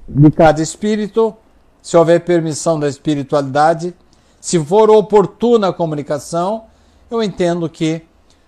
de 0.09 0.29
cada 0.31 0.61
espírito, 0.61 1.33
se 1.81 1.95
houver 1.95 2.19
permissão 2.25 2.77
da 2.77 2.89
espiritualidade, 2.89 3.95
se 4.41 4.61
for 4.61 4.89
oportuna 4.89 5.69
a 5.69 5.73
comunicação, 5.73 6.65
eu 7.09 7.23
entendo 7.23 7.69
que 7.69 8.01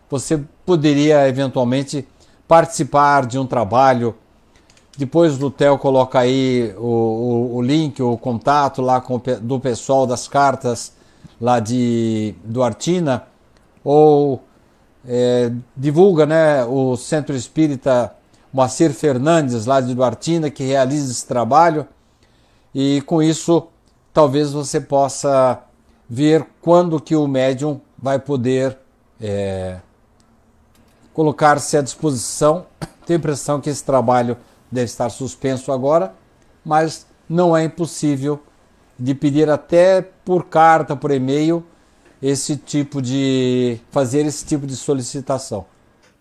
você 0.10 0.43
poderia 0.66 1.26
eventualmente 1.30 2.05
participar 2.48 3.26
de 3.26 3.38
um 3.38 3.45
trabalho. 3.45 4.16
Depois 4.98 5.38
do 5.38 5.52
Theo 5.52 5.78
coloca 5.78 6.20
aí 6.20 6.74
o, 6.78 6.82
o, 6.82 7.56
o 7.58 7.62
link, 7.62 8.02
o 8.02 8.18
contato 8.18 8.82
lá 8.82 9.00
com, 9.00 9.22
do 9.41 9.60
pessoal 9.60 10.08
das 10.08 10.28
cartas 10.28 10.93
lá 11.39 11.60
de 11.60 12.34
do 12.43 12.64
Artina, 12.64 13.28
ou 13.84 14.41
é, 15.08 15.52
divulga 15.76 16.26
né, 16.26 16.66
o 16.66 16.98
Centro 16.98 17.36
Espírita 17.36 18.14
Moacir 18.52 18.91
Fernandes, 18.91 19.66
lá 19.66 19.80
de 19.80 19.93
Duartina, 19.93 20.50
que 20.50 20.64
realiza 20.64 21.12
esse 21.12 21.26
trabalho. 21.26 21.88
E 22.74 23.02
com 23.02 23.22
isso, 23.22 23.68
talvez 24.14 24.52
você 24.52 24.82
possa 24.82 25.62
ver 26.10 26.45
quando 26.62 27.00
que 27.00 27.16
o 27.16 27.28
médium 27.28 27.80
vai 27.98 28.20
poder 28.20 28.78
é, 29.22 29.78
colocar-se 31.18 31.76
à 31.76 31.82
disposição. 31.82 32.68
Tenho 33.07 33.18
a 33.18 33.20
impressão 33.20 33.59
que 33.59 33.72
esse 33.72 33.84
trabalho 33.84 34.38
deve 34.72 34.86
estar 34.86 35.09
suspenso 35.09 35.72
agora, 35.72 36.13
mas 36.63 37.07
não 37.28 37.57
é 37.57 37.63
impossível 37.63 38.39
de 38.99 39.15
pedir 39.15 39.49
até 39.49 40.03
por 40.24 40.45
carta, 40.45 40.95
por 40.95 41.09
e-mail, 41.09 41.63
esse 42.22 42.55
tipo 42.55 43.01
de. 43.01 43.80
fazer 43.89 44.28
esse 44.28 44.45
tipo 44.45 44.68
de 44.68 44.76
solicitação. 44.76 45.65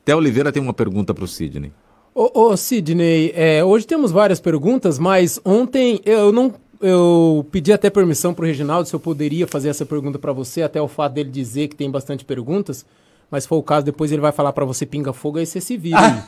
Té 0.02 0.16
Oliveira 0.16 0.50
tem 0.50 0.62
uma 0.62 0.72
pergunta 0.72 1.12
para 1.12 1.24
o 1.24 1.28
Sidney. 1.28 1.72
Ô, 2.14 2.30
ô 2.48 2.56
Sidney, 2.56 3.32
é, 3.34 3.62
hoje 3.62 3.86
temos 3.86 4.10
várias 4.10 4.40
perguntas, 4.40 4.98
mas 4.98 5.38
ontem 5.44 6.00
eu 6.06 6.32
não. 6.32 6.54
Eu 6.80 7.46
pedi 7.50 7.72
até 7.72 7.88
permissão 7.90 8.32
para 8.32 8.44
o 8.44 8.46
Reginaldo 8.46 8.88
se 8.88 8.94
eu 8.94 9.00
poderia 9.00 9.46
fazer 9.46 9.70
essa 9.70 9.84
pergunta 9.84 10.18
para 10.18 10.32
você, 10.32 10.62
até 10.62 10.80
o 10.80 10.88
fato 10.88 11.14
dele 11.14 11.30
dizer 11.30 11.68
que 11.68 11.76
tem 11.76 11.90
bastante 11.90 12.24
perguntas. 12.24 12.84
Mas 13.30 13.44
se 13.44 13.48
for 13.48 13.56
o 13.56 13.62
caso, 13.62 13.84
depois 13.84 14.12
ele 14.12 14.20
vai 14.20 14.32
falar 14.32 14.52
para 14.52 14.64
você 14.64 14.86
pinga 14.86 15.12
fogo, 15.12 15.38
aí 15.38 15.46
você 15.46 15.60
se 15.60 15.76
vira. 15.76 15.98
Ah. 15.98 16.24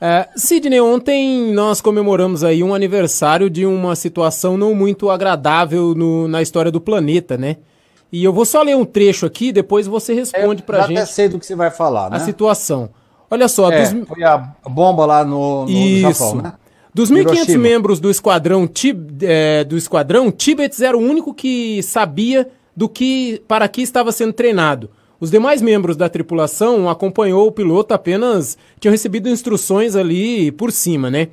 É, 0.00 0.28
Sidney, 0.36 0.80
ontem 0.80 1.52
nós 1.52 1.80
comemoramos 1.80 2.44
aí 2.44 2.62
um 2.62 2.72
aniversário 2.72 3.50
de 3.50 3.66
uma 3.66 3.96
situação 3.96 4.56
não 4.56 4.72
muito 4.72 5.10
agradável 5.10 5.92
no, 5.94 6.28
na 6.28 6.40
história 6.40 6.70
do 6.70 6.80
planeta, 6.80 7.36
né? 7.36 7.56
E 8.12 8.22
eu 8.22 8.32
vou 8.32 8.44
só 8.44 8.62
ler 8.62 8.76
um 8.76 8.84
trecho 8.84 9.26
aqui, 9.26 9.50
depois 9.50 9.86
você 9.86 10.14
responde 10.14 10.62
pra 10.62 10.82
gente. 10.82 10.94
Já 10.94 11.02
até 11.02 11.12
sei 11.12 11.28
do 11.28 11.38
que 11.38 11.44
você 11.44 11.56
vai 11.56 11.70
falar, 11.70 12.10
né? 12.10 12.16
A 12.16 12.20
situação. 12.20 12.90
Olha 13.30 13.48
só. 13.48 13.70
É, 13.70 13.90
dos... 13.90 14.08
Foi 14.08 14.22
a 14.22 14.38
bomba 14.64 15.04
lá 15.04 15.24
no, 15.24 15.64
no 15.64 15.70
Isso. 15.70 16.12
Japão, 16.12 16.42
né? 16.42 16.52
Dos 16.94 17.12
1.500 17.12 17.58
membros 17.58 18.00
do 18.00 18.10
esquadrão, 18.10 18.66
Tib, 18.66 19.22
é, 19.22 19.62
do 19.62 19.76
esquadrão, 19.76 20.32
Tibets 20.32 20.80
era 20.80 20.96
o 20.96 21.00
único 21.00 21.34
que 21.34 21.82
sabia 21.82 22.48
do 22.74 22.88
que 22.88 23.42
para 23.46 23.68
que 23.68 23.82
estava 23.82 24.10
sendo 24.10 24.32
treinado. 24.32 24.90
Os 25.20 25.30
demais 25.30 25.60
membros 25.60 25.96
da 25.96 26.08
tripulação 26.08 26.88
acompanhou 26.88 27.48
o 27.48 27.52
piloto 27.52 27.92
apenas 27.92 28.56
tinham 28.78 28.92
recebido 28.92 29.28
instruções 29.28 29.96
ali 29.96 30.52
por 30.52 30.70
cima, 30.70 31.10
né? 31.10 31.28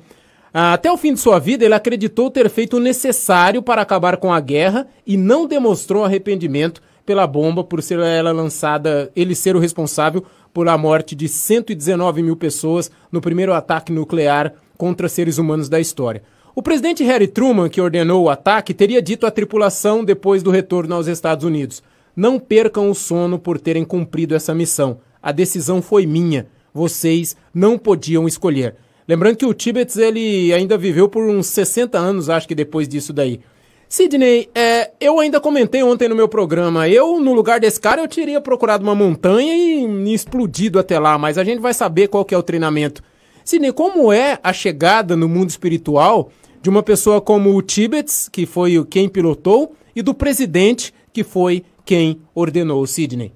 Até 0.52 0.90
o 0.90 0.96
fim 0.96 1.12
de 1.12 1.20
sua 1.20 1.38
vida, 1.38 1.64
ele 1.64 1.74
acreditou 1.74 2.30
ter 2.30 2.48
feito 2.48 2.78
o 2.78 2.80
necessário 2.80 3.62
para 3.62 3.82
acabar 3.82 4.16
com 4.16 4.32
a 4.32 4.40
guerra 4.40 4.88
e 5.06 5.16
não 5.16 5.46
demonstrou 5.46 6.04
arrependimento 6.04 6.80
pela 7.04 7.26
bomba 7.26 7.62
por 7.62 7.82
ser 7.82 8.00
ela 8.00 8.32
lançada, 8.32 9.10
ele 9.14 9.34
ser 9.34 9.54
o 9.54 9.60
responsável 9.60 10.24
por 10.52 10.66
a 10.68 10.76
morte 10.76 11.14
de 11.14 11.28
119 11.28 12.22
mil 12.22 12.36
pessoas 12.36 12.90
no 13.12 13.20
primeiro 13.20 13.52
ataque 13.52 13.92
nuclear 13.92 14.54
contra 14.76 15.08
seres 15.08 15.38
humanos 15.38 15.68
da 15.68 15.78
história. 15.78 16.22
O 16.54 16.62
presidente 16.62 17.04
Harry 17.04 17.28
Truman, 17.28 17.68
que 17.68 17.80
ordenou 17.80 18.24
o 18.24 18.30
ataque, 18.30 18.72
teria 18.72 19.02
dito 19.02 19.26
à 19.26 19.30
tripulação 19.30 20.02
depois 20.02 20.42
do 20.42 20.50
retorno 20.50 20.94
aos 20.94 21.06
Estados 21.06 21.44
Unidos: 21.44 21.82
não 22.16 22.38
percam 22.38 22.90
o 22.90 22.94
sono 22.94 23.38
por 23.38 23.60
terem 23.60 23.84
cumprido 23.84 24.34
essa 24.34 24.54
missão. 24.54 24.98
A 25.22 25.30
decisão 25.30 25.82
foi 25.82 26.06
minha. 26.06 26.46
Vocês 26.72 27.36
não 27.52 27.76
podiam 27.78 28.26
escolher. 28.26 28.76
Lembrando 29.06 29.36
que 29.36 29.46
o 29.46 29.54
Tibets 29.54 29.96
ele 29.96 30.52
ainda 30.52 30.76
viveu 30.76 31.08
por 31.08 31.22
uns 31.24 31.46
60 31.46 31.96
anos, 31.96 32.28
acho 32.28 32.48
que 32.48 32.54
depois 32.54 32.88
disso 32.88 33.12
daí. 33.12 33.40
Sidney, 33.88 34.50
é, 34.52 34.90
eu 35.00 35.20
ainda 35.20 35.40
comentei 35.40 35.80
ontem 35.82 36.08
no 36.08 36.16
meu 36.16 36.26
programa, 36.26 36.88
eu, 36.88 37.20
no 37.20 37.32
lugar 37.32 37.60
desse 37.60 37.80
cara, 37.80 38.02
eu 38.02 38.08
teria 38.08 38.40
procurado 38.40 38.82
uma 38.82 38.96
montanha 38.96 39.54
e 39.54 40.12
explodido 40.12 40.80
até 40.80 40.98
lá, 40.98 41.16
mas 41.16 41.38
a 41.38 41.44
gente 41.44 41.60
vai 41.60 41.72
saber 41.72 42.08
qual 42.08 42.24
que 42.24 42.34
é 42.34 42.38
o 42.38 42.42
treinamento. 42.42 43.00
Sidney, 43.44 43.72
como 43.72 44.12
é 44.12 44.40
a 44.42 44.52
chegada 44.52 45.14
no 45.14 45.28
mundo 45.28 45.50
espiritual 45.50 46.32
de 46.60 46.68
uma 46.68 46.82
pessoa 46.82 47.20
como 47.20 47.54
o 47.54 47.62
Tibets, 47.62 48.28
que 48.28 48.44
foi 48.44 48.84
quem 48.86 49.08
pilotou, 49.08 49.76
e 49.94 50.02
do 50.02 50.12
presidente, 50.12 50.92
que 51.12 51.22
foi 51.22 51.64
quem 51.86 52.20
ordenou 52.34 52.82
o 52.82 52.86
Sidney? 52.86 53.32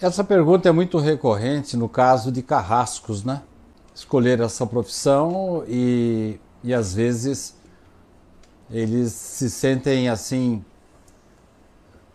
Essa 0.00 0.24
pergunta 0.24 0.66
é 0.66 0.72
muito 0.72 0.96
recorrente 0.96 1.76
no 1.76 1.90
caso 1.90 2.32
de 2.32 2.42
carrascos, 2.42 3.22
né? 3.22 3.42
Escolher 3.94 4.40
essa 4.40 4.66
profissão 4.66 5.62
e, 5.68 6.40
e 6.64 6.72
às 6.72 6.94
vezes 6.94 7.54
eles 8.70 9.12
se 9.12 9.50
sentem 9.50 10.08
assim 10.08 10.64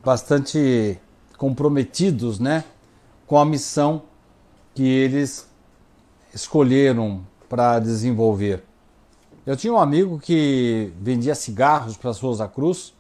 bastante 0.04 1.00
comprometidos, 1.38 2.40
né, 2.40 2.64
com 3.28 3.38
a 3.38 3.46
missão 3.46 4.04
que 4.74 4.84
eles 4.84 5.48
escolheram 6.34 7.22
para 7.48 7.80
desenvolver. 7.80 8.64
Eu 9.46 9.56
tinha 9.56 9.74
um 9.74 9.78
amigo 9.80 10.20
que 10.20 10.92
vendia 11.00 11.36
cigarros 11.36 11.98
para 11.98 12.14
Souza 12.14 12.48
Cruz 12.48 12.94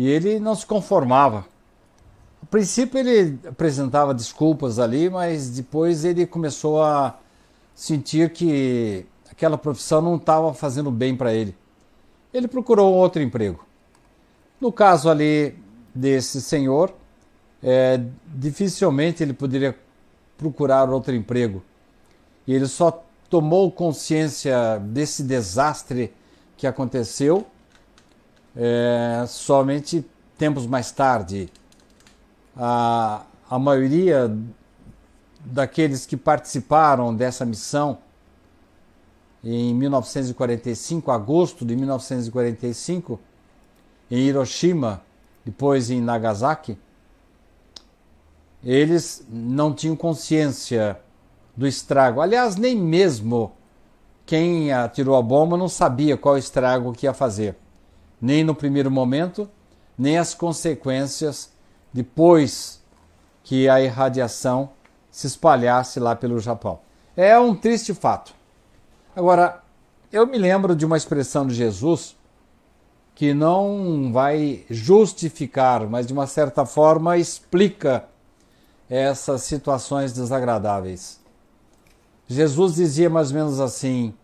e 0.00 0.08
ele 0.08 0.40
não 0.40 0.54
se 0.54 0.64
conformava. 0.64 1.44
A 2.42 2.46
princípio 2.46 2.98
ele 2.98 3.38
apresentava 3.46 4.14
desculpas 4.14 4.78
ali, 4.78 5.10
mas 5.10 5.50
depois 5.50 6.06
ele 6.06 6.24
começou 6.26 6.82
a 6.82 7.18
sentir 7.74 8.32
que 8.32 9.04
aquela 9.30 9.58
profissão 9.58 10.00
não 10.00 10.16
estava 10.16 10.54
fazendo 10.54 10.90
bem 10.90 11.14
para 11.14 11.34
ele. 11.34 11.54
Ele 12.32 12.48
procurou 12.48 12.94
outro 12.94 13.20
emprego. 13.20 13.62
No 14.58 14.72
caso 14.72 15.10
ali 15.10 15.54
desse 15.94 16.40
senhor, 16.40 16.94
é, 17.62 18.00
dificilmente 18.26 19.22
ele 19.22 19.34
poderia 19.34 19.76
procurar 20.38 20.88
outro 20.88 21.14
emprego. 21.14 21.62
E 22.46 22.54
ele 22.54 22.68
só 22.68 23.04
tomou 23.28 23.70
consciência 23.70 24.78
desse 24.78 25.22
desastre 25.22 26.10
que 26.56 26.66
aconteceu 26.66 27.44
é, 28.56 29.24
somente 29.26 30.04
tempos 30.36 30.66
mais 30.66 30.90
tarde, 30.90 31.48
a, 32.56 33.22
a 33.48 33.58
maioria 33.58 34.34
daqueles 35.44 36.06
que 36.06 36.16
participaram 36.16 37.14
dessa 37.14 37.44
missão 37.44 37.98
em 39.42 39.74
1945, 39.74 41.10
agosto 41.10 41.64
de 41.64 41.74
1945, 41.74 43.18
em 44.10 44.18
Hiroshima, 44.18 45.02
depois 45.44 45.90
em 45.90 46.00
Nagasaki, 46.00 46.76
eles 48.62 49.24
não 49.30 49.72
tinham 49.72 49.96
consciência 49.96 51.00
do 51.56 51.66
estrago. 51.66 52.20
Aliás, 52.20 52.56
nem 52.56 52.76
mesmo 52.76 53.52
quem 54.26 54.70
atirou 54.72 55.16
a 55.16 55.22
bomba 55.22 55.56
não 55.56 55.68
sabia 55.68 56.16
qual 56.16 56.36
estrago 56.36 56.92
que 56.92 57.06
ia 57.06 57.14
fazer 57.14 57.56
nem 58.20 58.44
no 58.44 58.54
primeiro 58.54 58.90
momento, 58.90 59.48
nem 59.96 60.18
as 60.18 60.34
consequências 60.34 61.50
depois 61.92 62.82
que 63.42 63.68
a 63.68 63.80
irradiação 63.80 64.70
se 65.10 65.26
espalhasse 65.26 65.98
lá 65.98 66.14
pelo 66.14 66.38
Japão. 66.38 66.80
É 67.16 67.38
um 67.38 67.54
triste 67.54 67.92
fato. 67.92 68.34
Agora, 69.14 69.62
eu 70.12 70.26
me 70.26 70.38
lembro 70.38 70.76
de 70.76 70.86
uma 70.86 70.96
expressão 70.96 71.46
de 71.46 71.54
Jesus 71.54 72.16
que 73.14 73.34
não 73.34 74.10
vai 74.12 74.64
justificar, 74.70 75.86
mas 75.86 76.06
de 76.06 76.12
uma 76.12 76.26
certa 76.26 76.64
forma 76.64 77.18
explica 77.18 78.04
essas 78.88 79.42
situações 79.42 80.12
desagradáveis. 80.12 81.20
Jesus 82.26 82.74
dizia 82.74 83.10
mais 83.10 83.30
ou 83.30 83.36
menos 83.36 83.60
assim: 83.60 84.14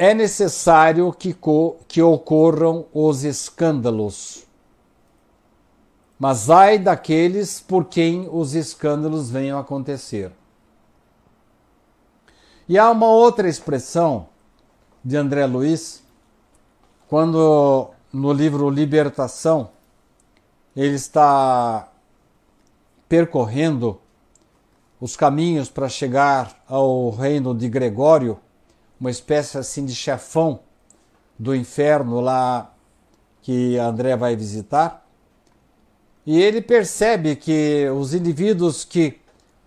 é 0.00 0.14
necessário 0.14 1.12
que, 1.12 1.36
que 1.86 2.00
ocorram 2.00 2.86
os 2.90 3.22
escândalos. 3.22 4.46
Mas 6.18 6.48
ai 6.48 6.78
daqueles 6.78 7.60
por 7.60 7.84
quem 7.84 8.26
os 8.32 8.54
escândalos 8.54 9.28
venham 9.28 9.58
a 9.58 9.60
acontecer. 9.60 10.32
E 12.66 12.78
há 12.78 12.90
uma 12.90 13.08
outra 13.08 13.46
expressão 13.46 14.28
de 15.04 15.18
André 15.18 15.44
Luiz, 15.44 16.02
quando 17.06 17.90
no 18.10 18.32
livro 18.32 18.70
Libertação 18.70 19.68
ele 20.74 20.94
está 20.94 21.92
percorrendo 23.06 24.00
os 24.98 25.14
caminhos 25.14 25.68
para 25.68 25.90
chegar 25.90 26.58
ao 26.66 27.10
reino 27.10 27.54
de 27.54 27.68
Gregório 27.68 28.40
uma 29.00 29.10
espécie 29.10 29.56
assim 29.56 29.86
de 29.86 29.94
chefão 29.94 30.60
do 31.38 31.54
inferno 31.54 32.20
lá 32.20 32.74
que 33.40 33.78
André 33.78 34.14
vai 34.14 34.36
visitar. 34.36 35.06
E 36.26 36.40
ele 36.40 36.60
percebe 36.60 37.34
que 37.34 37.88
os 37.88 38.12
indivíduos 38.12 38.84
que 38.84 39.18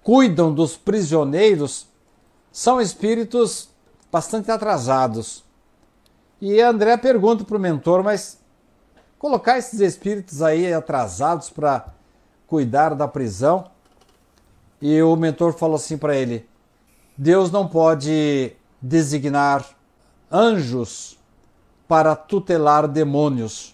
cuidam 0.04 0.54
dos 0.54 0.78
prisioneiros 0.78 1.88
são 2.52 2.80
espíritos 2.80 3.70
bastante 4.12 4.52
atrasados. 4.52 5.44
E 6.40 6.62
André 6.62 6.96
pergunta 6.98 7.44
para 7.44 7.58
o 7.58 7.60
mentor, 7.60 8.04
mas 8.04 8.38
colocar 9.18 9.58
esses 9.58 9.80
espíritos 9.80 10.44
aí 10.44 10.72
atrasados 10.72 11.50
para 11.50 11.88
cuidar 12.46 12.94
da 12.94 13.08
prisão? 13.08 13.72
E 14.80 15.02
o 15.02 15.16
mentor 15.16 15.54
falou 15.54 15.78
assim 15.78 15.98
para 15.98 16.16
ele: 16.16 16.48
Deus 17.18 17.50
não 17.50 17.68
pode 17.68 18.56
designar 18.84 19.66
anjos 20.30 21.18
para 21.88 22.18
tutelar 22.18 22.86
demônios. 22.86 23.74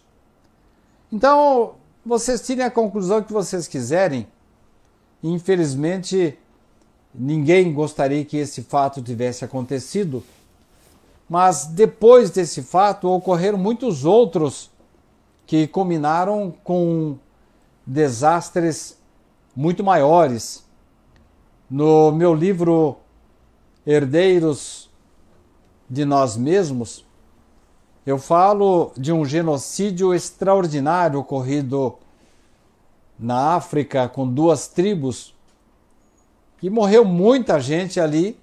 Então, 1.11 1.73
vocês 2.05 2.45
tirem 2.45 2.63
a 2.63 2.69
conclusão 2.69 3.23
que 3.23 3.33
vocês 3.33 3.67
quiserem. 3.67 4.27
Infelizmente, 5.23 6.37
ninguém 7.13 7.73
gostaria 7.73 8.23
que 8.23 8.37
esse 8.37 8.61
fato 8.61 9.01
tivesse 9.01 9.43
acontecido, 9.43 10.23
Mas 11.29 11.67
depois 11.67 12.31
desse 12.31 12.63
fato 12.63 13.07
ocorreram 13.07 13.57
muitos 13.57 14.03
outros 14.03 14.71
que 15.45 15.67
culminaram 15.67 16.51
com 16.63 17.17
desastres 17.85 18.97
muito 19.55 19.83
maiores. 19.83 20.65
No 21.69 22.11
meu 22.11 22.33
livro 22.33 22.97
Herdeiros 23.85 24.88
de 25.89 26.05
Nós 26.05 26.37
Mesmos, 26.37 27.05
eu 28.05 28.17
falo 28.17 28.91
de 28.95 29.11
um 29.11 29.25
genocídio 29.25 30.13
extraordinário 30.13 31.19
ocorrido 31.19 31.95
na 33.17 33.55
África 33.55 34.07
com 34.07 34.27
duas 34.27 34.67
tribos, 34.67 35.35
que 36.59 36.69
morreu 36.69 37.03
muita 37.03 37.59
gente 37.59 37.99
ali. 37.99 38.39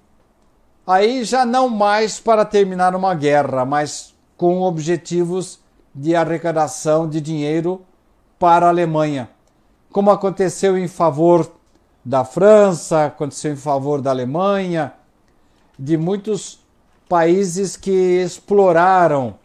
Aí 0.85 1.23
já 1.23 1.45
não 1.45 1.67
mais 1.67 2.19
para 2.19 2.45
terminar 2.45 2.95
uma 2.95 3.13
guerra, 3.13 3.65
mas 3.65 4.15
com 4.37 4.61
objetivos 4.61 5.59
de 5.93 6.15
arrecadação 6.15 7.09
de 7.09 7.19
dinheiro 7.19 7.81
para 8.37 8.67
a 8.67 8.69
Alemanha, 8.69 9.29
como 9.91 10.11
aconteceu 10.11 10.77
em 10.77 10.87
favor 10.87 11.51
da 12.05 12.23
França, 12.23 13.05
aconteceu 13.05 13.51
em 13.51 13.57
favor 13.57 13.99
da 13.99 14.11
Alemanha, 14.11 14.93
de 15.77 15.97
muitos 15.97 16.59
países 17.07 17.77
que 17.77 17.91
exploraram 17.91 19.35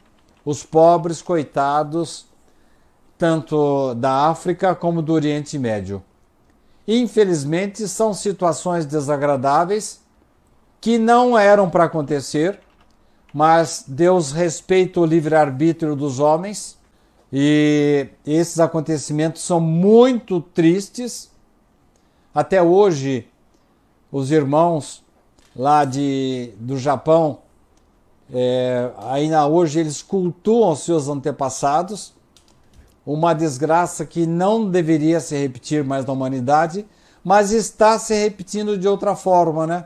os 0.45 0.65
pobres 0.65 1.23
coitados, 1.23 2.27
tanto 3.17 3.95
da 3.95 4.29
África 4.29 4.75
como 4.75 5.01
do 5.01 5.13
Oriente 5.13 5.59
Médio. 5.59 6.03
Infelizmente, 6.87 7.87
são 7.87 8.13
situações 8.13 8.85
desagradáveis 8.85 10.01
que 10.81 10.99
não 10.99 11.39
eram 11.39 11.71
para 11.71 11.85
acontecer, 11.85 12.59
mas 13.33 13.85
Deus 13.87 14.33
respeita 14.33 14.99
o 14.99 15.07
livre-arbítrio 15.07 15.95
dos 15.95 16.19
homens 16.19 16.77
e 17.33 18.09
esses 18.27 18.59
acontecimentos 18.59 19.43
são 19.43 19.61
muito 19.61 20.41
tristes. 20.41 21.31
Até 22.35 22.61
hoje, 22.61 23.29
os 24.11 24.33
irmãos 24.33 25.03
lá 25.55 25.85
de, 25.85 26.53
do 26.59 26.77
Japão 26.77 27.42
é, 28.33 28.91
ainda 28.97 29.47
hoje 29.47 29.79
eles 29.79 30.01
cultuam 30.01 30.75
seus 30.75 31.07
antepassados, 31.07 32.15
uma 33.05 33.35
desgraça 33.35 34.07
que 34.07 34.27
não 34.27 34.71
deveria 34.71 35.21
se 35.21 35.37
repetir 35.37 35.85
mais 35.85 36.07
na 36.07 36.15
humanidade, 36.15 36.87
mas 37.23 37.51
está 37.51 37.99
se 37.99 38.15
repetindo 38.15 38.79
de 38.79 38.89
outra 38.89 39.15
forma, 39.15 39.67
né? 39.67 39.85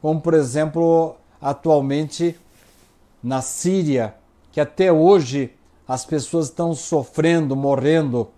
Como 0.00 0.20
por 0.20 0.34
exemplo, 0.34 1.16
atualmente 1.40 2.38
na 3.22 3.42
Síria, 3.42 4.14
que 4.52 4.60
até 4.60 4.92
hoje 4.92 5.52
as 5.86 6.04
pessoas 6.04 6.46
estão 6.46 6.74
sofrendo, 6.74 7.56
morrendo, 7.56 8.28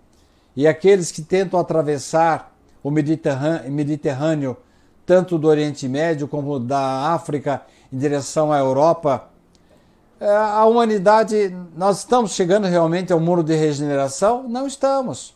e 0.55 0.67
aqueles 0.67 1.11
que 1.11 1.21
tentam 1.21 1.59
atravessar 1.59 2.55
o 2.83 2.89
Mediterrâneo, 2.89 4.57
tanto 5.05 5.37
do 5.37 5.47
Oriente 5.47 5.87
Médio 5.87 6.27
como 6.27 6.59
da 6.59 7.13
África 7.13 7.61
em 7.91 7.97
direção 7.97 8.51
à 8.51 8.57
Europa, 8.57 9.30
a 10.27 10.65
humanidade, 10.65 11.55
nós 11.75 11.99
estamos 11.99 12.33
chegando 12.33 12.67
realmente 12.67 13.11
ao 13.11 13.19
muro 13.19 13.43
de 13.43 13.55
regeneração? 13.55 14.43
Não 14.47 14.67
estamos. 14.67 15.35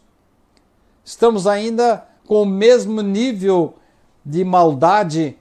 Estamos 1.04 1.48
ainda 1.48 2.06
com 2.28 2.44
o 2.44 2.46
mesmo 2.46 3.02
nível 3.02 3.74
de 4.24 4.44
maldade 4.44 5.38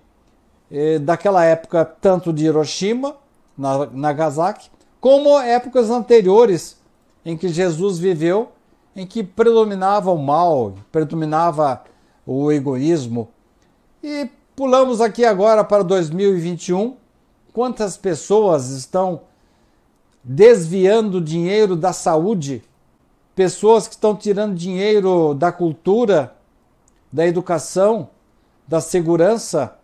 eh, 0.70 0.98
daquela 0.98 1.44
época, 1.44 1.84
tanto 1.84 2.32
de 2.32 2.46
Hiroshima, 2.46 3.16
Nagasaki, 3.56 4.70
como 5.00 5.38
épocas 5.38 5.90
anteriores 5.90 6.78
em 7.24 7.36
que 7.36 7.48
Jesus 7.48 7.98
viveu, 7.98 8.50
em 8.96 9.06
que 9.06 9.22
predominava 9.22 10.10
o 10.10 10.18
mal, 10.18 10.74
predominava 10.90 11.82
o 12.26 12.50
egoísmo. 12.50 13.28
E 14.02 14.28
pulamos 14.56 15.00
aqui 15.00 15.24
agora 15.24 15.62
para 15.62 15.82
2021. 15.82 16.96
Quantas 17.52 17.96
pessoas 17.96 18.70
estão 18.70 19.20
desviando 20.24 21.20
dinheiro 21.20 21.76
da 21.76 21.92
saúde, 21.92 22.64
pessoas 23.34 23.86
que 23.86 23.94
estão 23.94 24.16
tirando 24.16 24.54
dinheiro 24.54 25.34
da 25.34 25.52
cultura, 25.52 26.34
da 27.12 27.26
educação, 27.26 28.08
da 28.66 28.80
segurança, 28.80 29.76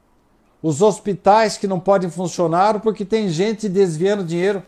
os 0.62 0.80
hospitais 0.80 1.58
que 1.58 1.66
não 1.66 1.78
podem 1.78 2.10
funcionar 2.10 2.80
porque 2.80 3.04
tem 3.04 3.28
gente 3.28 3.68
desviando 3.68 4.24
dinheiro. 4.24 4.62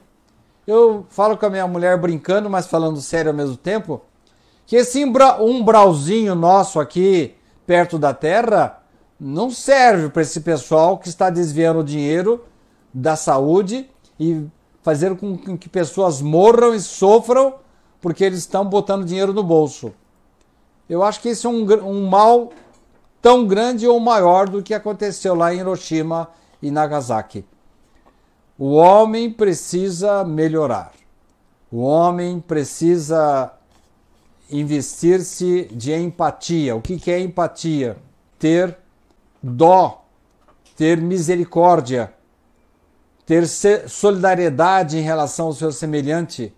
Eu 0.66 1.06
falo 1.08 1.36
com 1.36 1.46
a 1.46 1.50
minha 1.50 1.66
mulher 1.66 1.98
brincando, 1.98 2.48
mas 2.50 2.66
falando 2.66 3.00
sério 3.00 3.30
ao 3.30 3.36
mesmo 3.36 3.56
tempo, 3.56 4.02
que 4.66 4.76
esse 4.76 5.04
umbralzinho 5.40 6.34
nosso 6.34 6.78
aqui 6.78 7.34
perto 7.66 7.98
da 7.98 8.12
terra 8.12 8.82
não 9.18 9.50
serve 9.50 10.08
para 10.08 10.22
esse 10.22 10.40
pessoal 10.40 10.98
que 10.98 11.08
está 11.08 11.30
desviando 11.30 11.82
dinheiro 11.82 12.44
da 12.92 13.16
saúde 13.16 13.88
e 14.18 14.46
fazer 14.82 15.16
com 15.16 15.56
que 15.56 15.68
pessoas 15.68 16.20
morram 16.20 16.74
e 16.74 16.80
sofram 16.80 17.54
porque 18.00 18.24
eles 18.24 18.40
estão 18.40 18.64
botando 18.64 19.04
dinheiro 19.04 19.32
no 19.32 19.42
bolso. 19.42 19.92
Eu 20.88 21.02
acho 21.02 21.20
que 21.20 21.28
esse 21.28 21.46
é 21.46 21.48
um, 21.48 21.64
um 21.84 22.06
mal 22.08 22.52
tão 23.22 23.46
grande 23.46 23.86
ou 23.86 24.00
maior 24.00 24.48
do 24.48 24.62
que 24.62 24.74
aconteceu 24.74 25.34
lá 25.34 25.54
em 25.54 25.58
Hiroshima 25.58 26.28
e 26.60 26.70
Nagasaki. 26.70 27.44
O 28.58 28.72
homem 28.72 29.30
precisa 29.30 30.24
melhorar. 30.24 30.92
O 31.70 31.80
homem 31.80 32.40
precisa 32.40 33.52
investir-se 34.50 35.68
de 35.72 35.94
empatia. 35.94 36.76
O 36.76 36.82
que, 36.82 36.98
que 36.98 37.10
é 37.10 37.20
empatia? 37.20 37.96
Ter 38.38 38.76
dó, 39.42 40.04
ter 40.76 41.00
misericórdia 41.00 42.12
ter 43.24 43.46
solidariedade 43.46 44.98
em 44.98 45.02
relação 45.02 45.46
ao 45.46 45.52
seu 45.52 45.70
semelhante, 45.70 46.52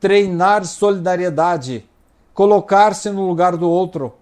treinar 0.00 0.64
solidariedade, 0.64 1.88
colocar-se 2.32 3.10
no 3.10 3.26
lugar 3.26 3.56
do 3.56 3.68
outro. 3.68 4.14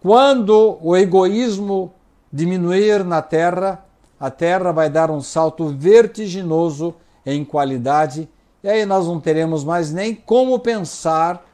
Quando 0.00 0.78
o 0.80 0.96
egoísmo 0.96 1.92
diminuir 2.32 3.04
na 3.04 3.20
terra, 3.20 3.84
a 4.18 4.30
terra 4.30 4.72
vai 4.72 4.88
dar 4.88 5.10
um 5.10 5.20
salto 5.20 5.68
vertiginoso 5.68 6.94
em 7.24 7.44
qualidade, 7.44 8.28
e 8.62 8.68
aí 8.68 8.84
nós 8.86 9.06
não 9.06 9.20
teremos 9.20 9.64
mais 9.64 9.92
nem 9.92 10.14
como 10.14 10.58
pensar 10.58 11.44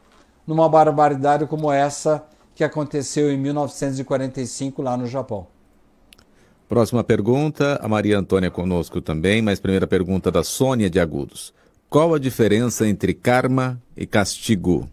numa 0.47 0.69
barbaridade 0.69 1.47
como 1.47 1.71
essa 1.71 2.25
que 2.55 2.63
aconteceu 2.63 3.33
em 3.33 3.37
1945 3.37 4.81
lá 4.83 4.97
no 4.97 5.07
Japão. 5.07 5.54
Próxima 6.69 7.05
pergunta, 7.05 7.79
a 7.83 7.89
Maria 7.89 8.19
Antônia 8.19 8.51
conosco 8.51 9.01
também, 9.01 9.43
mas 9.43 9.61
primeira 9.61 9.87
pergunta 9.87 10.31
da 10.31 10.43
Sônia 10.43 10.89
de 10.89 10.99
Agudos. 10.99 11.53
Qual 11.91 12.15
a 12.15 12.19
diferença 12.19 12.89
entre 12.89 13.13
karma 13.13 13.81
e 13.97 14.07
castigo? 14.07 14.89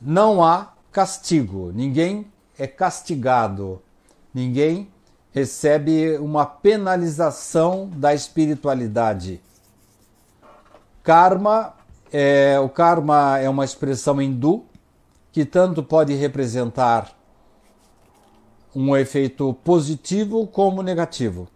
Não 0.00 0.42
há 0.42 0.74
castigo. 0.92 1.72
Ninguém 1.74 2.26
é 2.58 2.66
castigado. 2.66 3.80
Ninguém 4.34 4.88
recebe 5.32 6.18
uma 6.18 6.44
penalização 6.44 7.88
da 7.96 8.12
espiritualidade. 8.12 9.40
Karma 11.02 11.74
é, 12.12 12.60
o 12.60 12.68
karma 12.68 13.38
é 13.38 13.48
uma 13.48 13.64
expressão 13.64 14.22
hindu 14.22 14.64
que 15.32 15.44
tanto 15.44 15.82
pode 15.82 16.14
representar 16.14 17.10
um 18.74 18.96
efeito 18.96 19.54
positivo 19.62 20.46
como 20.46 20.82
negativo. 20.82 21.48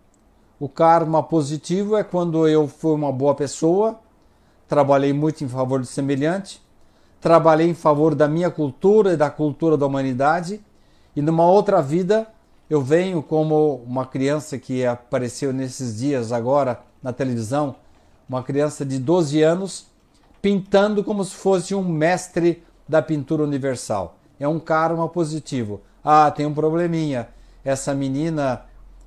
O 0.61 0.69
karma 0.69 1.23
positivo 1.23 1.97
é 1.97 2.05
quando 2.05 2.47
eu 2.47 2.69
fui 2.69 2.93
uma 2.93 3.13
boa 3.13 3.35
pessoa, 3.35 3.99
trabalhei 4.69 5.13
muito 5.13 5.43
em 5.43 5.49
favor 5.49 5.81
do 5.81 5.87
semelhante, 5.87 6.63
trabalhei 7.21 7.69
em 7.69 7.75
favor 7.75 8.15
da 8.15 8.29
minha 8.29 8.51
cultura 8.51 9.13
e 9.13 9.17
da 9.17 9.31
cultura 9.31 9.77
da 9.77 9.87
humanidade, 9.87 10.61
e 11.17 11.23
numa 11.23 11.45
outra 11.45 11.83
vida 11.83 12.29
eu 12.71 12.83
venho 12.83 13.23
como 13.23 13.77
uma 13.87 14.07
criança 14.07 14.59
que 14.59 14.85
apareceu 14.85 15.53
nesses 15.53 15.99
dias 15.99 16.33
agora 16.33 16.81
na 17.03 17.13
televisão, 17.13 17.77
uma 18.29 18.43
criança 18.43 18.85
de 18.85 18.99
12 18.99 19.43
anos, 19.43 19.87
pintando 20.43 21.03
como 21.03 21.25
se 21.25 21.35
fosse 21.35 21.75
um 21.75 21.83
mestre 21.83 22.63
da 22.89 23.01
pintura 23.01 23.43
universal. 23.43 24.19
É 24.39 24.47
um 24.47 24.61
karma 24.61 25.09
positivo. 25.09 25.81
Ah, 26.05 26.31
tem 26.31 26.47
um 26.47 26.55
probleminha. 26.55 27.29
Essa 27.65 27.95
menina 27.95 28.63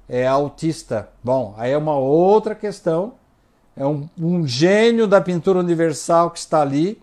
é 0.07 0.27
autista. 0.27 1.09
Bom, 1.23 1.53
aí 1.57 1.71
é 1.71 1.77
uma 1.77 1.95
outra 1.95 2.53
questão. 2.53 3.13
É 3.75 3.85
um, 3.85 4.09
um 4.17 4.45
gênio 4.45 5.07
da 5.07 5.21
pintura 5.21 5.59
universal 5.59 6.31
que 6.31 6.39
está 6.39 6.61
ali, 6.61 7.01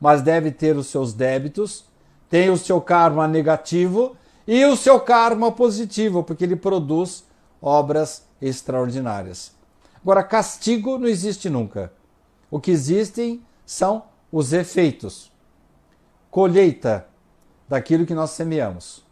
mas 0.00 0.22
deve 0.22 0.50
ter 0.50 0.76
os 0.76 0.88
seus 0.88 1.12
débitos. 1.12 1.84
Tem 2.28 2.50
o 2.50 2.56
seu 2.56 2.80
karma 2.80 3.26
negativo 3.26 4.16
e 4.46 4.64
o 4.64 4.76
seu 4.76 5.00
karma 5.00 5.52
positivo, 5.52 6.22
porque 6.22 6.44
ele 6.44 6.56
produz 6.56 7.24
obras 7.62 8.24
extraordinárias. 8.40 9.52
Agora, 10.02 10.22
castigo 10.22 10.98
não 10.98 11.06
existe 11.06 11.48
nunca. 11.50 11.92
O 12.50 12.58
que 12.58 12.70
existem 12.70 13.42
são 13.64 14.04
os 14.32 14.52
efeitos, 14.52 15.30
colheita 16.30 17.06
daquilo 17.68 18.06
que 18.06 18.14
nós 18.14 18.30
semeamos. 18.30 19.04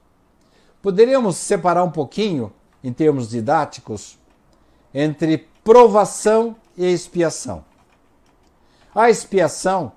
Poderíamos 0.83 1.37
separar 1.37 1.83
um 1.83 1.91
pouquinho, 1.91 2.53
em 2.83 2.93
termos 2.93 3.29
didáticos, 3.29 4.19
entre 4.95 5.49
provação 5.65 6.57
e 6.77 6.87
expiação. 6.87 7.65
A 8.95 9.11
expiação 9.11 9.93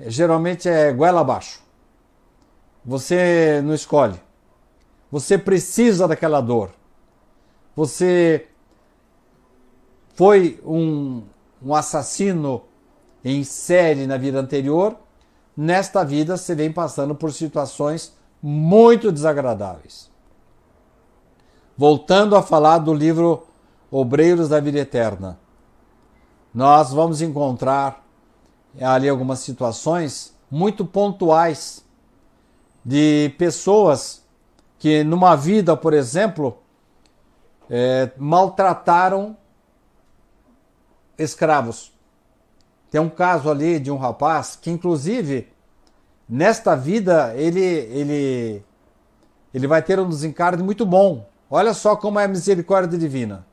geralmente 0.00 0.68
é 0.68 0.92
goela 0.92 1.20
abaixo. 1.20 1.62
Você 2.84 3.60
não 3.64 3.74
escolhe. 3.74 4.20
Você 5.10 5.38
precisa 5.38 6.06
daquela 6.06 6.40
dor. 6.40 6.70
Você 7.74 8.48
foi 10.14 10.60
um, 10.64 11.22
um 11.62 11.74
assassino 11.74 12.64
em 13.24 13.44
série 13.44 14.06
na 14.06 14.16
vida 14.16 14.38
anterior. 14.38 14.96
Nesta 15.56 16.04
vida 16.04 16.36
você 16.36 16.54
vem 16.54 16.72
passando 16.72 17.14
por 17.14 17.32
situações 17.32 18.14
muito 18.42 19.10
desagradáveis. 19.10 20.10
Voltando 21.76 22.36
a 22.36 22.42
falar 22.42 22.78
do 22.78 22.94
livro 22.94 23.46
Obreiros 23.90 24.48
da 24.48 24.60
Vida 24.60 24.78
Eterna, 24.78 25.38
nós 26.54 26.92
vamos 26.92 27.20
encontrar 27.20 28.06
ali 28.80 29.08
algumas 29.08 29.40
situações 29.40 30.34
muito 30.50 30.84
pontuais 30.84 31.84
de 32.84 33.34
pessoas 33.36 34.24
que, 34.78 35.02
numa 35.02 35.34
vida, 35.36 35.76
por 35.76 35.92
exemplo, 35.92 36.58
é, 37.68 38.10
maltrataram 38.16 39.36
escravos. 41.18 41.92
Tem 42.90 43.00
um 43.00 43.10
caso 43.10 43.50
ali 43.50 43.80
de 43.80 43.90
um 43.90 43.96
rapaz 43.96 44.56
que, 44.56 44.70
inclusive, 44.70 45.48
nesta 46.28 46.74
vida, 46.74 47.34
ele, 47.36 47.60
ele, 47.60 48.64
ele 49.52 49.66
vai 49.66 49.82
ter 49.82 49.98
um 49.98 50.08
desencarne 50.08 50.62
muito 50.62 50.84
bom. 50.84 51.28
Olha 51.50 51.72
só 51.72 51.94
como 51.96 52.18
é 52.18 52.24
a 52.24 52.28
misericórdia 52.28 52.98
divina. 52.98 53.46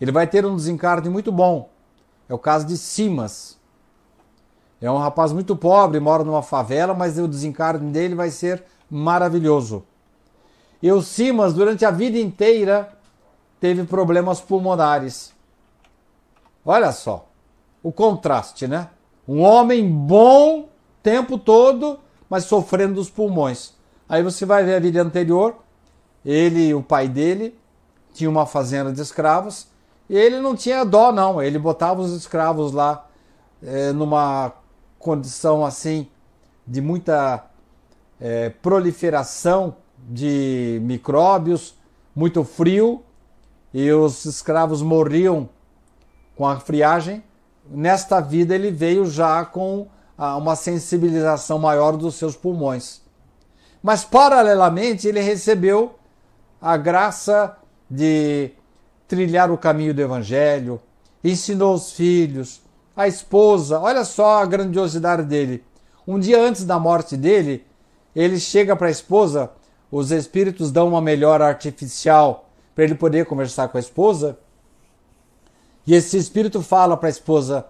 Ele 0.00 0.12
vai 0.12 0.26
ter 0.26 0.44
um 0.44 0.56
desencarne 0.56 1.08
muito 1.08 1.30
bom. 1.30 1.70
É 2.28 2.34
o 2.34 2.38
caso 2.38 2.66
de 2.66 2.76
Simas. 2.76 3.58
É 4.80 4.90
um 4.90 4.98
rapaz 4.98 5.32
muito 5.32 5.56
pobre, 5.56 5.98
mora 6.00 6.22
numa 6.22 6.42
favela, 6.42 6.92
mas 6.92 7.18
o 7.18 7.26
desencarne 7.26 7.90
dele 7.90 8.14
vai 8.14 8.30
ser 8.30 8.64
maravilhoso. 8.90 9.84
E 10.82 10.92
o 10.92 11.00
Simas, 11.00 11.54
durante 11.54 11.84
a 11.84 11.90
vida 11.90 12.18
inteira, 12.18 12.92
teve 13.58 13.84
problemas 13.84 14.40
pulmonares. 14.40 15.34
Olha 16.64 16.92
só 16.92 17.28
o 17.82 17.92
contraste, 17.92 18.66
né? 18.66 18.90
Um 19.26 19.40
homem 19.40 19.88
bom 19.88 20.68
tempo 21.06 21.38
todo, 21.38 22.00
mas 22.28 22.46
sofrendo 22.46 22.94
dos 22.94 23.08
pulmões. 23.08 23.74
Aí 24.08 24.24
você 24.24 24.44
vai 24.44 24.64
ver 24.64 24.74
a 24.74 24.80
vida 24.80 25.00
anterior, 25.00 25.54
ele 26.24 26.66
e 26.66 26.74
o 26.74 26.82
pai 26.82 27.06
dele 27.06 27.56
tinham 28.12 28.32
uma 28.32 28.44
fazenda 28.44 28.92
de 28.92 29.00
escravos, 29.00 29.68
e 30.10 30.16
ele 30.16 30.40
não 30.40 30.56
tinha 30.56 30.82
dó 30.82 31.12
não, 31.12 31.40
ele 31.40 31.60
botava 31.60 32.00
os 32.00 32.12
escravos 32.12 32.72
lá 32.72 33.06
é, 33.62 33.92
numa 33.92 34.52
condição 34.98 35.64
assim 35.64 36.08
de 36.66 36.80
muita 36.80 37.44
é, 38.20 38.48
proliferação 38.50 39.76
de 40.08 40.80
micróbios, 40.82 41.76
muito 42.16 42.42
frio, 42.42 43.04
e 43.72 43.92
os 43.92 44.24
escravos 44.24 44.82
morriam 44.82 45.48
com 46.34 46.48
a 46.48 46.58
friagem. 46.58 47.22
Nesta 47.70 48.18
vida 48.20 48.56
ele 48.56 48.72
veio 48.72 49.06
já 49.06 49.44
com 49.44 49.86
uma 50.18 50.56
sensibilização 50.56 51.58
maior 51.58 51.96
dos 51.96 52.14
seus 52.14 52.34
pulmões. 52.34 53.00
Mas 53.82 54.04
paralelamente 54.04 55.06
ele 55.06 55.20
recebeu 55.20 55.94
a 56.60 56.76
graça 56.76 57.56
de 57.88 58.50
trilhar 59.06 59.50
o 59.50 59.58
caminho 59.58 59.94
do 59.94 60.00
evangelho, 60.00 60.80
ensinou 61.22 61.74
os 61.74 61.92
filhos, 61.92 62.60
a 62.96 63.06
esposa, 63.06 63.78
olha 63.78 64.04
só 64.04 64.42
a 64.42 64.46
grandiosidade 64.46 65.22
dele. 65.22 65.62
Um 66.06 66.18
dia 66.18 66.40
antes 66.40 66.64
da 66.64 66.78
morte 66.78 67.16
dele, 67.16 67.64
ele 68.14 68.40
chega 68.40 68.74
para 68.74 68.88
a 68.88 68.90
esposa, 68.90 69.50
os 69.90 70.10
espíritos 70.10 70.72
dão 70.72 70.88
uma 70.88 71.00
melhora 71.00 71.46
artificial 71.46 72.48
para 72.74 72.84
ele 72.84 72.94
poder 72.94 73.26
conversar 73.26 73.68
com 73.68 73.76
a 73.76 73.80
esposa. 73.80 74.38
E 75.86 75.94
esse 75.94 76.16
espírito 76.16 76.62
fala 76.62 76.96
para 76.96 77.08
a 77.08 77.10
esposa: 77.10 77.66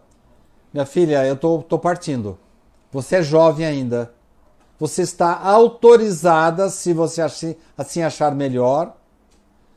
Minha 0.77 0.85
filha, 0.85 1.25
eu 1.25 1.35
tô, 1.35 1.63
tô 1.63 1.79
partindo. 1.79 2.37
Você 2.93 3.17
é 3.17 3.23
jovem 3.23 3.65
ainda. 3.65 4.13
Você 4.79 5.01
está 5.01 5.41
autorizada, 5.41 6.69
se 6.69 6.93
você 6.93 7.23
assim 7.79 8.03
achar 8.03 8.35
melhor. 8.35 8.95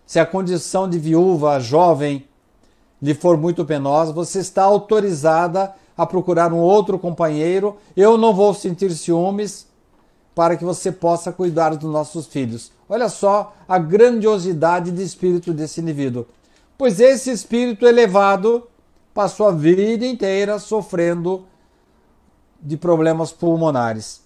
Se 0.05 0.19
a 0.19 0.25
condição 0.25 0.89
de 0.89 0.99
viúva 0.99 1.57
jovem 1.61 2.27
lhe 3.01 3.13
for 3.13 3.37
muito 3.37 3.63
penosa, 3.63 4.11
você 4.11 4.39
está 4.39 4.63
autorizada 4.63 5.73
a 5.97 6.05
procurar 6.05 6.51
um 6.51 6.57
outro 6.57 6.99
companheiro. 6.99 7.77
Eu 7.95 8.17
não 8.17 8.33
vou 8.33 8.53
sentir 8.53 8.91
ciúmes 8.91 9.67
para 10.35 10.57
que 10.57 10.65
você 10.65 10.91
possa 10.91 11.31
cuidar 11.31 11.77
dos 11.77 11.89
nossos 11.89 12.27
filhos. 12.27 12.73
Olha 12.89 13.07
só 13.07 13.53
a 13.69 13.77
grandiosidade 13.77 14.91
de 14.91 15.01
espírito 15.01 15.53
desse 15.53 15.79
indivíduo. 15.79 16.25
Pois 16.77 16.99
esse 16.99 17.31
espírito 17.31 17.87
elevado 17.87 18.67
passou 19.19 19.49
a 19.49 19.51
vida 19.51 20.05
inteira 20.05 20.57
sofrendo 20.59 21.45
de 22.61 22.77
problemas 22.77 23.33
pulmonares. 23.33 24.21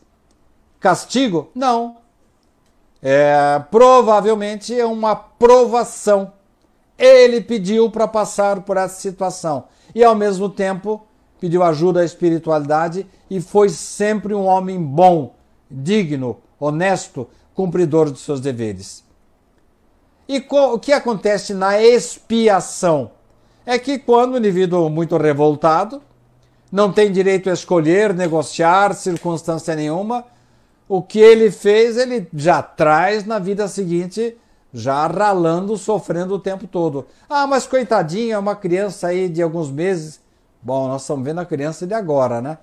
Castigo? 0.79 1.49
Não. 1.55 1.97
É, 3.01 3.59
provavelmente 3.71 4.79
é 4.79 4.85
uma 4.85 5.15
provação 5.15 6.31
ele 6.95 7.41
pediu 7.41 7.89
para 7.89 8.07
passar 8.07 8.61
por 8.61 8.77
essa 8.77 9.01
situação 9.01 9.63
e, 9.95 10.03
ao 10.03 10.13
mesmo 10.13 10.47
tempo, 10.47 11.01
pediu 11.39 11.63
ajuda 11.63 12.01
à 12.01 12.05
espiritualidade 12.05 13.07
e 13.31 13.41
foi 13.41 13.69
sempre 13.69 14.35
um 14.35 14.45
homem 14.45 14.79
bom, 14.79 15.33
digno, 15.71 16.37
honesto, 16.59 17.27
cumpridor 17.55 18.11
dos 18.11 18.21
seus 18.21 18.39
deveres. 18.39 19.03
E 20.29 20.45
o 20.47 20.77
que 20.77 20.91
acontece 20.91 21.51
na 21.51 21.81
expiação? 21.81 23.09
É 23.65 23.79
que 23.79 23.97
quando 23.97 24.33
o 24.33 24.37
indivíduo 24.37 24.89
muito 24.89 25.17
revoltado 25.17 26.01
não 26.71 26.91
tem 26.91 27.11
direito 27.11 27.49
a 27.49 27.53
escolher, 27.53 28.13
negociar, 28.13 28.93
circunstância 28.93 29.75
nenhuma, 29.75 30.25
o 30.87 31.01
que 31.01 31.19
ele 31.19 31.51
fez, 31.51 31.97
ele 31.97 32.27
já 32.33 32.61
traz 32.61 33.25
na 33.25 33.39
vida 33.39 33.67
seguinte 33.67 34.37
já 34.73 35.05
ralando, 35.05 35.77
sofrendo 35.77 36.33
o 36.33 36.39
tempo 36.39 36.65
todo. 36.65 37.05
Ah, 37.29 37.45
mas 37.45 37.67
coitadinha, 37.67 38.39
uma 38.39 38.55
criança 38.55 39.07
aí 39.07 39.29
de 39.29 39.41
alguns 39.41 39.69
meses. 39.69 40.19
Bom, 40.61 40.87
nós 40.87 41.03
estamos 41.03 41.23
vendo 41.23 41.39
a 41.39 41.45
criança 41.45 41.85
de 41.85 41.93
agora, 41.93 42.41
né? 42.41 42.57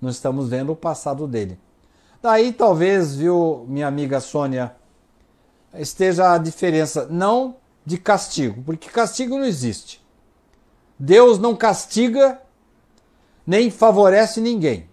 Não 0.00 0.10
estamos 0.10 0.48
vendo 0.48 0.72
o 0.72 0.76
passado 0.76 1.26
dele. 1.26 1.58
Daí 2.20 2.52
talvez, 2.52 3.14
viu, 3.14 3.64
minha 3.68 3.86
amiga 3.86 4.18
Sônia, 4.18 4.74
esteja 5.74 6.32
a 6.32 6.38
diferença 6.38 7.06
não 7.08 7.56
de 7.86 7.98
castigo, 7.98 8.62
porque 8.64 8.88
castigo 8.88 9.38
não 9.38 9.44
existe. 9.44 10.03
Deus 11.04 11.38
não 11.38 11.54
castiga 11.54 12.40
nem 13.46 13.70
favorece 13.70 14.40
ninguém. 14.40 14.88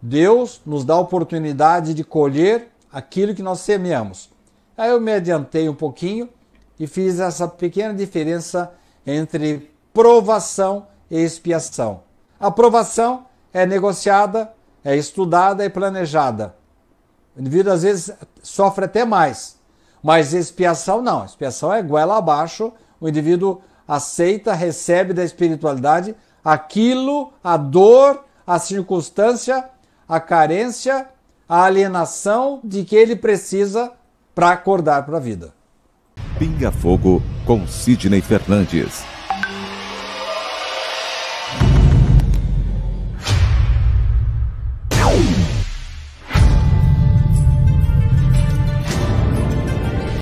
Deus 0.00 0.60
nos 0.66 0.84
dá 0.84 0.92
a 0.94 1.00
oportunidade 1.00 1.94
de 1.94 2.04
colher 2.04 2.68
aquilo 2.92 3.34
que 3.34 3.42
nós 3.42 3.60
semeamos. 3.60 4.30
Aí 4.76 4.90
eu 4.90 5.00
me 5.00 5.12
adiantei 5.12 5.70
um 5.70 5.74
pouquinho 5.74 6.28
e 6.78 6.86
fiz 6.86 7.18
essa 7.18 7.48
pequena 7.48 7.94
diferença 7.94 8.74
entre 9.06 9.70
provação 9.92 10.86
e 11.10 11.18
expiação. 11.18 12.02
A 12.38 12.50
provação 12.50 13.24
é 13.54 13.64
negociada, 13.64 14.52
é 14.84 14.94
estudada 14.96 15.64
e 15.64 15.70
planejada. 15.70 16.54
O 17.34 17.40
indivíduo 17.40 17.72
às 17.72 17.84
vezes 17.84 18.12
sofre 18.42 18.84
até 18.84 19.06
mais, 19.06 19.58
mas 20.02 20.34
expiação 20.34 21.00
não. 21.00 21.24
Expiação 21.24 21.72
é 21.72 21.82
goela 21.82 22.18
abaixo, 22.18 22.70
o 23.00 23.08
indivíduo 23.08 23.62
aceita, 23.90 24.54
recebe 24.54 25.12
da 25.12 25.24
espiritualidade 25.24 26.14
aquilo, 26.44 27.32
a 27.42 27.56
dor, 27.56 28.24
a 28.46 28.56
circunstância, 28.56 29.64
a 30.08 30.20
carência, 30.20 31.08
a 31.48 31.64
alienação 31.64 32.60
de 32.62 32.84
que 32.84 32.94
ele 32.94 33.16
precisa 33.16 33.92
para 34.32 34.50
acordar 34.50 35.04
para 35.04 35.16
a 35.16 35.20
vida. 35.20 35.52
Pinga 36.38 36.70
Fogo 36.70 37.20
com 37.44 37.66
Sidney 37.66 38.20
Fernandes. 38.20 39.02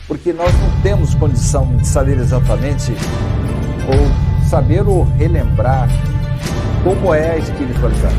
Porque 0.06 0.32
nós 0.32 0.52
não 0.54 0.82
temos 0.82 1.14
condição 1.14 1.76
de 1.76 1.86
saber 1.86 2.16
exatamente 2.16 2.92
saber 4.48 4.86
ou 4.88 5.04
relembrar 5.18 5.88
como 6.82 7.12
é 7.12 7.32
a 7.32 7.36
espiritualidade. 7.36 8.14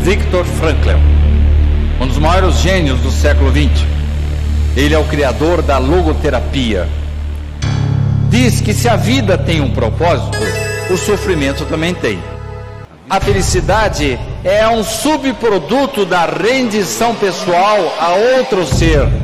Viktor 0.00 0.44
Frankl, 0.44 0.98
um 2.00 2.06
dos 2.06 2.18
maiores 2.18 2.56
gênios 2.56 3.00
do 3.00 3.10
século 3.10 3.50
XX. 3.50 3.86
Ele 4.76 4.94
é 4.94 4.98
o 4.98 5.04
criador 5.04 5.62
da 5.62 5.78
logoterapia. 5.78 6.88
Diz 8.28 8.60
que 8.60 8.74
se 8.74 8.88
a 8.88 8.96
vida 8.96 9.38
tem 9.38 9.60
um 9.60 9.70
propósito, 9.70 10.38
o 10.90 10.96
sofrimento 10.96 11.64
também 11.66 11.94
tem. 11.94 12.18
A 13.08 13.20
felicidade 13.20 14.18
é 14.42 14.66
um 14.66 14.82
subproduto 14.82 16.04
da 16.04 16.24
rendição 16.24 17.14
pessoal 17.14 17.78
a 18.00 18.38
outro 18.38 18.66
ser. 18.66 19.23